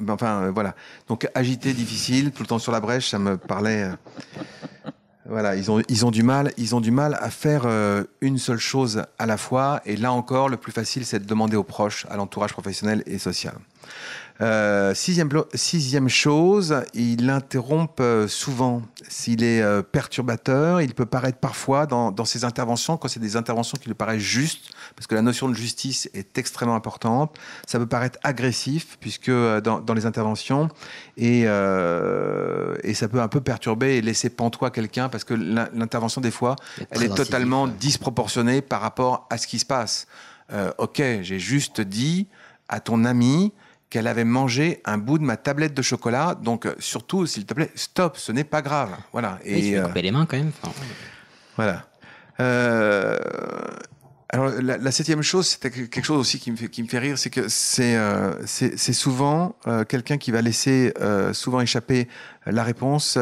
[0.08, 0.74] enfin euh, voilà.
[1.08, 3.84] Donc agité, difficile, tout le temps sur la brèche, ça me parlait.
[3.84, 4.90] euh,
[5.26, 8.36] voilà, ils ont, ils ont du mal, ils ont du mal à faire euh, une
[8.36, 9.80] seule chose à la fois.
[9.86, 13.18] Et là encore, le plus facile, c'est de demander aux proches, à l'entourage professionnel et
[13.18, 13.54] social.
[14.40, 18.82] Euh, sixième, sixième chose, il interrompt euh, souvent.
[19.08, 23.36] S'il est euh, perturbateur, il peut paraître parfois dans, dans ses interventions, quand c'est des
[23.36, 27.78] interventions qui lui paraissent justes, parce que la notion de justice est extrêmement importante, ça
[27.78, 30.68] peut paraître agressif, puisque dans, dans les interventions,
[31.16, 35.68] et, euh, et ça peut un peu perturber et laisser pantois quelqu'un, parce que l'in-
[35.72, 36.56] l'intervention, des fois,
[36.90, 37.70] elle est totalement ouais.
[37.78, 40.08] disproportionnée par rapport à ce qui se passe.
[40.52, 42.26] Euh, ok, j'ai juste dit
[42.68, 43.52] à ton ami
[43.94, 46.34] qu'elle avait mangé un bout de ma tablette de chocolat.
[46.34, 48.90] Donc, euh, surtout, s'il te plaît, stop, ce n'est pas grave.
[49.12, 49.38] Voilà.
[49.44, 50.50] Et fais euh, couper les mains quand même.
[50.60, 50.74] Enfin,
[51.54, 51.86] voilà.
[52.40, 53.16] Euh,
[54.30, 56.88] alors, la, la septième chose, c'était que- quelque chose aussi qui me fait, qui me
[56.88, 59.54] fait rire, c'est que c'est euh, souvent
[59.88, 60.92] quelqu'un qui va laisser
[61.32, 62.08] souvent échapper
[62.46, 63.16] la réponse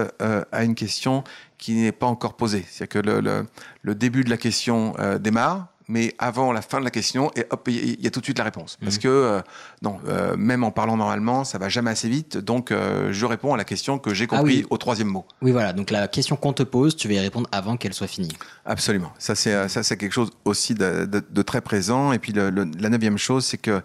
[0.52, 1.22] à une question
[1.58, 2.64] qui n'est pas encore posée.
[2.70, 3.46] C'est-à-dire que le, le,
[3.82, 7.68] le début de la question démarre, mais avant la fin de la question, et hop,
[7.68, 8.78] il y, a tout de suite la réponse.
[8.82, 9.40] Parce que, euh,
[9.82, 13.52] non, euh, même en parlant normalement, ça va jamais assez vite, donc euh, je réponds
[13.52, 14.66] à la question que j'ai Ah compris oui.
[14.70, 15.26] au troisième mot.
[15.42, 15.72] Oui, voilà.
[15.74, 18.32] Donc la question qu'on te pose, tu vas y répondre avant qu'elle soit finie.
[18.64, 19.12] Absolument.
[19.18, 22.12] Ça, c'est ça, c'est quelque chose aussi de, de- de très présent.
[22.12, 23.82] Et puis le- le- la neuvième chose, c'est que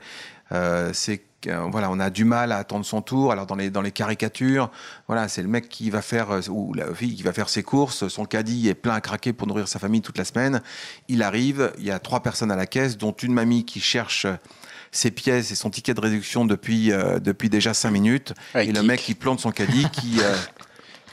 [0.93, 3.31] c'est voilà, on a du mal à attendre son tour.
[3.31, 4.71] Alors dans les dans les caricatures,
[5.07, 7.63] voilà, c'est le mec qui va faire euh, ou la fille qui va faire ses
[7.63, 8.07] courses.
[8.07, 10.61] Son caddie est plein à craquer pour nourrir sa famille toute la semaine.
[11.07, 14.27] Il arrive, il y a trois personnes à la caisse, dont une mamie qui cherche
[14.91, 18.33] ses pièces et son ticket de réduction depuis euh, depuis déjà cinq minutes.
[18.55, 20.35] Et le mec qui plante son caddie, qui euh,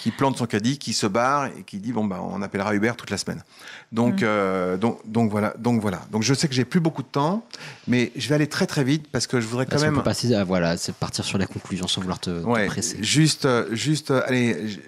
[0.05, 2.93] qui plante son caddie, qui se barre et qui dit bon bah on appellera Uber
[2.95, 3.43] toute la semaine.
[3.91, 7.09] Donc euh, donc donc voilà donc voilà donc je sais que j'ai plus beaucoup de
[7.09, 7.43] temps,
[7.89, 10.03] mais je vais aller très très vite parce que je voudrais quand Parce même peut
[10.03, 12.99] passer, à- voilà, c'est partir sur la conclusion sans vouloir te, te ouais presser.
[13.03, 14.79] juste euh, juste euh, allez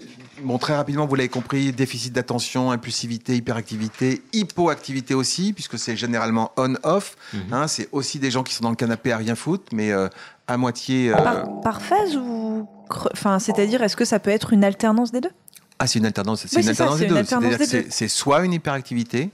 [0.43, 6.53] Bon, très rapidement, vous l'avez compris, déficit d'attention, impulsivité, hyperactivité, hypoactivité aussi, puisque c'est généralement
[6.59, 7.17] on-off.
[7.33, 7.41] Mhm.
[7.53, 10.09] hein, c'est aussi des gens qui sont dans le canapé à rien foutre, mais euh,
[10.47, 11.11] à moitié.
[11.11, 12.67] euh, Par, par phase ou.
[13.13, 15.31] Enfin, c'est-à-dire, est-ce que ça peut être une alternance des deux?
[15.79, 17.19] Ah, c'est une alternance, c'est Oui, une ça, alternance c'est des une deux.
[17.19, 17.91] alternance C'est-à-dire des que deux.
[17.91, 19.31] c'est- soit une hyperactivité,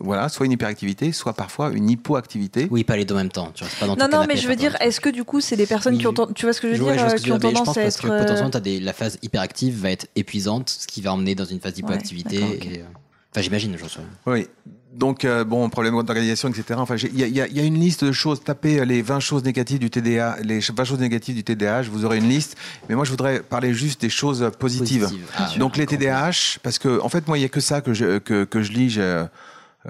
[0.00, 2.68] voilà, soit une hyperactivité, soit parfois une hypoactivité.
[2.70, 3.50] Oui, pas les deux en même temps.
[3.52, 5.56] Tu restes pas dans Non, non, mais je veux dire, est-ce que du coup, c'est
[5.56, 6.12] des personnes Oui, qui ont.
[6.14, 7.82] ten- Tu vois ce que je veux dire euh, que Qui ont tendance pense à
[7.82, 8.02] parce être.
[8.06, 11.34] que euh, potentiellement, t'as des, la phase hyperactive va être épuisante, ce qui va emmener
[11.34, 12.36] dans une phase d'hypoactivité.
[12.36, 12.84] et, euh,
[13.32, 14.00] Enfin, j'imagine, j'en sais.
[14.26, 14.46] Oui.
[14.94, 16.64] Donc, euh, bon, problème d'organisation, etc.
[16.78, 18.42] Enfin, il y, y y a une liste de choses.
[18.42, 22.04] Tapez euh, les 20 choses négatives du TDA, les 20 choses négatives du TDAH, vous
[22.04, 22.56] aurez une liste.
[22.88, 25.02] Mais moi, je voudrais parler juste des choses euh, positives.
[25.02, 25.26] Positive.
[25.36, 27.92] Ah, Donc, les TDAH, parce que, en fait, moi, il y a que ça que
[27.92, 28.90] je, que, que je lis.
[28.90, 29.24] je- euh,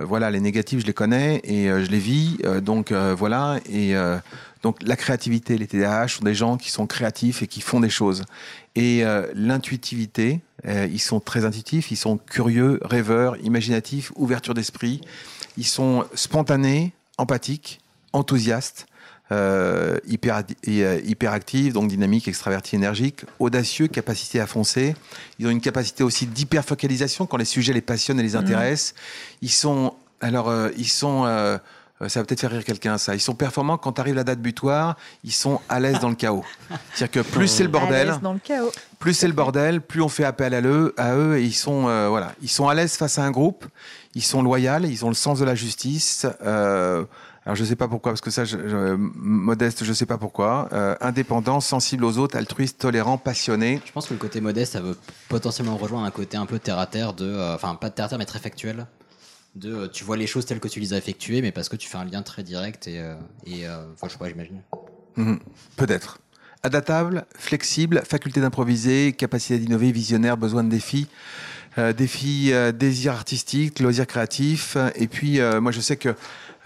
[0.05, 2.39] voilà, les négatifs, je les connais et euh, je les vis.
[2.45, 3.59] euh, donc, euh, voilà.
[3.71, 4.19] Et euh,
[4.63, 7.91] donc, la créativité, les TDAH sont des gens qui sont créatifs et qui font des
[7.91, 8.25] choses.
[8.75, 15.01] Et euh, l'intuitivité, euh, ils sont très intuitifs, ils sont curieux, rêveurs, imaginatifs, ouverture d'esprit.
[15.57, 17.81] Ils sont spontanés, empathiques,
[18.13, 18.87] enthousiastes,
[19.31, 24.95] euh, hyper, euh, hyperactifs, donc dynamiques, extravertis, énergiques, audacieux, capacité à foncer.
[25.39, 28.95] Ils ont une capacité aussi d'hyperfocalisation quand les sujets les passionnent et les intéressent.
[29.43, 31.59] Ils sont, alors, euh, ils sont, euh,
[32.01, 33.15] euh, ça va peut-être faire rire quelqu'un, ça.
[33.15, 34.97] Ils sont performants quand arrive la date butoir.
[35.25, 36.45] Ils sont à l'aise dans le chaos.
[36.95, 38.71] C'est-à-dire que plus c'est le bordel, dans le chaos.
[38.99, 41.89] plus c'est le bordel, plus on fait appel à eux, à eux et ils sont
[41.89, 43.67] euh, voilà, ils sont à l'aise face à un groupe,
[44.15, 46.27] ils sont loyaux, ils ont le sens de la justice.
[46.45, 47.05] euh,
[47.49, 50.69] alors je sais pas pourquoi, parce que ça, je, je- modeste, je sais pas pourquoi.
[50.75, 53.81] Euh, indépendant, sensible aux autres, altruiste, tolérant, passionné.
[53.87, 54.99] Je pense que le côté modeste, ça veut
[55.31, 58.05] potentiellement rejoindre un côté un peu terre à terre de, euh, enfin pas de terre
[58.05, 58.87] à terre, mais très factuel.
[59.55, 61.77] De, euh, tu vois les choses telles que tu les as effectuées, mais parce que
[61.77, 63.15] tu fais un lien très direct et, euh,
[63.47, 64.61] et euh, enfin, je sais pas, j'imagine.
[65.17, 65.39] Mhm.
[65.77, 66.19] Peut-être.
[66.63, 71.07] Adaptable, flexible, faculté d'improviser, capacité d'innover, visionnaire, besoin de défis.
[71.79, 74.77] Euh, défis, euh, désir artistique, loisir créatif.
[74.97, 76.15] Et puis, euh, moi, je sais que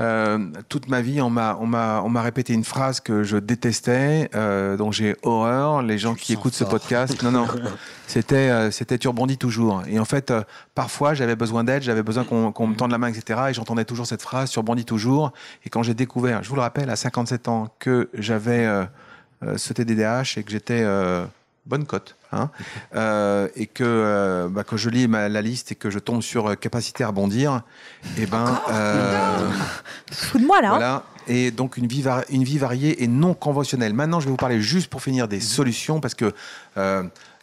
[0.02, 0.38] euh,
[0.68, 4.28] toute ma vie, on m'a, on m'a, on m'a répété une phrase que je détestais,
[4.34, 5.82] euh, dont j'ai horreur.
[5.82, 7.46] Les gens qui écoutent ce podcast, non, non,
[8.08, 9.82] c'était, euh, c'était tu rebondis toujours.
[9.86, 10.32] Et en fait,
[10.74, 13.40] parfois, j'avais besoin d'aide, j'avais besoin qu'on, me tende la main, etc.
[13.50, 15.32] Et j'entendais toujours cette phrase, tu rebondis toujours.
[15.64, 18.68] Et quand j'ai découvert, je vous le rappelle, à 57 ans, que j'avais
[19.56, 20.84] ce TDDH et que j'étais
[21.66, 22.16] bonne cote.
[22.32, 22.48] Hein,
[22.94, 26.22] euh, et que euh, bah, quand je lis ma- la liste et que je tombe
[26.22, 27.60] sur euh, capacité à rebondir,
[28.18, 29.50] et ben euh,
[30.10, 30.68] Fous de moi là.
[30.68, 30.70] hein.
[30.76, 31.02] voilà.
[31.28, 33.92] Et donc une vie, une vie variée et non conventionnelle.
[33.94, 36.32] Maintenant, je vais vous parler juste pour finir des solutions parce que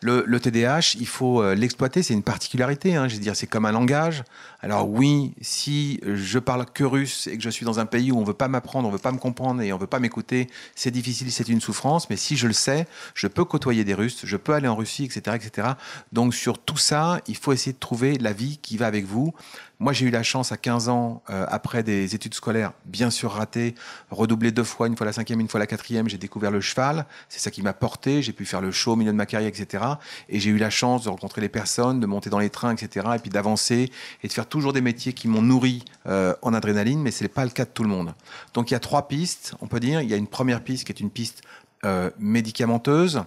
[0.02, 2.04] le, le TDAH, il faut euh, l'exploiter.
[2.04, 2.96] C'est une particularité.
[2.96, 4.24] Hein, je veux dire, c'est comme un langage.
[4.62, 8.20] Alors oui, si je parle que russe et que je suis dans un pays où
[8.20, 10.92] on veut pas m'apprendre, on veut pas me comprendre et on veut pas m'écouter, c'est
[10.92, 12.10] difficile, c'est une souffrance.
[12.10, 15.06] Mais si je le sais, je peux côtoyer des Russes, je peux aller en Russie,
[15.06, 15.70] etc., etc.
[16.12, 19.34] Donc sur tout ça, il faut essayer de trouver la vie qui va avec vous.
[19.82, 23.32] Moi, j'ai eu la chance à 15 ans, euh, après des études scolaires bien sûr
[23.32, 23.76] ratées,
[24.12, 27.06] redoubler deux fois, une fois la cinquième, une fois la quatrième, j'ai découvert le cheval.
[27.30, 28.22] C'est ça qui m'a porté.
[28.22, 29.86] J'ai pu faire le show au milieu de ma carrière, etc.
[30.28, 33.08] Et j'ai eu la chance de rencontrer les personnes, de monter dans les trains, etc.
[33.16, 33.90] Et puis d'avancer
[34.22, 37.30] et de faire toujours des métiers qui m'ont nourri euh, en adrénaline, mais ce n'est
[37.30, 38.14] pas le cas de tout le monde.
[38.54, 40.02] Donc il y a trois pistes, on peut dire.
[40.02, 41.42] Il y a une première piste qui est une piste
[41.86, 43.24] euh, médicamenteuse.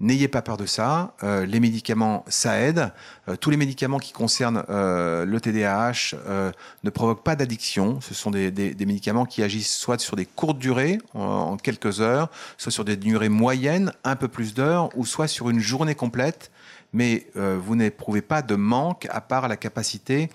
[0.00, 1.14] N'ayez pas peur de ça.
[1.22, 2.92] Euh, les médicaments, ça aide.
[3.28, 6.16] Euh, tous les médicaments qui concernent euh, le TDAH
[6.82, 8.00] ne provoquent pas d'addiction.
[8.00, 12.28] Ce sont des, des- médicaments qui agissent soit sur des courtes durées, en, quelques heures,
[12.58, 16.50] soit sur des durées moyennes, un peu plus d'heures, ou soit sur une journée complète.
[16.92, 20.30] Mais vous n'éprouvez pas de manque à part la capacité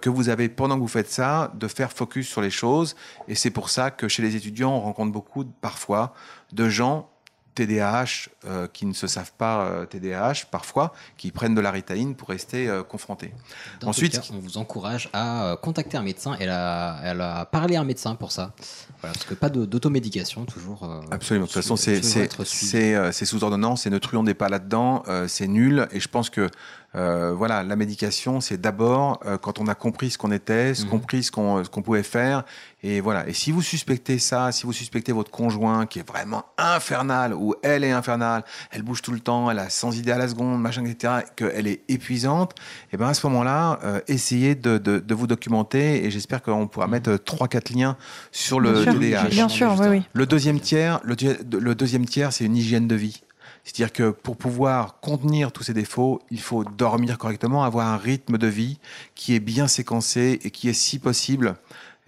[0.00, 2.96] que vous avez pendant que vous faites ça de faire focus sur les choses.
[3.28, 6.12] Et c'est pour ça que chez les étudiants, on rencontre beaucoup parfois
[6.52, 7.08] de gens
[7.54, 12.14] TDAH euh, qui ne se savent pas euh, TDAH parfois, qui prennent de la ritaline
[12.14, 13.32] pour rester euh, confrontés.
[13.80, 16.96] Dans Ensuite, cas, on vous encourage à euh, contacter un médecin et à,
[17.40, 18.52] à parler à un médecin pour ça.
[19.00, 20.84] Voilà, parce que pas d'automédication, toujours.
[20.84, 21.46] euh, Absolument.
[21.46, 25.88] De toute façon, c'est euh, sous ordonnance, c'est Neutruon n'est pas là-dedans, euh, c'est nul.
[25.92, 26.48] Et je pense que
[26.94, 30.84] euh, voilà, la médication, c'est d'abord euh, quand on a compris ce qu'on était, ce
[30.84, 30.90] Mhm.
[30.90, 32.44] compris ce qu'on ce qu'on pouvait faire.
[32.84, 33.26] Et voilà.
[33.28, 37.54] Et si vous suspectez ça, si vous suspectez votre conjoint qui est vraiment infernal ou
[37.62, 40.60] elle est infernale, elle bouge tout le temps, elle a 100 idées à la seconde,
[40.60, 42.54] machin, etc., qu'elle est épuisante,
[42.92, 46.04] et ben à ce moment-là, euh, essayez de, de, de vous documenter.
[46.04, 47.96] Et j'espère qu'on pourra mettre euh, trois, quatre liens
[48.32, 49.28] sur le Bien sûr, TDAH.
[49.28, 50.02] bien sûr, oui, oui.
[50.12, 53.22] Le deuxième tiers, le deuxième tiers, c'est une hygiène de vie.
[53.64, 58.36] C'est-à-dire que pour pouvoir contenir tous ces défauts, il faut dormir correctement, avoir un rythme
[58.38, 58.78] de vie
[59.14, 61.54] qui est bien séquencé et qui est, si possible,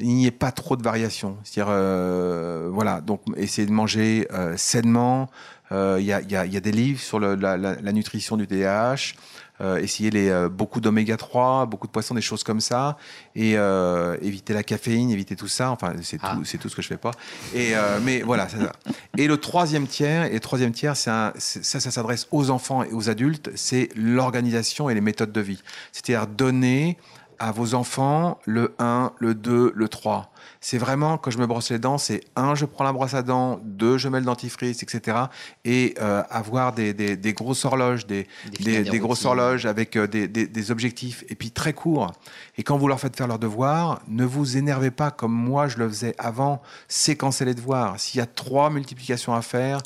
[0.01, 1.37] il n'y ait pas trop de variations.
[1.45, 5.31] C'est-à-dire, euh, voilà, donc essayer de manger euh, sainement.
[5.73, 7.93] Euh, Il y, a, y a- y a des livres sur le- la, la- la
[7.93, 9.15] nutrition du TDAH.
[9.61, 12.97] Euh, essayer les, euh, beaucoup d'oméga 3, beaucoup de poissons, des choses comme ça,
[13.37, 15.71] et euh, éviter la caféine, éviter tout ça.
[15.71, 16.35] Enfin, c'est Ah.
[16.35, 17.13] tout, tout ce que je fais pas.
[17.55, 18.73] Et euh, mais voilà, ça.
[19.17, 22.93] Et le troisième tiers, et le troisième tiers, un- ça, ça s'adresse aux enfants et
[22.93, 25.63] aux adultes, c'est l'organisation et les méthodes de vie.
[25.93, 26.99] C'est-à-dire donner
[27.39, 30.31] à vos enfants le 1, le 2, le 3.
[30.61, 33.23] C'est vraiment, quand je me brosse les dents, c'est 1, je prends la brosse à
[33.23, 35.19] dents, 2, je mets le dentifrice, etc.
[35.65, 38.27] Et euh, avoir des, des, des grosses horloges, des,
[38.61, 42.13] des, grosses horloges avec euh, des, des, des objectifs, et puis très courts.
[42.57, 45.79] Et quand vous leur faites faire leurs devoirs, ne vous énervez pas comme moi je
[45.79, 47.99] le faisais avant, séquencer les devoirs.
[48.01, 49.81] S'il y a trois multiplications à faire,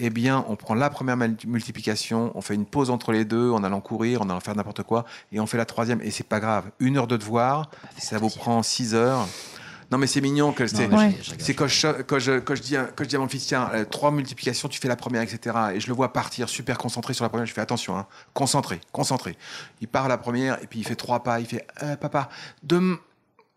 [0.00, 3.50] eh bien, on prend la première multi- multiplication, on fait une pause entre les deux,
[3.50, 6.24] en allant courir, en allant faire n'importe quoi, et on fait la troisième, et c'est
[6.26, 6.64] pas grave.
[6.80, 9.26] Une heure de devoir, ça vous prend six heures.
[9.92, 10.86] Non, mais c'est mignon que c'est.
[10.86, 11.18] Ouais.
[11.56, 13.68] quand je, quand, je, quand, je dis à, quand je dis à mon fils, tiens,
[13.74, 15.56] euh, trois multiplications, tu fais la première, etc.
[15.74, 17.44] Et je le vois partir super concentré sur la première.
[17.44, 19.36] Je fais attention, hein, concentré, concentré.
[19.80, 21.40] Il part à la première et puis il fait trois pas.
[21.40, 22.28] Il fait, Euh, papa,
[22.62, 22.98] deux.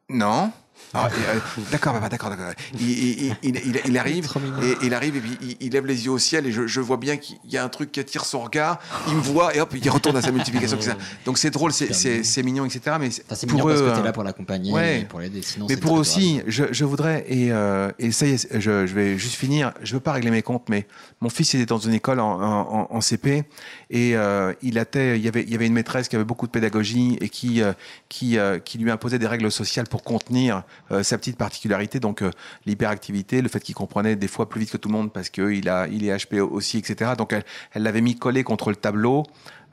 [0.09, 0.51] Non.
[0.95, 1.39] Ah, euh,
[1.71, 2.51] d'accord, papa, d'accord, d'accord.
[2.79, 4.27] Il, arrive
[4.61, 6.81] et il arrive et puis il, il lève les yeux au ciel et je, je
[6.81, 8.79] vois bien qu'il y a un truc qui attire son regard.
[9.07, 10.77] Il me voit et hop, il retourne à sa multiplication.
[10.77, 10.95] etc.
[11.25, 12.65] Donc c'est drôle, c'est- mignon.
[12.65, 12.97] etc.
[12.99, 15.01] Mais Enfin, c'est pour mignon parce eux, que t'es euh, là pour l'accompagner ouais.
[15.01, 15.41] et pour l'aider.
[15.69, 18.93] Mais pour très aussi, je, je voudrais, et, euh, et ça y est, je, je
[18.93, 20.85] vais juste finir, je veux pas régler mes comptes, mais
[21.21, 23.43] mon fils était dans une école en, en- en CP,
[23.89, 26.45] et euh, il, était, il, y avait, il y avait une maîtresse qui avait beaucoup
[26.45, 27.73] de pédagogie et qui, euh,
[28.09, 32.31] qui, qui lui imposait des règles sociales pour contenir euh, sa petite particularité, donc euh,
[32.65, 35.69] l'hyperactivité, le fait qu'il comprenait des fois plus vite que tout le monde parce qu'il
[35.69, 37.11] a, il est HP aussi, etc.
[37.17, 39.23] Donc elle elle l'avait mis collé contre le tableau,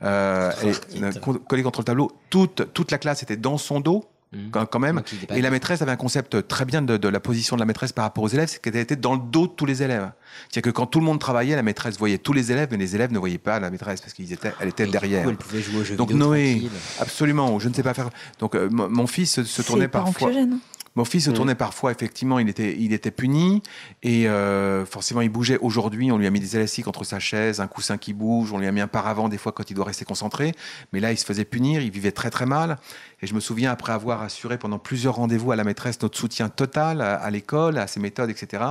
[0.03, 1.11] euh, et, euh,
[1.47, 4.05] collé contre le tableau, toute, toute la classe était dans son dos,
[4.51, 5.01] quand, quand même.
[5.29, 7.91] Et la maîtresse avait un concept très bien de, de la position de la maîtresse
[7.91, 10.09] par rapport aux élèves, c'est qu'elle était dans le dos de tous les élèves.
[10.49, 12.95] C'est-à-dire que quand tout le monde travaillait, la maîtresse voyait tous les élèves, mais les
[12.95, 15.29] élèves ne voyaient pas la maîtresse parce qu'elle était, elle était Et du coup, derrière.
[15.29, 16.79] elle pouvait jouer aux jeux Donc vidéo Noé, tranquille.
[16.99, 18.09] absolument, je ne sais pas faire.
[18.39, 20.29] Donc euh, mon fils se, tournait parfois.
[20.29, 20.59] anxiogène.
[20.95, 21.33] Mon fils se Mm.
[21.33, 23.63] tournait parfois, effectivement, il était, il était puni
[24.03, 25.57] et euh, forcément il bougeait.
[25.59, 28.57] Aujourd'hui, on lui a mis des élastiques entre sa chaise, un coussin qui bouge, on
[28.57, 30.51] lui a mis un paravent des fois quand il doit rester concentré.
[30.91, 32.77] Mais là, il se faisait punir, il vivait très très mal.
[33.21, 36.49] Et je me souviens, après avoir assuré pendant plusieurs rendez-vous à la maîtresse notre soutien
[36.49, 38.63] total à, à l'école, à ses méthodes, etc.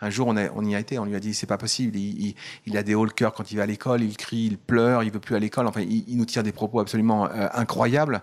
[0.00, 1.94] Un jour, on, a- on y a été, on lui a dit c'est pas possible.
[1.96, 4.46] Il, il- il a des hauts le cœur quand il va à l'école, il crie,
[4.46, 5.66] il pleure, il veut plus à l'école.
[5.66, 8.22] Enfin, il, il nous tire des propos absolument euh, incroyables.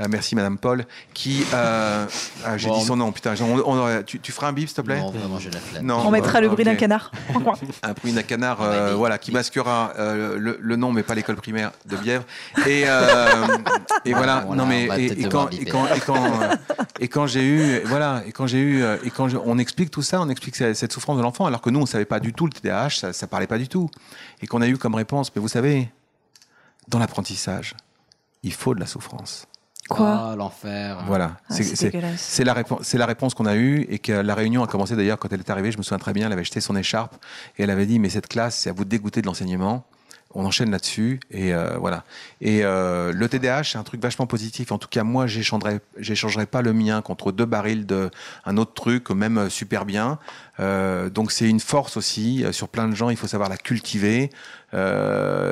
[0.00, 2.06] Euh, merci Madame Paul, qui euh,
[2.44, 2.78] ah, j'ai Bon.
[2.78, 3.10] dit son nom.
[3.10, 5.00] Putain, on- on aurait- tu, tu feras un bip s'il te plaît?
[5.00, 5.84] Non, vraiment, j'ai la flemme.
[5.86, 6.02] Non.
[6.06, 6.70] On mettra le bruit ok.
[6.70, 7.10] d'un canard.
[7.82, 11.02] un bruit d'un canard, Ah, bah, euh, voilà, qui masquera euh, le, le nom, mais
[11.02, 12.24] pas l'école primaire de Bièvre.
[12.66, 13.46] Et, euh,
[14.04, 14.42] et voilà.
[14.46, 16.54] Voilà, non mais on va et, peut-être et devoir quand et quand et quand euh,
[17.00, 19.90] et quand j'ai eu voilà et quand j'ai eu euh, et quand je- on explique
[19.90, 22.20] tout ça, on explique cette cette souffrance de l'enfant, alors que nous on savait pas
[22.20, 23.90] du tout le TDAH, ça, ça parlait pas du tout,
[24.42, 25.90] et qu'on a eu comme réponse, mais vous savez,
[26.86, 27.74] dans l'apprentissage,
[28.44, 29.47] il faut de la souffrance.
[29.88, 31.02] Quoi Ah, l'enfer.
[31.06, 34.62] Voilà, Ah, c'est la réponse, c'est la réponse qu'on a eue et que la réunion
[34.62, 35.72] a commencé d'ailleurs quand elle est arrivée.
[35.72, 37.16] Je me souviens très bien, elle avait jeté son écharpe
[37.58, 39.84] et elle avait dit mais cette classe, c'est à vous de dégoûter de l'enseignement.
[40.34, 42.04] On enchaîne là-dessus et euh, voilà.
[42.42, 44.72] Et euh, le TDAH, c'est un truc vachement positif.
[44.72, 48.10] En tout cas, moi, j'échangerai, j'échangerai pas le mien contre deux barils de
[48.44, 50.18] un autre truc, même euh, super bien.
[50.60, 53.08] Euh, donc c'est une force aussi sur plein de gens.
[53.08, 54.30] Il faut savoir la cultiver.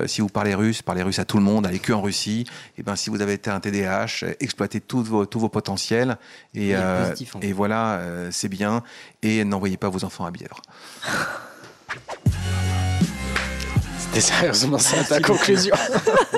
[0.06, 2.44] Si vous parlez russe, parlez russe à tout le monde, allez que en Russie.
[2.76, 6.18] Et ben si vous avez été un TDAH, exploitez tous vos tous vos potentiels
[6.54, 8.00] et, Et positif, en et voilà,
[8.30, 8.82] c'est bien.
[9.22, 10.60] Et n'envoyez pas vos enfants à Bièvre.
[14.20, 15.74] C'était sérieusement ça ta conclusion.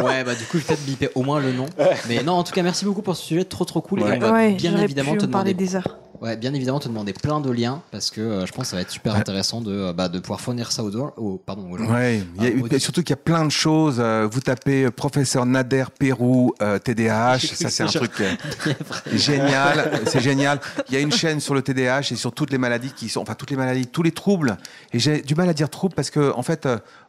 [0.03, 1.66] Ouais, bah du coup, je vais peut-être biper au moins le nom.
[2.09, 4.03] Mais non, en tout cas, merci beaucoup pour ce sujet trop trop cool.
[4.03, 4.14] Ouais.
[4.14, 5.55] Et on va Ouais, bien évidemment pu te en demander.
[5.55, 5.97] des heures.
[6.20, 8.76] Ouais, bien évidemment te demander plein de liens parce que euh, je pense que ça
[8.76, 11.85] va être super intéressant de, euh, bah, de pouvoir fournir ça aux, pardon, aux gens.
[11.93, 13.99] Ouais, il y a- Ah, surtout qu'il y a plein de choses.
[14.01, 18.33] euh, vous tapez euh, professeur Nader Pérou euh, TDAH, ça c'est un truc euh,
[19.12, 20.61] génial, c'est génial.
[20.89, 23.20] Il y a une chaîne sur le TDAH et sur toutes les maladies qui sont,
[23.20, 24.57] enfin toutes les maladies, tous les troubles.
[24.93, 26.66] Et j'ai du mal à dire troubles parce que en fait,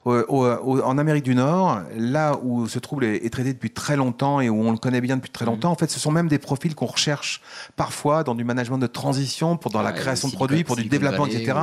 [0.08, 3.52] euh, au- au- au- en Amérique du Nord, là où ce trouble est, est traité
[3.54, 5.52] depuis très longtemps et où on le connaît bien depuis très Mhm.
[5.52, 7.42] longtemps, en fait, ce sont même des profils qu'on recherche
[7.76, 10.86] parfois dans du management de transition, pour dans la Ouais, création de produits, pour du
[10.86, 11.54] développement, etc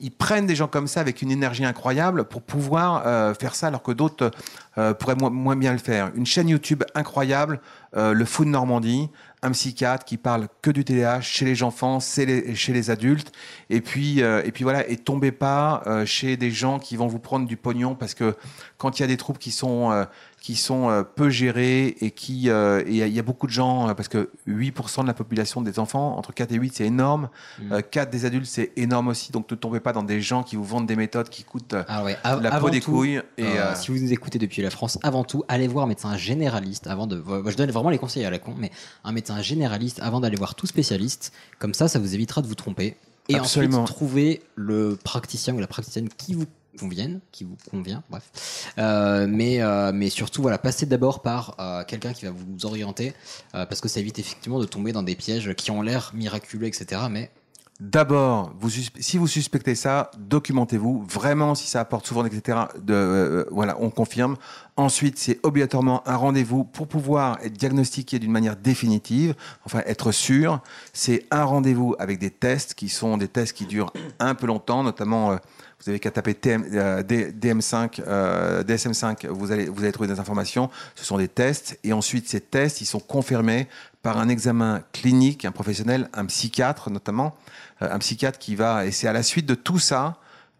[0.00, 3.68] ils prennent des gens comme ça avec une énergie incroyable pour pouvoir euh, faire ça
[3.68, 4.30] alors que d'autres
[4.78, 6.10] euh, pourraient moins, moins bien le faire.
[6.14, 7.60] Une chaîne YouTube incroyable,
[7.96, 9.08] euh, le Food Normandie,
[9.50, 13.32] psychiatre qui parle que du TDAH chez les enfants, chez les, chez les adultes.
[13.70, 17.06] Et puis, euh, et puis voilà, et tombez pas euh, chez des gens qui vont
[17.06, 18.36] vous prendre du pognon parce que
[18.78, 20.04] quand il y a des troubles qui sont euh,
[20.46, 23.48] qui sont euh, peu gérés et qui euh, il y, a- il y a beaucoup
[23.48, 26.72] de gens euh, parce que 8% de la population des enfants entre 4 et 8
[26.76, 27.30] c'est énorme
[27.60, 27.72] Mm.
[27.72, 30.54] euh, 4 des adultes c'est énorme aussi donc ne tombez pas dans des gens qui
[30.54, 33.20] vous vendent des méthodes qui coûtent euh, Ah ouais, av- la peau des tout, couilles
[33.38, 35.88] et euh, euh, si vous nous écoutez depuis la France, avant tout, allez voir un
[35.88, 37.20] médecin généraliste avant de.
[37.48, 38.70] je donne vraiment les conseils à la con, mais
[39.02, 41.32] un médecin généraliste avant d'aller voir tout spécialiste.
[41.58, 42.96] Comme ça, ça vous évitera de vous tromper.
[43.28, 43.82] Et Absolument.
[43.82, 48.72] ensuite, trouver le praticien ou la praticienne qui vous convienne, qui vous convient, bref.
[48.78, 53.14] Euh, mais, euh, mais surtout, voilà, passez d'abord par euh, quelqu'un qui va vous orienter,
[53.52, 57.02] parce que ça évite effectivement de tomber dans des pièges qui ont l'air miraculeux, etc.
[57.10, 57.30] Mais
[57.78, 58.54] D'abord,
[59.00, 61.04] si vous suspectez ça, documentez-vous.
[61.10, 62.60] Vraiment, si ça apporte souvent, etc.
[62.78, 64.36] De, voilà, on confirme.
[64.78, 69.34] Ensuite, c'est obligatoirement un rendez-vous pour pouvoir être diagnostiqué d'une manière définitive,
[69.66, 70.60] enfin être sûr.
[70.94, 74.82] C'est un rendez-vous avec des tests qui sont des tests qui durent un peu longtemps,
[74.82, 75.36] notamment.
[75.82, 80.08] Vous avez qu'à taper TM, euh, D- DM5, euh, DSM5, vous allez, vous allez trouver
[80.08, 80.70] des informations.
[80.94, 81.78] Ce sont des tests.
[81.84, 83.68] Et ensuite, ces tests, ils sont confirmés
[84.02, 87.36] par un examen clinique, un professionnel, un psychiatre notamment,
[87.82, 90.16] euh, un psychiatre qui va, et c'est à la suite de tout ça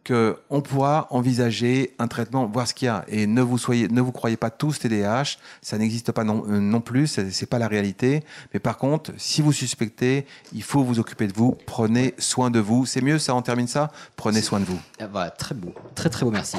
[0.07, 3.05] que on pourra envisager un traitement, voir ce qu'il y a.
[3.09, 6.61] Et ne vous soyez, ne vous croyez pas tous TDAH, ça n'existe pas non, euh,
[6.61, 8.23] non plus, c'est c'est pas la réalité.
[8.55, 12.61] Mais par contre, si vous suspectez, il faut vous occuper de vous, prenez soin de
[12.61, 12.87] vous.
[12.87, 13.91] C'est mieux, ça, on termine ça?
[14.15, 14.79] Prenez soin de vous.
[15.01, 16.59] Ah, Voilà, très beau, très très beau, merci.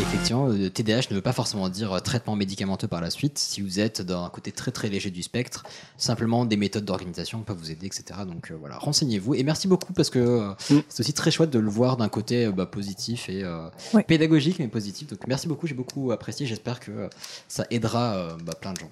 [0.00, 3.38] Effectivement, le TDAH ne veut pas forcément dire euh, traitement médicamenteux par la suite.
[3.38, 5.64] Si vous êtes dans un côté très très léger du spectre,
[5.96, 8.20] simplement des méthodes d'organisation peuvent vous aider, etc.
[8.26, 9.34] Donc euh, voilà, renseignez-vous.
[9.34, 10.52] Et merci beaucoup parce que euh,
[10.88, 14.02] c'est aussi très chouette de le voir d'un côté euh, bah, positif et euh, Ouais.
[14.02, 15.08] pédagogique, mais positif.
[15.08, 16.46] Donc merci beaucoup, j'ai beaucoup apprécié.
[16.46, 17.08] J'espère que euh,
[17.46, 18.90] ça aidera euh, bah, plein de gens.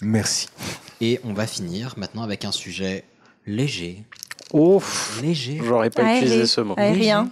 [0.00, 0.48] Merci.
[1.00, 3.04] Et on va finir maintenant avec un sujet
[3.46, 4.02] léger.
[4.52, 5.60] Ouf, Léger.
[5.62, 6.74] j'aurais pas utilisé ce mot.
[6.76, 7.30] Aérien.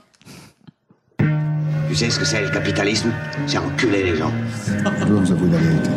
[1.94, 3.12] Tu sais ce que c'est le capitalisme?
[3.46, 4.32] C'est enculer les gens.
[4.98, 5.90] Je dois vous avouer la vérité.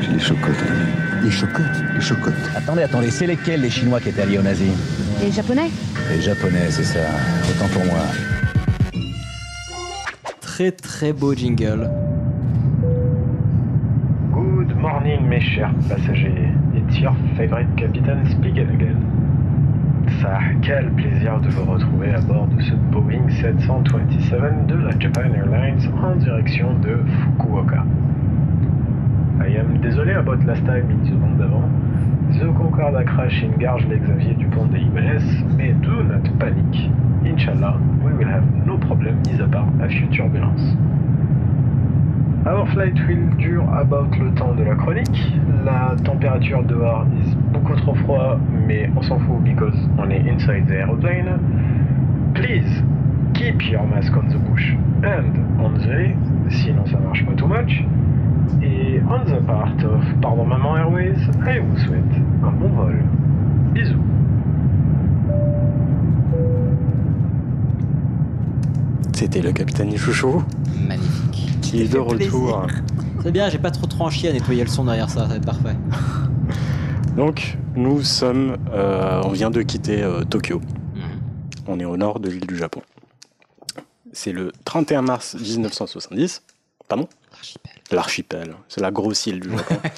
[0.00, 1.84] J'ai des chocs quand Les chocottes?
[1.94, 2.32] Les chocottes.
[2.56, 4.72] Attendez, attendez, c'est lesquels les Chinois qui étaient alliés aux nazis?
[5.22, 5.68] Les Japonais?
[6.10, 7.00] Les Japonais, c'est ça.
[7.50, 8.00] Autant pour moi.
[10.40, 11.90] Très très beau jingle.
[14.32, 16.48] Good morning, mes chers passagers.
[16.74, 19.05] It's your favorite captain speaking again.
[20.26, 25.32] Ça, quel plaisir de vous retrouver à bord de ce Boeing 727 de la Japan
[25.32, 27.84] Airlines en direction de Fukuoka.
[29.40, 31.62] I am désolé about last time une seconde d'avant.
[32.32, 35.22] The Concorde a crash in Garge les Xavier du pont des UBS,
[35.56, 36.90] mais do not panic.
[37.24, 40.74] Inshallah, we will have no problem, mis à part a few turbulence.
[42.46, 45.32] Our flight will dure about le temps de la chronique.
[45.64, 50.66] La température dehors est beaucoup trop froid, mais on s'en fout because on est inside
[50.66, 51.38] the aeroplane.
[52.34, 52.82] Please
[53.34, 54.74] keep your mask on the bush
[55.04, 56.16] and on the way,
[56.50, 57.84] sinon ça marche pas too much.
[58.62, 62.02] Et on the part of Pardon Maman Airways, I vous souhaite
[62.44, 63.04] un bon vol.
[63.74, 63.96] Bisous.
[69.12, 70.42] C'était le capitaine Chouchou
[70.86, 71.58] Magnifique.
[71.62, 72.66] qui est de retour.
[73.22, 75.36] C'est bien, j'ai pas trop trop chier à nettoyer le son derrière ça, ça va
[75.36, 75.74] être parfait.
[77.16, 78.58] Donc, nous sommes.
[78.72, 80.60] euh, on vient de quitter euh, Tokyo.
[80.94, 81.02] Mhm.
[81.66, 82.82] On est au nord de l'île du Japon.
[84.12, 86.42] C'est le 31 mars 1970.
[86.88, 87.08] Pardon?
[87.32, 87.72] L'archipel.
[87.90, 88.54] L'archipel.
[88.68, 89.76] C'est la grosse île du Japon.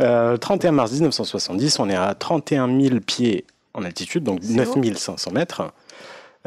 [0.00, 3.44] Euh, 31 mars 1970, on est à 31 000 pieds
[3.74, 5.72] en altitude, donc C'est 9 500 mètres.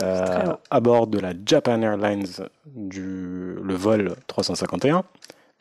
[0.02, 2.26] Euh, à bord de la Japan Airlines,
[2.66, 5.04] du, le vol 351,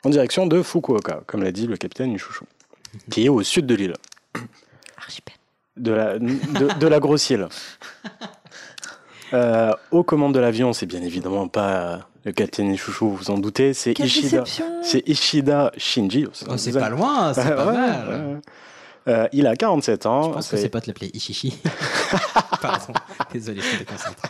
[0.05, 2.45] en direction de Fukuoka, comme l'a dit le capitaine Chouchou,
[3.09, 3.93] qui est au sud de l'île.
[4.97, 5.35] Archipel.
[5.77, 7.47] de la, de, de la grosse île.
[9.33, 13.37] Euh, aux commandes de l'avion, c'est bien évidemment pas le capitaine Chouchou, vous vous en
[13.37, 14.43] doutez, c'est Ishida.
[14.83, 16.27] C'est Ishida Shinji.
[16.49, 18.07] Oh, c'est pas loin, c'est pas Ouais, mal.
[18.09, 18.41] ouais.
[19.07, 20.23] Euh, il a 47 ans.
[20.23, 21.57] Je pense que pas de l'appeler Ishishi.
[22.61, 22.93] Pardon,
[23.31, 24.27] désolé, je suis déconcentré.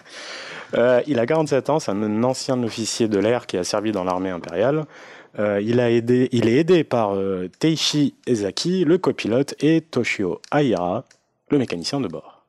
[0.76, 4.04] Euh, il a 47 ans, c'est un ancien officier de l'air qui a servi dans
[4.04, 4.86] l'armée impériale.
[5.40, 10.41] Euh, il, a aidé, il est aidé par euh, Teishi Ezaki, le copilote, et Toshio
[10.53, 11.06] Aira,
[11.49, 12.44] le mécanicien de bord.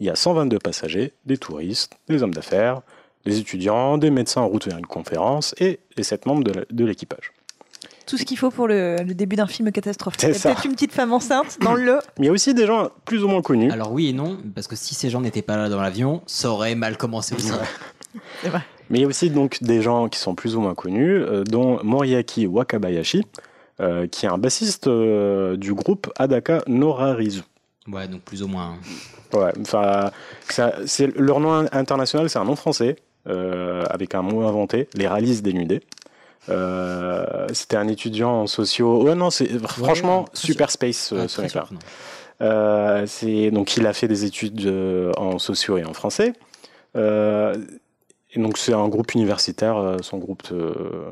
[0.00, 2.82] Il y a 122 passagers, des touristes, des hommes d'affaires,
[3.24, 7.32] des étudiants, des médecins en route vers une conférence et les 7 membres de l'équipage.
[8.06, 10.14] Tout ce qu'il faut pour le, le début d'un film catastrophe.
[10.16, 10.50] C'est Il y a ça.
[10.50, 11.98] peut-être une petite femme enceinte dans le.
[12.18, 13.70] Mais il y a aussi des gens plus ou moins connus.
[13.72, 16.50] Alors oui et non, parce que si ces gens n'étaient pas là dans l'avion, ça
[16.50, 17.50] aurait mal commencé aussi.
[18.42, 18.60] C'est vrai.
[18.90, 21.44] Mais il y a aussi donc des gens qui sont plus ou moins connus, euh,
[21.44, 23.24] dont Moriaki Wakabayashi,
[23.80, 27.42] euh, qui est un bassiste euh, du groupe Adaka Norarizu.
[27.88, 28.76] Ouais, donc plus ou moins.
[29.32, 30.10] Ouais, enfin,
[31.16, 32.96] leur nom international, c'est un nom français
[33.26, 35.82] avec un mot inventé, les rallies dénudés.
[37.52, 39.02] C'était un étudiant en sociaux.
[39.02, 41.66] Ouais, non, c'est franchement super space Ouais, ce mec-là.
[42.42, 43.06] Euh,
[43.50, 46.32] donc il a fait des études euh, en sociaux et en français.
[46.96, 47.56] Euh,
[48.36, 51.10] et donc c'est un groupe universitaire, euh, son groupe euh,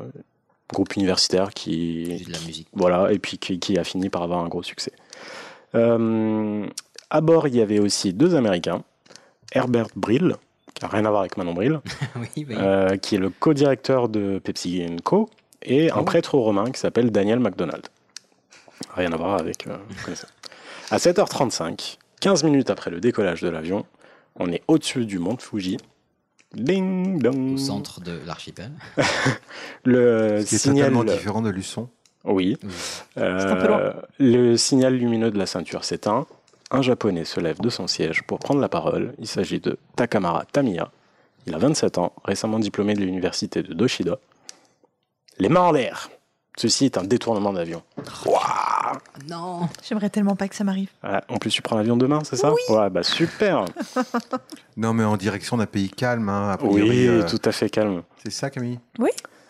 [0.73, 2.67] groupe universitaire qui, C'est de la musique.
[2.73, 4.91] voilà, et puis qui, qui a fini par avoir un gros succès.
[5.75, 6.65] Euh,
[7.09, 8.83] à bord, il y avait aussi deux Américains,
[9.51, 10.35] Herbert Brill,
[10.73, 11.81] qui n'a rien à voir avec Manon Brill,
[12.15, 15.29] oui, euh, qui est le co-directeur de Pepsi Co,
[15.61, 16.03] et un Oh.
[16.03, 17.87] prêtre romain qui s'appelle Daniel McDonald.
[18.95, 19.67] Rien à voir avec.
[19.67, 19.77] euh.
[20.91, 23.85] À 7h35, 15 minutes après le décollage de l'avion,
[24.37, 25.77] on est au-dessus du mont Fuji.
[26.55, 27.53] Ding dong.
[27.53, 28.71] Au centre de l'archipel.
[29.83, 30.91] Le Ce qui est signal.
[30.91, 31.89] totalement différent de Luçon.
[32.23, 32.57] Oui.
[32.63, 32.69] Oui.
[33.17, 33.93] Euh, un peu loin.
[34.19, 36.25] le signal lumineux de la ceinture s'éteint.
[36.71, 39.13] Un japonais se lève de son siège pour prendre la parole.
[39.19, 40.91] Il s'agit de Takamara Tamiya.
[41.45, 44.17] Il a 27 ans, récemment diplômé de l'université de Doshida.
[45.37, 46.09] Les mains en l'air.
[46.57, 47.83] Ceci est un détournement d'avion.
[48.25, 48.39] Waouh
[49.29, 50.89] Non J'aimerais tellement pas que ça m'arrive.
[51.03, 52.53] Ah, En plus, tu prends l'avion demain, c'est ça?
[52.69, 53.65] Ouais, bah super.
[54.77, 57.69] Non, mais en direction d'un pays calme, hein, a priori, Oui, euh, tout à fait
[57.69, 58.03] calme.
[58.21, 58.79] C'est ça, Camille?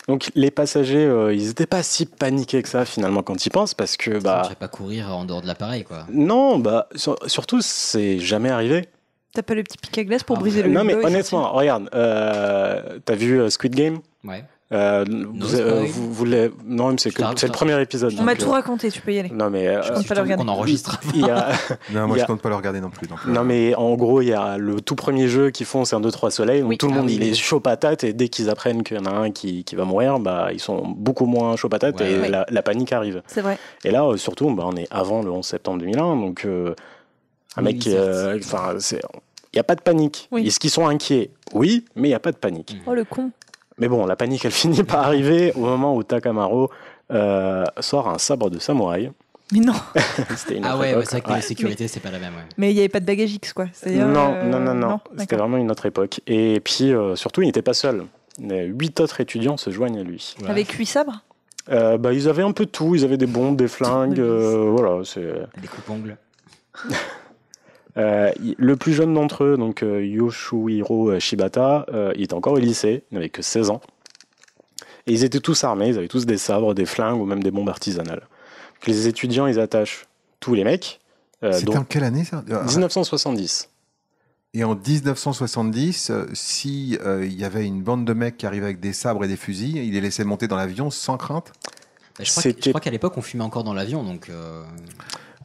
[0.08, 3.74] Donc les passagers, euh, ils n'étaient pas si paniqués que ça finalement quand ils pensent,
[3.74, 6.06] parce que Je bah ne pas courir en dehors de l'appareil, quoi.
[6.12, 8.88] non, bah sur- surtout c'est jamais arrivé.
[9.34, 11.90] T'as pas le petit pic à glace pour Ah, briser le Non mais honnêtement, regarde,
[11.96, 13.98] euh, t'as vu Squid Game?
[14.24, 14.46] Ouais.
[14.72, 16.26] Euh, No vous, euh, vous, vous
[16.66, 18.16] non, mais c'est Je que- c'est le premier épisode.
[18.20, 19.30] On m'a tout euh, raconté, tu peux y aller.
[19.30, 20.44] Non mais euh, Je compte pas le regarder.
[20.44, 21.00] qu'on enregistre.
[21.14, 21.50] il y a,
[21.94, 23.06] Non, moi je compte pas le regarder non plus.
[23.08, 25.86] donc, euh, non mais en gros il y a le tout premier jeu qu'ils font,
[25.86, 26.78] c'est un 2-3 soleil, donc Oui.
[26.80, 29.00] tout le Ah monde oui, il est chaud patate et dès qu'ils apprennent qu'il y
[29.00, 32.12] en a un qui, qui va mourir, bah ils sont beaucoup moins chaud patate Ouais,
[32.14, 32.30] et ouais.
[32.30, 33.22] La, la panique arrive.
[33.28, 33.60] C'est vrai.
[33.84, 36.74] Et là euh, surtout, bah, on est avant le 11 septembre 2001, donc euh,
[37.56, 39.00] un mec, euh, enfin c'est,
[39.54, 40.28] il y a pas de panique.
[40.32, 40.48] Oui.
[40.48, 41.30] Est-ce qu'ils sont inquiets?
[41.54, 42.78] Oui, mais il y a pas de panique.
[42.88, 43.30] Oh le con.
[43.78, 46.70] Mais bon, la panique, elle finit par arriver au moment où Takamaro
[47.12, 49.12] euh, sort un sabre de samouraï
[49.52, 49.74] Mais non.
[50.38, 51.36] C'était une Ah ouais, ouais, c'est vrai que Ouais.
[51.36, 52.34] la sécurité, c'est pas la même.
[52.34, 52.42] Ouais.
[52.58, 53.66] Mais il n'y avait pas de bagage X, quoi.
[53.74, 55.00] C'est-à-dire, Non, euh, non, non, non.
[55.18, 56.22] C'était vraiment une autre époque.
[56.28, 58.06] Et puis, euh, surtout, il n'était pas seul.
[58.44, 60.36] Euh, Huit autres étudiants se joignent à lui.
[60.48, 61.22] Avec huit sabres
[61.70, 62.96] Euh, bah, ils avaient un peu de tout.
[62.96, 64.20] Ils avaient des bombes, des flingues.
[64.20, 65.22] euh, voilà, c'est.
[65.62, 66.18] Des coupes-ongles.
[67.98, 72.54] Euh, il- le plus jeune d'entre eux, donc euh, Yoshuhiro Shibata, euh, il était encore
[72.54, 73.82] au lycée, il n'avait que 16 ans.
[75.08, 77.52] Et ils étaient tous armés, ils avaient tous des sabres, des flingues ou même des
[77.52, 78.20] bombes artisanales.
[78.22, 80.06] Donc, les étudiants, ils attachent
[80.40, 81.00] tous les mecs.
[81.44, 82.44] euh, C'était en quelle année ça?
[82.48, 83.70] 1970.
[84.54, 88.66] Et en 1970, euh, si euh, il y avait une bande de mecs qui arrivaient
[88.66, 91.52] avec des sabres et des fusils, ils les laissaient monter dans l'avion sans crainte?
[92.18, 94.30] Bah, je crois que- je crois qu'à l'époque, on fumait encore dans l'avion, donc.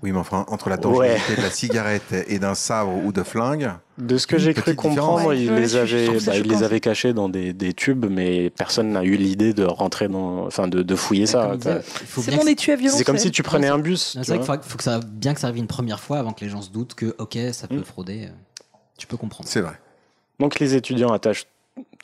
[0.02, 3.70] Oui, mais enfin, entre la dangerosité de la cigarette et d'un sabre ou de flingue.
[3.98, 7.28] De ce que j'ai cru comprendre, il, les avait, bah, il les avait cachés dans
[7.28, 11.26] des, des tubes, mais personne n'a eu l'idée de rentrer dans, enfin, de, de fouiller
[11.26, 11.52] ça.
[11.60, 12.96] C'est violon.
[12.96, 14.16] C'est comme si tu prenais un bus.
[14.22, 16.32] C'est vrai qu'il faut, faut que ça, bien que ça arrive une première fois avant
[16.32, 18.24] que les gens se doutent que, ok, ça peut frauder.
[18.24, 18.30] euh,
[18.96, 19.48] Tu peux comprendre.
[19.50, 19.78] C'est vrai.
[20.38, 21.46] Donc les étudiants attachent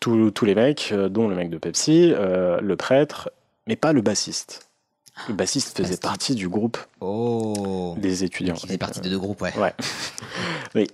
[0.01, 3.31] tous tous les mecs, euh, dont le mec de Pepsi, euh, le prêtre,
[3.67, 4.66] mais pas le bassiste.
[5.29, 7.95] Le bassiste faisait partie du groupe Oh.
[7.99, 8.55] des étudiants.
[8.55, 9.53] Qui faisait partie de deux groupes, ouais.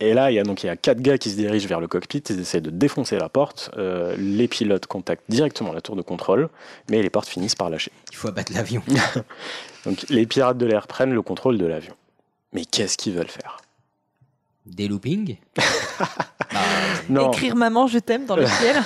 [0.01, 1.81] Et là, il y a donc il y a quatre gars qui se dirigent vers
[1.81, 3.71] le cockpit, ils essaient de défoncer la porte.
[3.77, 6.49] Euh, les pilotes contactent directement la tour de contrôle,
[6.89, 7.91] mais les portes finissent par lâcher.
[8.11, 8.83] Il faut abattre l'avion.
[9.85, 11.95] donc les pirates de l'air prennent le contrôle de l'avion.
[12.53, 13.59] Mais qu'est-ce qu'ils veulent faire?
[14.67, 15.37] Des loopings?
[17.09, 17.33] Non.
[17.33, 18.77] Écrire maman, je t'aime dans le ciel.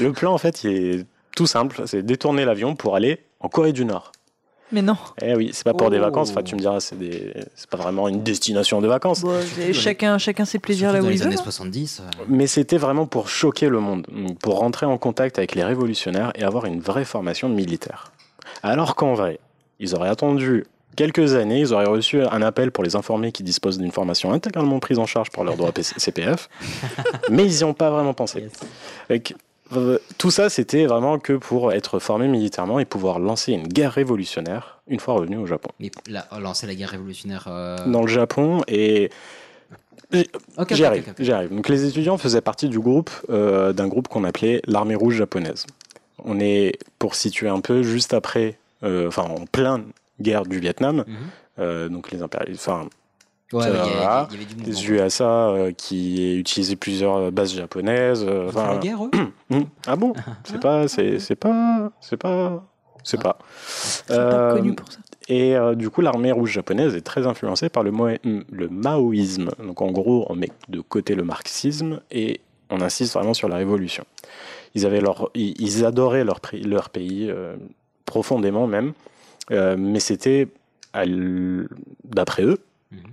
[0.00, 0.70] Le plan, en fait, il
[1.00, 4.12] est tout simple, c'est détourner l'avion pour aller en Corée du Nord.
[4.72, 4.96] Mais non.
[5.22, 6.02] Eh oui, c'est pas pour des Oh.
[6.02, 6.30] vacances.
[6.30, 7.32] Enfin, tu me diras, c'est des...
[7.70, 9.22] pas vraiment une destination de vacances.
[9.22, 11.26] Bon, c'est- chacun, chacun ses plaisirs là où il les veut.
[11.26, 11.42] années hein.
[11.42, 12.00] 70.
[12.00, 14.06] euh, Mais c'était vraiment pour choquer le monde,
[14.40, 18.12] pour rentrer en contact avec les révolutionnaires et avoir une vraie formation militaire.
[18.62, 19.40] Alors qu'en vrai,
[19.80, 20.64] ils auraient attendu
[20.96, 24.78] quelques années, ils auraient reçu un appel pour les informer qu'ils disposent d'une formation intégralement
[24.80, 26.48] prise en charge par leur droit CPF,
[27.30, 28.48] mais ils n'y ont pas vraiment pensé.
[29.08, 29.34] Avec-
[29.72, 33.92] euh, tout ça, c'était vraiment que pour être formé militairement et pouvoir lancer une guerre
[33.92, 35.70] révolutionnaire une fois revenu au Japon.
[35.78, 37.46] Mais là, lancer la guerre révolutionnaire.
[37.48, 39.10] euh, Dans le Japon et
[40.70, 41.54] J'y arrive.
[41.54, 45.66] Donc les étudiants faisaient partie du groupe euh, d'un groupe qu'on appelait l'armée rouge japonaise.
[46.24, 49.84] On est pour situer un peu juste après, enfin en pleine
[50.20, 51.04] guerre du Vietnam.
[51.58, 52.88] Euh, donc les impérialistes, enfin Mhm.
[53.52, 54.26] Ouais, ça ouais, il y a- va.
[54.30, 58.24] il y avait du les mouvement, USA euh, qui utilisaient plusieurs bases japonaises.
[58.26, 59.10] euh, Ils la guerre, eux
[59.50, 60.12] Hum, ah bon?
[60.44, 62.64] C'est pas, c'est c'est pas, c'est pas,
[63.02, 63.38] c'est pas.
[64.08, 64.98] pas connu pour ça.
[65.28, 69.50] Et euh, du coup, l'armée rouge japonaise est très influencée par le, moe- le maoïsme.
[69.64, 73.56] Donc en gros, on met de côté le marxisme et on insiste vraiment sur la
[73.56, 74.04] révolution.
[74.74, 76.40] Ils avaient leur, ils, adoraient leur,
[76.90, 77.56] pays euh,
[78.06, 78.92] profondément même,
[79.52, 80.46] Euh, mais c'était
[82.04, 82.58] d'après eux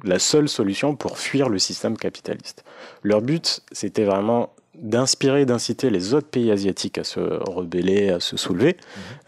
[0.03, 2.63] la seule solution pour fuir le système capitaliste.
[3.03, 8.37] Leur but, c'était vraiment d'inspirer, d'inciter les autres pays asiatiques à se rebeller, à se
[8.37, 8.77] soulever,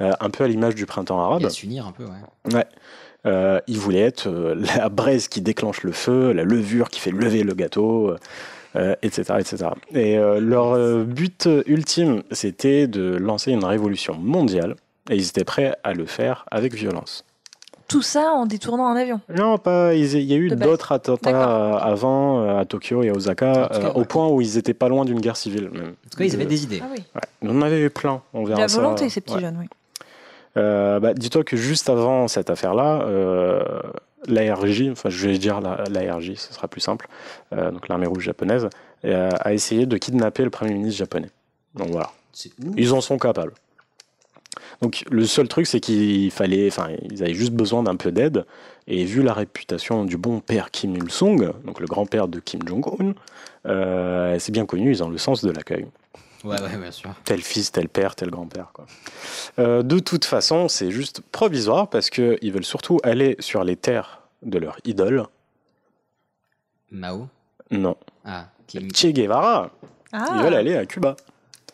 [0.02, 1.42] euh, un peu à l'image du printemps arabe.
[1.42, 2.54] Et à s'unir un peu, ouais.
[2.54, 2.66] Ouais.
[3.26, 7.12] Euh, ils voulaient être euh, la braise qui déclenche le feu, la levure qui fait
[7.12, 8.16] lever le gâteau,
[8.76, 9.70] etc., etc.
[9.94, 14.76] Et leur but ultime, c'était de lancer une révolution mondiale,
[15.10, 17.26] et ils étaient prêts à le faire avec violence.
[17.90, 19.20] Tout ça en détournant un avion.
[19.36, 19.94] Non, pas.
[19.96, 23.70] Il y a eu d'autres attentats euh, avant euh, à Tokyo et à Osaka, cas,
[23.74, 25.70] euh, au point où ils étaient pas loin d'une guerre civile.
[25.74, 25.96] Même.
[26.06, 26.80] En tout cas, ils avaient des idées.
[26.84, 27.04] Ah oui.
[27.16, 27.22] Ouais.
[27.42, 28.22] On en avait eu plein.
[28.34, 28.80] On De verra la ça.
[28.80, 29.42] volonté, ces petits Ouais.
[29.42, 29.66] jeunes, oui.
[30.58, 33.64] Euh, bah, Dis-toi que juste avant cette affaire-là, euh,
[34.28, 37.08] l'ARJ, enfin je vais dire la- l'ARJ, ce sera plus simple,
[37.54, 38.68] euh, donc l'armée rouge japonaise,
[39.06, 41.30] euh, a essayé de kidnapper le premier ministre japonais.
[41.76, 42.10] Donc voilà.
[42.78, 43.54] Ils en sont capables.
[44.82, 48.46] Donc le seul truc, c'est qu'il fallait, enfin, ils avaient juste besoin d'un peu d'aide.
[48.88, 53.14] Et vu la réputation du bon père Kim Il-sung, donc le grand-père de Kim Jong-un,
[53.68, 55.86] euh, c'est bien connu, ils ont le sens de l'accueil.
[56.44, 57.12] Ouais, ouais, bien sûr.
[57.26, 58.72] Tel fils, tel père, tel grand-père.
[58.74, 58.86] quoi.
[59.60, 64.22] Euh, de toute façon, c'est juste provisoire parce qu'ils veulent surtout aller sur les terres
[64.42, 65.26] de leur idole.
[66.92, 67.28] Mao?
[67.72, 67.98] Non.
[68.26, 68.90] Ah, Kim.
[68.96, 69.70] Che Guevara.
[70.14, 70.26] Ah.
[70.36, 71.16] Ils veulent aller à Cuba.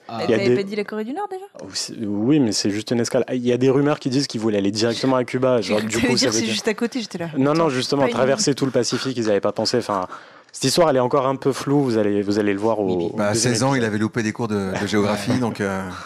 [0.07, 0.19] Ah.
[0.25, 1.45] Il y a T'avais des- pas dit la Corée du Nord déjà?
[1.63, 1.65] Oh,
[2.05, 3.25] Oui, mais c'est juste une escale.
[3.33, 5.61] Il y a des rumeurs qui disent qu'ils voulaient aller directement à Cuba.
[5.61, 7.29] Genre, du coup, dire c'est dire- juste à côté, j'étais là.
[7.37, 9.77] Non, non, justement, traverser tout le Pacifique, ils n'avaient pas pensé.
[9.77, 10.07] Enfin,
[10.51, 11.81] cette histoire, elle est encore un peu floue.
[11.81, 13.09] Vous allez, vous allez le voir au.
[13.15, 15.59] Bah, à deuxième 16 ans, il avait loupé des cours de, de géographie, donc.
[15.61, 15.81] euh,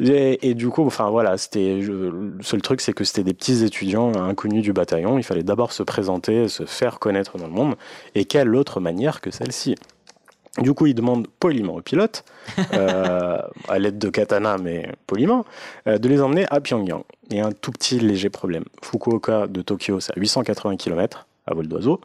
[0.00, 3.64] Et, et du coup, enfin voilà, c'était le seul truc, c'est que c'était des petits
[3.64, 5.18] étudiants inconnus du bataillon.
[5.18, 7.74] Il fallait d'abord se présenter, se faire connaître dans le monde.
[8.14, 9.74] Et quelle autre manière que celle-ci?
[10.60, 12.24] Du coup, il demande poliment au pilote,
[12.72, 15.44] euh, à l'aide de katana, mais poliment,
[15.86, 17.02] euh, de les emmener à Pyongyang.
[17.30, 18.64] Il y a un tout petit léger problème.
[18.82, 22.00] Fukuoka de Tokyo, c'est à 880 km à vol d'oiseau.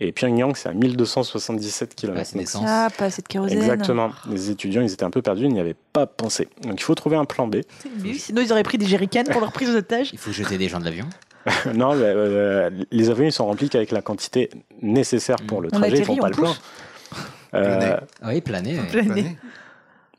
[0.00, 2.32] Et Pyongyang, c'est à 1277 km.
[2.66, 3.58] Ah, pas assez de kérosène.
[3.58, 4.10] Exactement.
[4.28, 6.48] Les étudiants, ils étaient un peu perdus, ils n'y avaient pas pensé.
[6.62, 7.56] Donc il faut trouver un plan B.
[8.16, 10.10] Sinon ils auraient pris des jerrycans pour leur prise d'otage.
[10.12, 11.06] Il faut jeter des gens de l'avion.
[11.74, 14.50] non, mais, euh, les avions, ils sont remplis qu'avec la quantité
[14.80, 16.54] nécessaire pour le On trajet, ils atterrit, font pas le plein.
[17.52, 17.60] Touche.
[17.62, 18.78] Euh, Oui, planer.
[18.78, 18.86] ouais.
[18.90, 19.36] Planer.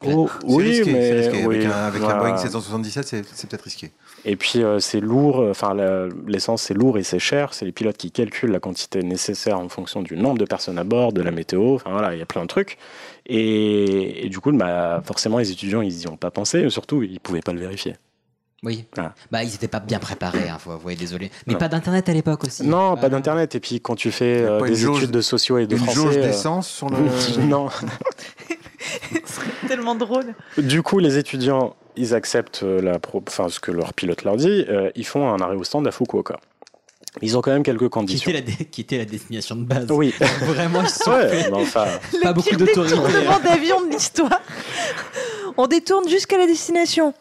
[0.06, 1.46] oh, C'est oui, risqué, mais c'est risqué.
[1.48, 2.20] oui, avec un, avec un voilà.
[2.20, 3.92] Boeing 777, c'est c'est peut-être risqué.
[4.26, 7.54] Et puis euh, c'est lourd, euh, enfin la- l'essence c'est lourd et c'est cher.
[7.54, 10.84] C'est les pilotes qui calculent la quantité nécessaire en fonction du nombre de personnes à
[10.84, 11.76] bord, de la météo.
[11.76, 12.78] Enfin voilà, il y a plein de trucs.
[13.26, 16.60] Et, et du coup, bah, forcément, les étudiants ils n'y ont pas pensé.
[16.60, 17.96] Et surtout, ils pouvaient pas le vérifier.
[18.64, 18.86] Oui.
[18.96, 19.14] Voilà.
[19.30, 21.30] Bah, ils n'étaient pas bien préparés, hein, faut avouer, désolé.
[21.48, 21.60] Mais Non.
[21.60, 22.64] pas d'internet à l'époque aussi.
[22.66, 23.02] Non, Ah.
[23.02, 23.56] pas d'internet.
[23.56, 25.80] Et puis quand tu fais euh, une des jauge- études de sociaux et de Une
[25.84, 26.98] français, jauge euh, d'essence sur le.
[27.46, 27.68] non.
[29.68, 30.34] Tellement drôle.
[30.58, 34.38] Du coup, les étudiants, ils acceptent euh, la pro- enfin, ce que leur pilote leur
[34.38, 34.66] dit.
[34.70, 36.40] euh, ils font un arrêt au stand à Fukuoka.
[37.22, 38.32] Ils ont quand même quelques Qui conditions.
[38.32, 39.86] était, la dé- qui était la destination de base.
[39.92, 40.14] Oui.
[40.42, 42.96] Vraiment, ils sont Ouais, fait pas beaucoup d'autorité.
[42.96, 44.42] Tournement d'avion de l'histoire.
[45.56, 47.14] On détourne jusqu'à la destination.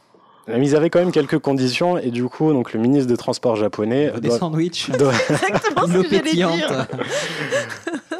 [0.48, 3.56] Mais ils avaient quand même quelques conditions et du coup, donc le ministre des Transports
[3.56, 4.90] japonais Des doit- sandwichs.
[4.98, 6.86] doit- Exactement ce que j'allais dire.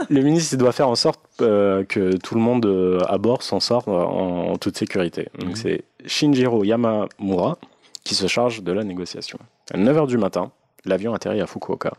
[0.09, 3.43] le ministre il doit faire en sorte euh, que tout le monde euh, à bord
[3.43, 5.28] s'en sorte en, en toute sécurité.
[5.39, 5.57] Donc Mhm.
[5.57, 7.59] c'est Shinjiro Yamamura
[8.05, 9.39] qui se charge de la négociation.
[9.73, 10.51] À 9h du matin,
[10.85, 11.93] l'avion atterrit à Fukuoka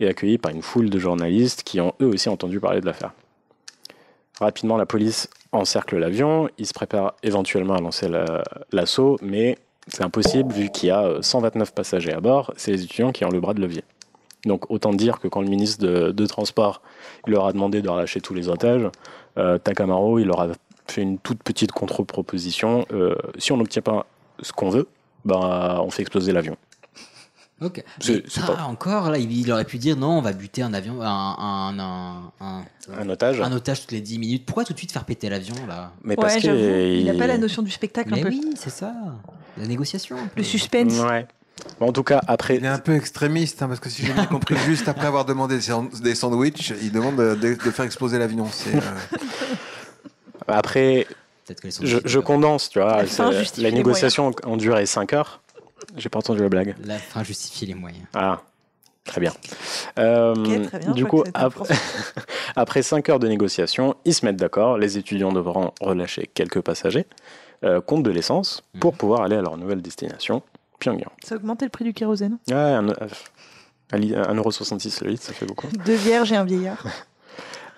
[0.00, 2.86] et est accueilli par une foule de journalistes qui ont eux aussi entendu parler de
[2.86, 3.12] l'affaire.
[4.40, 8.42] Rapidement, la police encercle l'avion, ils se préparent éventuellement à lancer la-
[8.72, 12.84] l'assaut, mais c'est impossible vu qu'il y a euh, 129 passagers à bord, c'est les
[12.84, 13.84] étudiants qui ont le bras de levier.
[14.44, 16.82] Donc autant dire que quand le ministre de, Transport
[17.26, 18.88] leur a demandé de relâcher tous les otages,
[19.38, 20.48] euh, Takamaro leur a
[20.88, 22.84] fait une toute petite contre-proposition.
[22.92, 24.06] euh, si on n'obtient pas
[24.40, 24.88] ce qu'on veut,
[25.24, 26.56] ben, on fait exploser l'avion.
[27.64, 27.82] Ok.
[28.00, 30.32] C'est- Mais c'est ça, pas- encore, là, il, il aurait pu dire non, on va
[30.32, 32.64] buter un avion, un, un, un, un-
[32.98, 33.40] Un otage.
[33.40, 34.44] un otage toutes les 10 minutes.
[34.46, 35.92] Pourquoi tout de suite faire péter l'avion, là?
[36.02, 36.58] Mais parce Ouais, j'avoue.
[36.58, 38.28] Il n'a pas la notion du spectacle Mais un peu.
[38.30, 38.92] oui, c'est ça.
[39.58, 40.16] La négociation.
[40.36, 40.98] Le suspense.
[40.98, 41.26] Ouais.
[41.78, 42.56] Bon, en tout cas, après.
[42.56, 45.24] Il est un peu extrémiste, hein, parce que si j'ai bien compris, juste après avoir
[45.24, 48.46] demandé des sand- des sandwichs, il demande de, faire exploser l'avion.
[48.50, 48.80] C'est, euh,
[50.48, 51.06] Après,
[51.82, 52.96] je, condense, tu vois.
[53.02, 55.41] La justifie La les négociation ont duré 5 heures.
[55.96, 56.74] J'ai pas entendu la blague.
[56.84, 58.04] La fin justifie les moyens.
[58.14, 58.40] Ah,
[59.04, 59.32] très bien.
[59.98, 61.74] Euh, Ok, très bien, du coup, après,
[62.56, 64.78] après 5 heures de négociation, ils se mettent d'accord.
[64.78, 67.06] Les étudiants devront relâcher quelques passagers,
[67.64, 68.80] euh, compte de l'essence, Mhm.
[68.80, 70.42] pour pouvoir aller à leur nouvelle destination,
[70.78, 71.10] Pyongyang.
[71.24, 72.38] Ça a augmenté le prix du kérosène.
[72.48, 72.94] Ouais, un- euh,
[73.92, 75.68] un li- 1,66€ le litre, ça fait beaucoup.
[75.84, 76.84] Deux vierges et un vieillard.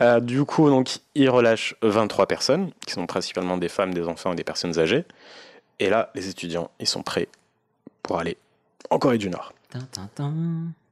[0.00, 4.32] Euh, du coup, donc, ils relâchent 23 personnes, qui sont principalement des femmes, des enfants
[4.32, 5.04] et des personnes âgées.
[5.78, 7.28] Et là, les étudiants, ils sont prêts
[8.04, 8.36] pour aller
[8.90, 9.52] en Corée du Nord.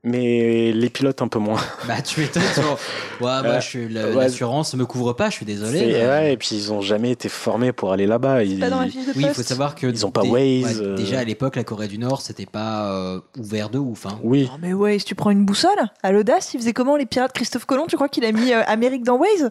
[0.05, 1.61] Mais les pilotes un peu moins.
[1.87, 2.43] Bah, tu étonnes.
[2.55, 2.73] tu vois.
[2.73, 4.15] Ouais, bah, Euh, je suis- la- ouais.
[4.17, 5.79] l'assurance me couvre pas, je suis désolé.
[5.79, 8.43] C'est- mais- ouais, et puis ils ont jamais été formés pour aller là-bas.
[8.43, 9.87] Ils, Pas dans la fiche de Oui, il faut savoir que.
[9.87, 10.97] Ils ont pas Waze, ouais, euh.
[10.97, 14.07] Déjà à l'époque, la Corée du Nord, c'était pas euh, ouvert de ouf.
[14.07, 14.19] Hein.
[14.25, 15.71] Oui, Oh, mais si tu prends une boussole,
[16.03, 18.63] à l'audace, il faisait comment les pirates Christophe Colomb Tu crois qu'il a mis euh,
[18.67, 19.51] Amérique dans Waze?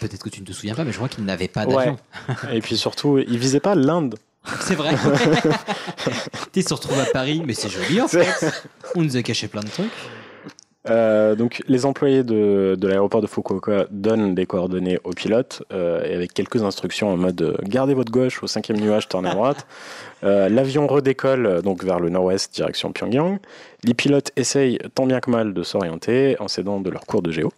[0.00, 1.76] Peut-être que tu ne te souviens pas, mais je crois qu'il n'avait pas Ouais.
[1.76, 1.96] d'avion.
[2.52, 4.16] et puis surtout, ils visaient pas l'Inde.
[4.60, 4.94] C'est vrai.
[6.52, 8.26] tu se retrouves à Paris, mais c'est joli en fait.
[8.94, 9.90] On nous a caché plein de trucs.
[10.88, 16.04] Euh, donc, les employés de, de l'aéroport de Fukuoka donnent des coordonnées aux pilotes euh,
[16.04, 19.34] et avec quelques instructions en mode euh, gardez votre gauche au cinquième nuage, tournez à
[19.34, 19.66] droite.
[20.22, 23.38] L'avion redécolle donc vers le nord-ouest, direction Pyongyang.
[23.84, 27.30] Les pilotes essayent tant bien que mal de s'orienter en s'aidant de leur cours de
[27.30, 27.52] géo.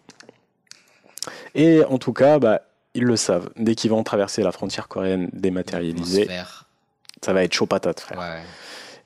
[1.55, 2.61] Et en tout cas, bah,
[2.93, 3.49] ils le savent.
[3.57, 6.29] Dès qu'ils vont traverser la frontière coréenne dématérialisée.
[7.25, 8.19] Ça va être chaud patate, frère.
[8.19, 8.43] Ouais.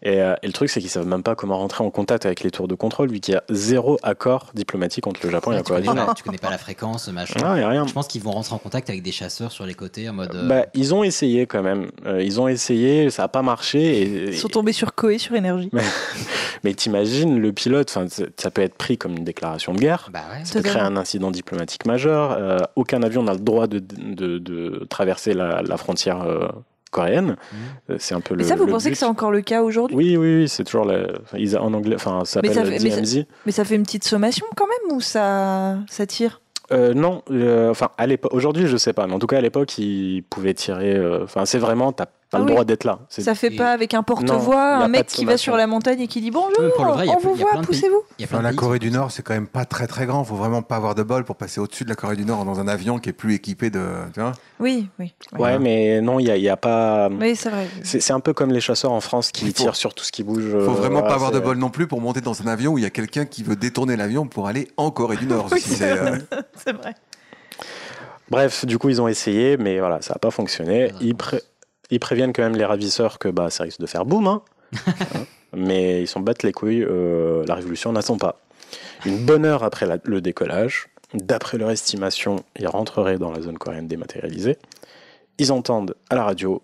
[0.04, 2.40] Et, euh, et le truc, c'est qu'ils savent même pas comment rentrer en contact avec
[2.42, 5.54] les tours de contrôle, vu qu'il y a zéro accord diplomatique entre le Japon et
[5.54, 6.14] la tu, Corée du Nord.
[6.16, 7.38] tu connais pas la fréquence, machin.
[7.44, 7.86] Ah, y a rien.
[7.86, 10.34] Je pense qu'ils vont rentrer en contact avec des chasseurs sur les côtés en mode.
[10.34, 11.86] euh, Bah, ils ont essayé quand même.
[12.04, 14.02] Euh, ils ont essayé, ça a pas marché.
[14.02, 15.70] Et, Ils sont tombés sur Koé, sur énergie.
[16.64, 17.88] mais t'imagines le pilote,
[18.36, 20.08] ça peut être pris comme une déclaration de guerre.
[20.12, 20.44] bah ouais.
[20.44, 22.32] Ça peut créer un incident diplomatique majeur.
[22.32, 26.48] Euh, aucun avion n'a le droit de, de- de traverser la, la frontière euh,
[26.92, 27.36] coréenne.
[27.90, 28.38] Euh, C'est un peu le.
[28.42, 28.92] Mais ça, vous le pensez but.
[28.92, 29.96] que c'est encore le cas aujourd'hui?
[29.96, 31.08] Oui, oui, oui, c'est toujours la-
[31.60, 31.96] en anglais.
[31.96, 33.26] Enfin, ça Mais ça s'appelle fait- mais ça- DMZ.
[33.46, 36.40] Mais ça fait une petite sommation quand même ou ça, ça tire?
[36.70, 39.40] Euh, non, euh, enfin à l'époque, aujourd'hui je sais pas, mais en tout cas à
[39.40, 40.94] l'époque ils pouvaient tirer.
[40.94, 42.52] euh, Enfin c'est vraiment, t'as T'as Ah le oui.
[42.52, 42.98] droit d'être là.
[43.10, 46.22] Ça fait pas avec un porte-voix, un mec qui va sur la montagne et qui
[46.22, 47.60] dit bonjour, Oui, pour le vrai, il y a on vous il y a voit,
[47.60, 48.02] poussez-vous.
[48.40, 50.24] La Corée du Nord, c'est quand même pas très très grand.
[50.24, 52.58] Faut vraiment pas avoir de bol pour passer au-dessus de la Corée du Nord dans
[52.58, 53.84] un avion qui est plus équipé de.
[54.14, 55.12] Tu vois Oui, oui.
[55.38, 57.10] Ouais, mais non, il n'y a, il y a pas.
[57.10, 57.68] Oui, c'est vrai.
[57.82, 60.22] C'est un peu comme les chasseurs en France qui faut- tirent sur tout ce qui
[60.22, 60.50] bouge.
[60.52, 62.72] Faut euh, vraiment voilà, pas avoir de bol non plus pour monter dans un avion
[62.72, 65.48] où il y a quelqu'un qui veut détourner l'avion pour aller en Corée du Nord.
[65.52, 66.16] Oui, c'est euh,
[66.64, 66.94] C'est vrai.
[68.30, 70.90] Bref, du coup, ils ont essayé, mais voilà, ça n'a pas fonctionné.
[71.02, 71.42] Ils, pré-
[71.92, 74.26] ils préviennent quand même les ravisseurs que bah, ça risque de faire boum.
[74.26, 74.42] hein.
[75.14, 75.24] Hein.
[75.54, 78.40] mais ils s'en battent les couilles, euh, la révolution n'attend pas.
[79.04, 83.58] Une bonne heure après la- le décollage, d'après leur estimation, ils rentreraient dans la zone
[83.58, 84.56] coréenne dématérialisée.
[85.38, 86.62] Ils entendent à la radio,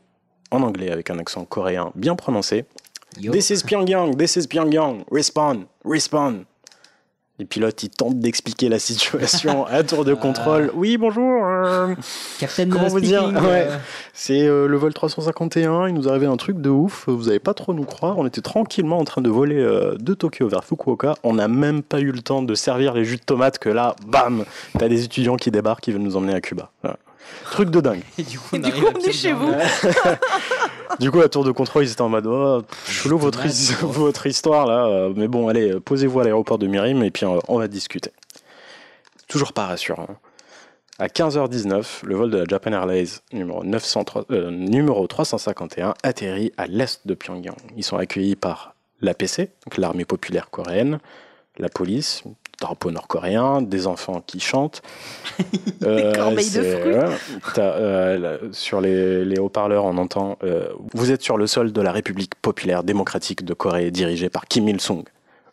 [0.51, 2.65] en anglais avec un accent coréen bien prononcé,
[3.21, 3.33] Yo.
[3.33, 6.45] This is Pyongyang, this is Pyongyang, respawn, respawn.
[7.40, 10.73] Les pilotes, ils tentent d'expliquer la situation à tour de contrôle.
[10.74, 11.47] Oui, bonjour.
[11.47, 11.94] euh,
[12.40, 13.69] Captain Comment vous dire Ouais.
[13.70, 13.78] euh,
[14.12, 17.55] C'est euh, le vol 351, il nous arrivait un truc de ouf, vous n'allez pas
[17.55, 21.15] trop nous croire, on était tranquillement en train de voler euh, de Tokyo vers Fukuoka,
[21.23, 23.94] on n'a même pas eu le temps de servir les jus de tomate que là,
[24.09, 24.44] bam,
[24.77, 26.73] t'as des étudiants qui débarquent, qui veulent nous emmener à Cuba.
[26.82, 26.98] Voilà.
[27.51, 28.03] Truc de dingue.
[28.19, 29.57] Et du coup, on du arrive coup, à on est chez Pyongyang.
[31.01, 34.27] Du coup, à tour de contrôle, ils étaient en mode, oh, chelou votre, his- votre
[34.27, 37.39] histoire là, euh, mais bon, allez, euh, posez-vous à l'aéroport de Mirim et puis euh,
[37.47, 38.11] on va discuter.
[39.29, 40.09] Toujours pas rassurant.
[40.99, 46.67] À 15h19, le vol de la Japan Airlines numéro, 903 euh, numéro 351 atterrit à
[46.67, 47.55] l'est de Pyongyang.
[47.77, 50.99] Ils sont accueillis par l'APC, l'armée populaire coréenne,
[51.59, 52.25] la police,
[52.60, 54.82] drapeau nord-coréen, des enfants qui chantent.
[55.85, 56.94] Euh, corbeilles de fruits.
[56.97, 57.16] ouais.
[57.59, 61.93] Euh, sur les, les haut-parleurs, on entend euh, Vous êtes sur le sol de la
[61.93, 65.05] République populaire démocratique de Corée dirigée par Kim Il-sung.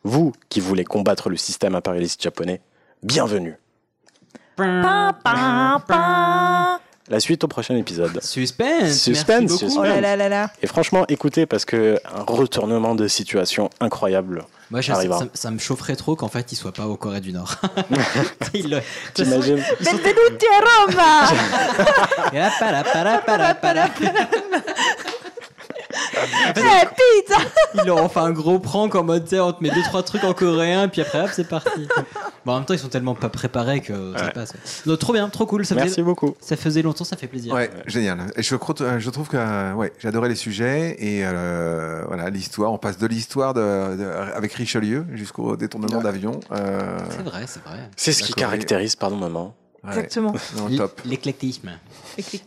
[0.03, 2.60] Vous qui voulez combattre le système impérialiste japonais,
[3.03, 3.57] bienvenue.
[7.07, 8.19] La suite au prochain épisode.
[8.23, 8.94] Suspense.
[8.94, 9.77] Suspense, merci suspense.
[9.77, 10.52] Oh là là là là.
[10.64, 14.44] Et franchement, écoutez, parce que un retournement de situation incroyable.
[14.72, 17.32] Moi, je- ça, ça me chaufferait trop qu'en fait, il soit pas au Corée du
[17.34, 17.56] Nord.
[18.54, 18.82] Il le-
[19.14, 19.64] T'imagines.
[19.80, 21.28] Ils sont- Benvenuti a Roma
[26.54, 27.38] pizza
[27.76, 30.04] Ils leur ont fait un gros prank en mode, tu on te met deux trois
[30.04, 31.88] trucs en coréen, puis après, hop, c'est parti.
[32.46, 34.54] Bon, en même temps, ils sont tellement pas préparés que ça passe.
[34.86, 35.66] Donc, trop bien, trop cool.
[35.66, 36.36] Ça Merci faisait, beaucoup.
[36.40, 37.54] ça faisait longtemps, ça fait plaisir.
[37.54, 38.20] Ouais, génial.
[38.36, 42.30] Et je, crois- euh, je trouve que euh, ouais, j'adorais les sujets et euh, voilà
[42.30, 42.72] l'histoire.
[42.72, 43.62] On passe de l'histoire de,
[43.96, 44.06] de-
[44.36, 46.04] avec Richelieu jusqu'au détournement Ouais.
[46.04, 46.40] d'avion.
[46.52, 47.90] euh, C'est vrai, c'est vrai.
[47.96, 49.56] C'est ce qui caractérise, pardon maman.
[49.88, 50.34] Exactement.
[50.57, 51.02] non, top.
[51.06, 51.72] L'éclectisme.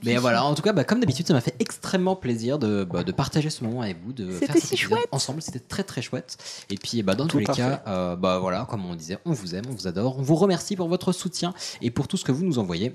[0.04, 3.04] Mais voilà, en tout cas, bah, comme d'habitude, ça m'a fait extrêmement plaisir de, bah,
[3.04, 5.08] de partager ce moment avec vous, de C'était faire cet si épisode chouette.
[5.12, 5.42] ensemble.
[5.42, 6.36] C'était très très chouette.
[6.70, 9.32] Et puis, bah, dans Tout tous les cas, euh, bah voilà, comme on disait, on
[9.32, 11.52] vous aime, on vous adore, on vous remercie pour votre soutien
[11.82, 12.94] et pour tout ce que vous nous envoyez.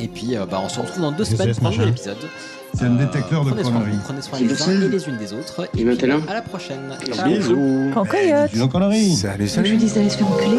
[0.00, 2.16] Et puis, euh, bah, on se retrouve dans deux semaines pour un nouvel épisode.
[2.74, 3.98] C'est un détecteur de prenez soin, conneries.
[4.04, 5.60] prenez soin les uns et les unes des autres.
[5.60, 6.96] Et, Et puis, maintenant à la prochaine.
[7.26, 7.90] Bisous.
[7.94, 9.14] Quand coyote Dis donc conneries.
[9.16, 9.76] Salut, Je lui salut.
[9.76, 10.58] dis d'aller se faire enculer.